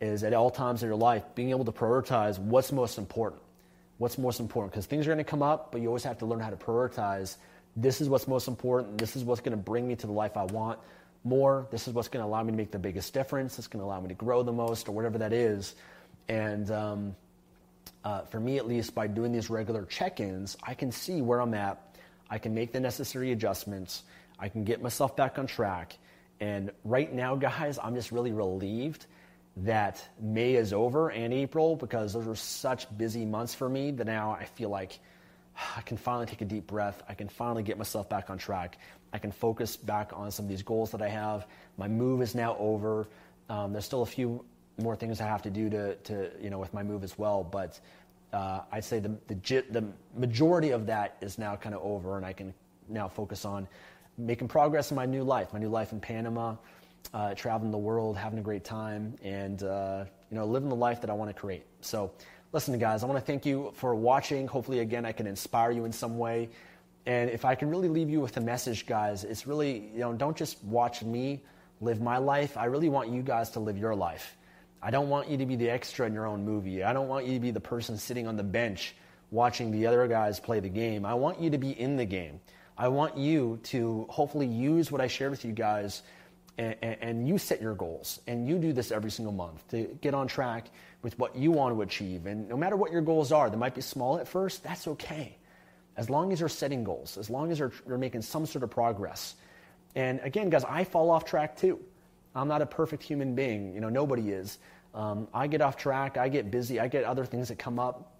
is 0.00 0.24
at 0.24 0.32
all 0.32 0.50
times 0.50 0.82
in 0.82 0.88
your 0.88 0.96
life, 0.96 1.22
being 1.34 1.50
able 1.50 1.66
to 1.66 1.72
prioritize 1.72 2.38
what's 2.38 2.72
most 2.72 2.96
important. 2.96 3.42
What's 3.98 4.16
most 4.16 4.40
important? 4.40 4.72
Because 4.72 4.86
things 4.86 5.06
are 5.06 5.10
going 5.10 5.18
to 5.18 5.24
come 5.24 5.42
up, 5.42 5.72
but 5.72 5.82
you 5.82 5.88
always 5.88 6.04
have 6.04 6.18
to 6.18 6.26
learn 6.26 6.40
how 6.40 6.48
to 6.48 6.56
prioritize. 6.56 7.36
This 7.76 8.00
is 8.00 8.08
what's 8.08 8.26
most 8.26 8.48
important. 8.48 8.96
This 8.96 9.14
is 9.14 9.24
what's 9.24 9.42
going 9.42 9.52
to 9.52 9.62
bring 9.62 9.86
me 9.86 9.94
to 9.96 10.06
the 10.06 10.12
life 10.12 10.38
I 10.38 10.44
want 10.44 10.78
more. 11.24 11.66
This 11.70 11.88
is 11.88 11.94
what's 11.94 12.08
going 12.08 12.22
to 12.22 12.28
allow 12.28 12.42
me 12.42 12.52
to 12.52 12.56
make 12.56 12.70
the 12.70 12.78
biggest 12.78 13.12
difference. 13.12 13.58
It's 13.58 13.68
going 13.68 13.80
to 13.80 13.86
allow 13.86 14.00
me 14.00 14.08
to 14.08 14.14
grow 14.14 14.42
the 14.42 14.52
most, 14.52 14.88
or 14.88 14.92
whatever 14.92 15.18
that 15.18 15.32
is. 15.32 15.74
And 16.28 16.70
um, 16.70 17.16
uh, 18.04 18.22
for 18.22 18.40
me, 18.40 18.56
at 18.58 18.66
least, 18.66 18.94
by 18.94 19.06
doing 19.06 19.32
these 19.32 19.50
regular 19.50 19.84
check 19.84 20.20
ins, 20.20 20.56
I 20.62 20.74
can 20.74 20.92
see 20.92 21.20
where 21.20 21.40
I'm 21.40 21.54
at. 21.54 21.96
I 22.30 22.38
can 22.38 22.54
make 22.54 22.72
the 22.72 22.80
necessary 22.80 23.32
adjustments. 23.32 24.02
I 24.38 24.48
can 24.48 24.64
get 24.64 24.80
myself 24.80 25.16
back 25.16 25.38
on 25.38 25.46
track. 25.46 25.96
And 26.40 26.70
right 26.84 27.12
now, 27.12 27.34
guys, 27.36 27.78
I'm 27.82 27.94
just 27.94 28.12
really 28.12 28.32
relieved 28.32 29.06
that 29.58 30.02
May 30.20 30.54
is 30.54 30.72
over 30.72 31.10
and 31.10 31.34
April 31.34 31.76
because 31.76 32.12
those 32.12 32.24
were 32.24 32.36
such 32.36 32.86
busy 32.96 33.26
months 33.26 33.54
for 33.54 33.68
me 33.68 33.90
that 33.90 34.06
now 34.06 34.30
I 34.30 34.44
feel 34.44 34.70
like 34.70 34.98
I 35.76 35.82
can 35.82 35.96
finally 35.96 36.26
take 36.26 36.40
a 36.40 36.44
deep 36.46 36.66
breath. 36.66 37.02
I 37.08 37.14
can 37.14 37.28
finally 37.28 37.62
get 37.62 37.78
myself 37.78 38.08
back 38.08 38.30
on 38.30 38.38
track. 38.38 38.78
I 39.12 39.18
can 39.18 39.32
focus 39.32 39.76
back 39.76 40.10
on 40.14 40.30
some 40.30 40.44
of 40.46 40.48
these 40.48 40.62
goals 40.62 40.90
that 40.92 41.02
I 41.02 41.08
have. 41.08 41.46
My 41.76 41.88
move 41.88 42.22
is 42.22 42.34
now 42.34 42.56
over. 42.58 43.08
Um, 43.48 43.72
there's 43.72 43.84
still 43.84 44.02
a 44.02 44.06
few 44.06 44.44
more 44.78 44.96
things 44.96 45.20
I 45.20 45.26
have 45.26 45.42
to 45.42 45.50
do 45.50 45.68
to, 45.70 45.94
to 45.96 46.30
you 46.40 46.50
know, 46.50 46.58
with 46.58 46.72
my 46.72 46.82
move 46.82 47.04
as 47.04 47.18
well, 47.18 47.42
but 47.42 47.78
uh, 48.32 48.60
I'd 48.72 48.84
say 48.84 49.00
the, 49.00 49.16
the, 49.26 49.64
the 49.70 49.84
majority 50.16 50.70
of 50.70 50.86
that 50.86 51.16
is 51.20 51.38
now 51.38 51.56
kind 51.56 51.74
of 51.74 51.82
over, 51.82 52.16
and 52.16 52.24
I 52.24 52.32
can 52.32 52.54
now 52.88 53.08
focus 53.08 53.44
on 53.44 53.66
making 54.16 54.48
progress 54.48 54.90
in 54.90 54.96
my 54.96 55.06
new 55.06 55.24
life, 55.24 55.52
my 55.52 55.58
new 55.58 55.68
life 55.68 55.92
in 55.92 56.00
Panama, 56.00 56.56
uh, 57.14 57.34
traveling 57.34 57.70
the 57.70 57.78
world, 57.78 58.16
having 58.16 58.38
a 58.38 58.42
great 58.42 58.64
time, 58.64 59.16
and 59.22 59.62
uh, 59.62 60.04
you 60.30 60.36
know, 60.36 60.44
living 60.44 60.68
the 60.68 60.76
life 60.76 61.00
that 61.00 61.10
I 61.10 61.12
want 61.14 61.34
to 61.34 61.38
create. 61.38 61.64
So, 61.80 62.12
listen, 62.52 62.78
guys, 62.78 63.02
I 63.02 63.06
want 63.06 63.18
to 63.18 63.24
thank 63.24 63.46
you 63.46 63.72
for 63.76 63.94
watching. 63.94 64.46
Hopefully, 64.46 64.80
again, 64.80 65.04
I 65.04 65.12
can 65.12 65.26
inspire 65.26 65.70
you 65.70 65.84
in 65.84 65.92
some 65.92 66.18
way. 66.18 66.50
And 67.06 67.30
if 67.30 67.44
I 67.44 67.54
can 67.54 67.70
really 67.70 67.88
leave 67.88 68.10
you 68.10 68.20
with 68.20 68.36
a 68.36 68.40
message, 68.40 68.86
guys, 68.86 69.24
it's 69.24 69.46
really, 69.46 69.90
you 69.92 70.00
know, 70.00 70.12
don't 70.12 70.36
just 70.36 70.62
watch 70.64 71.02
me 71.02 71.42
live 71.80 72.00
my 72.00 72.18
life. 72.18 72.56
I 72.56 72.66
really 72.66 72.88
want 72.88 73.08
you 73.08 73.22
guys 73.22 73.50
to 73.50 73.60
live 73.60 73.78
your 73.78 73.94
life. 73.94 74.36
I 74.82 74.90
don't 74.90 75.08
want 75.08 75.28
you 75.28 75.36
to 75.38 75.46
be 75.46 75.56
the 75.56 75.70
extra 75.70 76.06
in 76.06 76.14
your 76.14 76.26
own 76.26 76.44
movie. 76.44 76.82
I 76.82 76.92
don't 76.92 77.08
want 77.08 77.26
you 77.26 77.34
to 77.34 77.40
be 77.40 77.50
the 77.50 77.60
person 77.60 77.96
sitting 77.96 78.26
on 78.26 78.36
the 78.36 78.42
bench 78.42 78.94
watching 79.30 79.70
the 79.70 79.86
other 79.86 80.06
guys 80.08 80.40
play 80.40 80.60
the 80.60 80.68
game. 80.68 81.06
I 81.06 81.14
want 81.14 81.40
you 81.40 81.50
to 81.50 81.58
be 81.58 81.70
in 81.70 81.96
the 81.96 82.04
game. 82.04 82.40
I 82.76 82.88
want 82.88 83.16
you 83.16 83.60
to 83.64 84.06
hopefully 84.08 84.46
use 84.46 84.90
what 84.90 85.00
I 85.00 85.06
shared 85.06 85.30
with 85.30 85.44
you 85.44 85.52
guys 85.52 86.02
and, 86.58 86.76
and, 86.82 87.28
you 87.28 87.38
set 87.38 87.62
your 87.62 87.74
goals. 87.74 88.20
And 88.26 88.46
you 88.46 88.58
do 88.58 88.72
this 88.72 88.90
every 88.90 89.10
single 89.10 89.32
month 89.32 89.66
to 89.68 89.84
get 90.00 90.14
on 90.14 90.26
track 90.26 90.70
with 91.02 91.18
what 91.18 91.36
you 91.36 91.50
want 91.50 91.74
to 91.74 91.82
achieve. 91.82 92.26
And 92.26 92.48
no 92.48 92.56
matter 92.56 92.76
what 92.76 92.92
your 92.92 93.00
goals 93.00 93.32
are, 93.32 93.48
they 93.48 93.56
might 93.56 93.74
be 93.74 93.80
small 93.80 94.18
at 94.18 94.28
first, 94.28 94.62
that's 94.62 94.86
okay. 94.86 95.36
As 95.96 96.08
long 96.10 96.32
as 96.32 96.40
you're 96.40 96.48
setting 96.48 96.84
goals, 96.84 97.18
as 97.18 97.30
long 97.30 97.50
as 97.50 97.58
you're, 97.58 97.72
you're 97.86 97.98
making 97.98 98.22
some 98.22 98.46
sort 98.46 98.62
of 98.62 98.70
progress. 98.70 99.34
And 99.94 100.20
again, 100.22 100.50
guys, 100.50 100.64
I 100.64 100.84
fall 100.84 101.10
off 101.10 101.24
track 101.24 101.56
too. 101.56 101.80
I'm 102.34 102.48
not 102.48 102.62
a 102.62 102.66
perfect 102.66 103.02
human 103.02 103.34
being. 103.34 103.74
You 103.74 103.80
know, 103.80 103.88
nobody 103.88 104.30
is. 104.30 104.58
Um, 104.94 105.28
I 105.34 105.46
get 105.46 105.60
off 105.60 105.76
track. 105.76 106.16
I 106.16 106.28
get 106.28 106.50
busy. 106.50 106.78
I 106.78 106.88
get 106.88 107.04
other 107.04 107.24
things 107.24 107.48
that 107.48 107.58
come 107.58 107.78
up, 107.78 108.14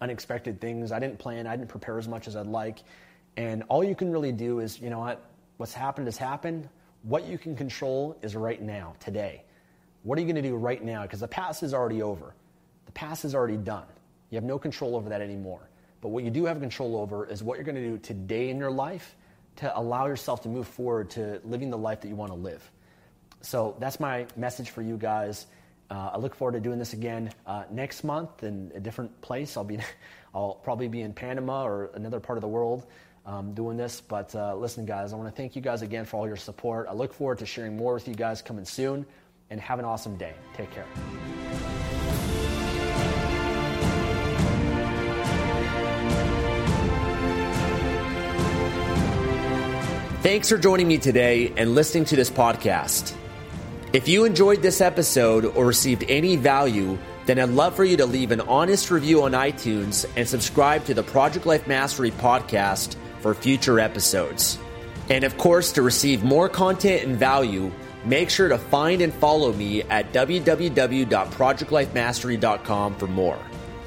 unexpected 0.00 0.60
things. 0.60 0.90
I 0.92 0.98
didn't 0.98 1.18
plan. 1.18 1.46
I 1.46 1.56
didn't 1.56 1.68
prepare 1.68 1.98
as 1.98 2.08
much 2.08 2.28
as 2.28 2.36
I'd 2.36 2.46
like. 2.46 2.78
And 3.36 3.64
all 3.68 3.84
you 3.84 3.94
can 3.94 4.10
really 4.10 4.32
do 4.32 4.60
is, 4.60 4.80
you 4.80 4.90
know 4.90 5.00
what, 5.00 5.24
what's 5.56 5.74
happened 5.74 6.06
has 6.06 6.16
happened. 6.16 6.68
What 7.02 7.26
you 7.26 7.38
can 7.38 7.56
control 7.56 8.16
is 8.22 8.36
right 8.36 8.60
now, 8.60 8.94
today. 9.00 9.44
What 10.02 10.18
are 10.18 10.20
you 10.20 10.26
going 10.26 10.42
to 10.42 10.48
do 10.48 10.56
right 10.56 10.82
now? 10.82 11.02
Because 11.02 11.20
the 11.20 11.28
past 11.28 11.62
is 11.62 11.74
already 11.74 12.02
over. 12.02 12.34
The 12.86 12.92
past 12.92 13.24
is 13.24 13.34
already 13.34 13.56
done. 13.56 13.86
You 14.30 14.36
have 14.36 14.44
no 14.44 14.58
control 14.58 14.96
over 14.96 15.08
that 15.10 15.20
anymore. 15.20 15.68
But 16.00 16.08
what 16.08 16.24
you 16.24 16.30
do 16.30 16.46
have 16.46 16.60
control 16.60 16.96
over 16.96 17.26
is 17.26 17.42
what 17.42 17.56
you're 17.56 17.64
going 17.64 17.76
to 17.76 17.88
do 17.88 17.98
today 17.98 18.50
in 18.50 18.58
your 18.58 18.70
life 18.70 19.14
to 19.56 19.78
allow 19.78 20.06
yourself 20.06 20.42
to 20.42 20.48
move 20.48 20.66
forward 20.66 21.10
to 21.10 21.40
living 21.44 21.70
the 21.70 21.78
life 21.78 22.00
that 22.00 22.08
you 22.08 22.16
want 22.16 22.32
to 22.32 22.36
live. 22.36 22.68
So 23.42 23.76
that's 23.78 24.00
my 24.00 24.26
message 24.36 24.70
for 24.70 24.82
you 24.82 24.96
guys. 24.96 25.46
Uh, 25.90 26.10
I 26.14 26.18
look 26.18 26.34
forward 26.34 26.52
to 26.52 26.60
doing 26.60 26.78
this 26.78 26.92
again 26.92 27.32
uh, 27.46 27.64
next 27.70 28.02
month 28.02 28.42
in 28.42 28.72
a 28.74 28.80
different 28.80 29.20
place. 29.20 29.56
I'll 29.56 29.64
be, 29.64 29.78
I'll 30.34 30.54
probably 30.54 30.88
be 30.88 31.02
in 31.02 31.12
Panama 31.12 31.64
or 31.64 31.90
another 31.94 32.18
part 32.18 32.38
of 32.38 32.40
the 32.40 32.48
world 32.48 32.86
um, 33.26 33.52
doing 33.52 33.76
this. 33.76 34.00
But 34.00 34.34
uh, 34.34 34.56
listen, 34.56 34.86
guys, 34.86 35.12
I 35.12 35.16
want 35.16 35.28
to 35.28 35.36
thank 35.36 35.54
you 35.54 35.62
guys 35.62 35.82
again 35.82 36.04
for 36.04 36.16
all 36.16 36.26
your 36.26 36.36
support. 36.36 36.86
I 36.88 36.94
look 36.94 37.12
forward 37.12 37.38
to 37.38 37.46
sharing 37.46 37.76
more 37.76 37.94
with 37.94 38.08
you 38.08 38.14
guys 38.14 38.42
coming 38.42 38.64
soon. 38.64 39.06
And 39.52 39.60
have 39.60 39.78
an 39.78 39.84
awesome 39.84 40.16
day. 40.16 40.32
Take 40.54 40.70
care. 40.70 40.86
Thanks 50.22 50.48
for 50.48 50.56
joining 50.56 50.88
me 50.88 50.96
today 50.96 51.52
and 51.58 51.74
listening 51.74 52.06
to 52.06 52.16
this 52.16 52.30
podcast. 52.30 53.14
If 53.92 54.08
you 54.08 54.24
enjoyed 54.24 54.62
this 54.62 54.80
episode 54.80 55.44
or 55.44 55.66
received 55.66 56.04
any 56.08 56.36
value, 56.36 56.96
then 57.26 57.38
I'd 57.38 57.50
love 57.50 57.76
for 57.76 57.84
you 57.84 57.98
to 57.98 58.06
leave 58.06 58.30
an 58.30 58.40
honest 58.40 58.90
review 58.90 59.24
on 59.24 59.32
iTunes 59.32 60.10
and 60.16 60.26
subscribe 60.26 60.86
to 60.86 60.94
the 60.94 61.02
Project 61.02 61.44
Life 61.44 61.66
Mastery 61.66 62.10
podcast 62.10 62.96
for 63.20 63.34
future 63.34 63.78
episodes. 63.78 64.58
And 65.10 65.24
of 65.24 65.36
course, 65.36 65.72
to 65.72 65.82
receive 65.82 66.24
more 66.24 66.48
content 66.48 67.02
and 67.02 67.16
value, 67.18 67.70
make 68.04 68.30
sure 68.30 68.48
to 68.48 68.58
find 68.58 69.02
and 69.02 69.14
follow 69.14 69.52
me 69.52 69.82
at 69.82 70.12
www.projectlifemastery.com 70.12 72.94
for 72.96 73.06
more. 73.06 73.38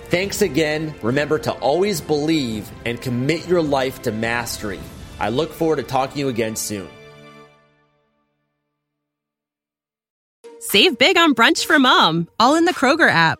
Thanks 0.05 0.41
again. 0.41 0.95
Remember 1.01 1.39
to 1.39 1.51
always 1.53 2.01
believe 2.01 2.69
and 2.85 3.01
commit 3.01 3.47
your 3.47 3.61
life 3.61 4.01
to 4.03 4.11
mastery. 4.11 4.79
I 5.19 5.29
look 5.29 5.51
forward 5.51 5.77
to 5.77 5.83
talking 5.83 6.13
to 6.13 6.19
you 6.19 6.27
again 6.29 6.55
soon. 6.55 6.87
Save 10.59 10.97
big 10.97 11.17
on 11.17 11.35
brunch 11.35 11.65
for 11.65 11.77
mom, 11.77 12.27
all 12.39 12.55
in 12.55 12.65
the 12.65 12.73
Kroger 12.73 13.09
app. 13.09 13.39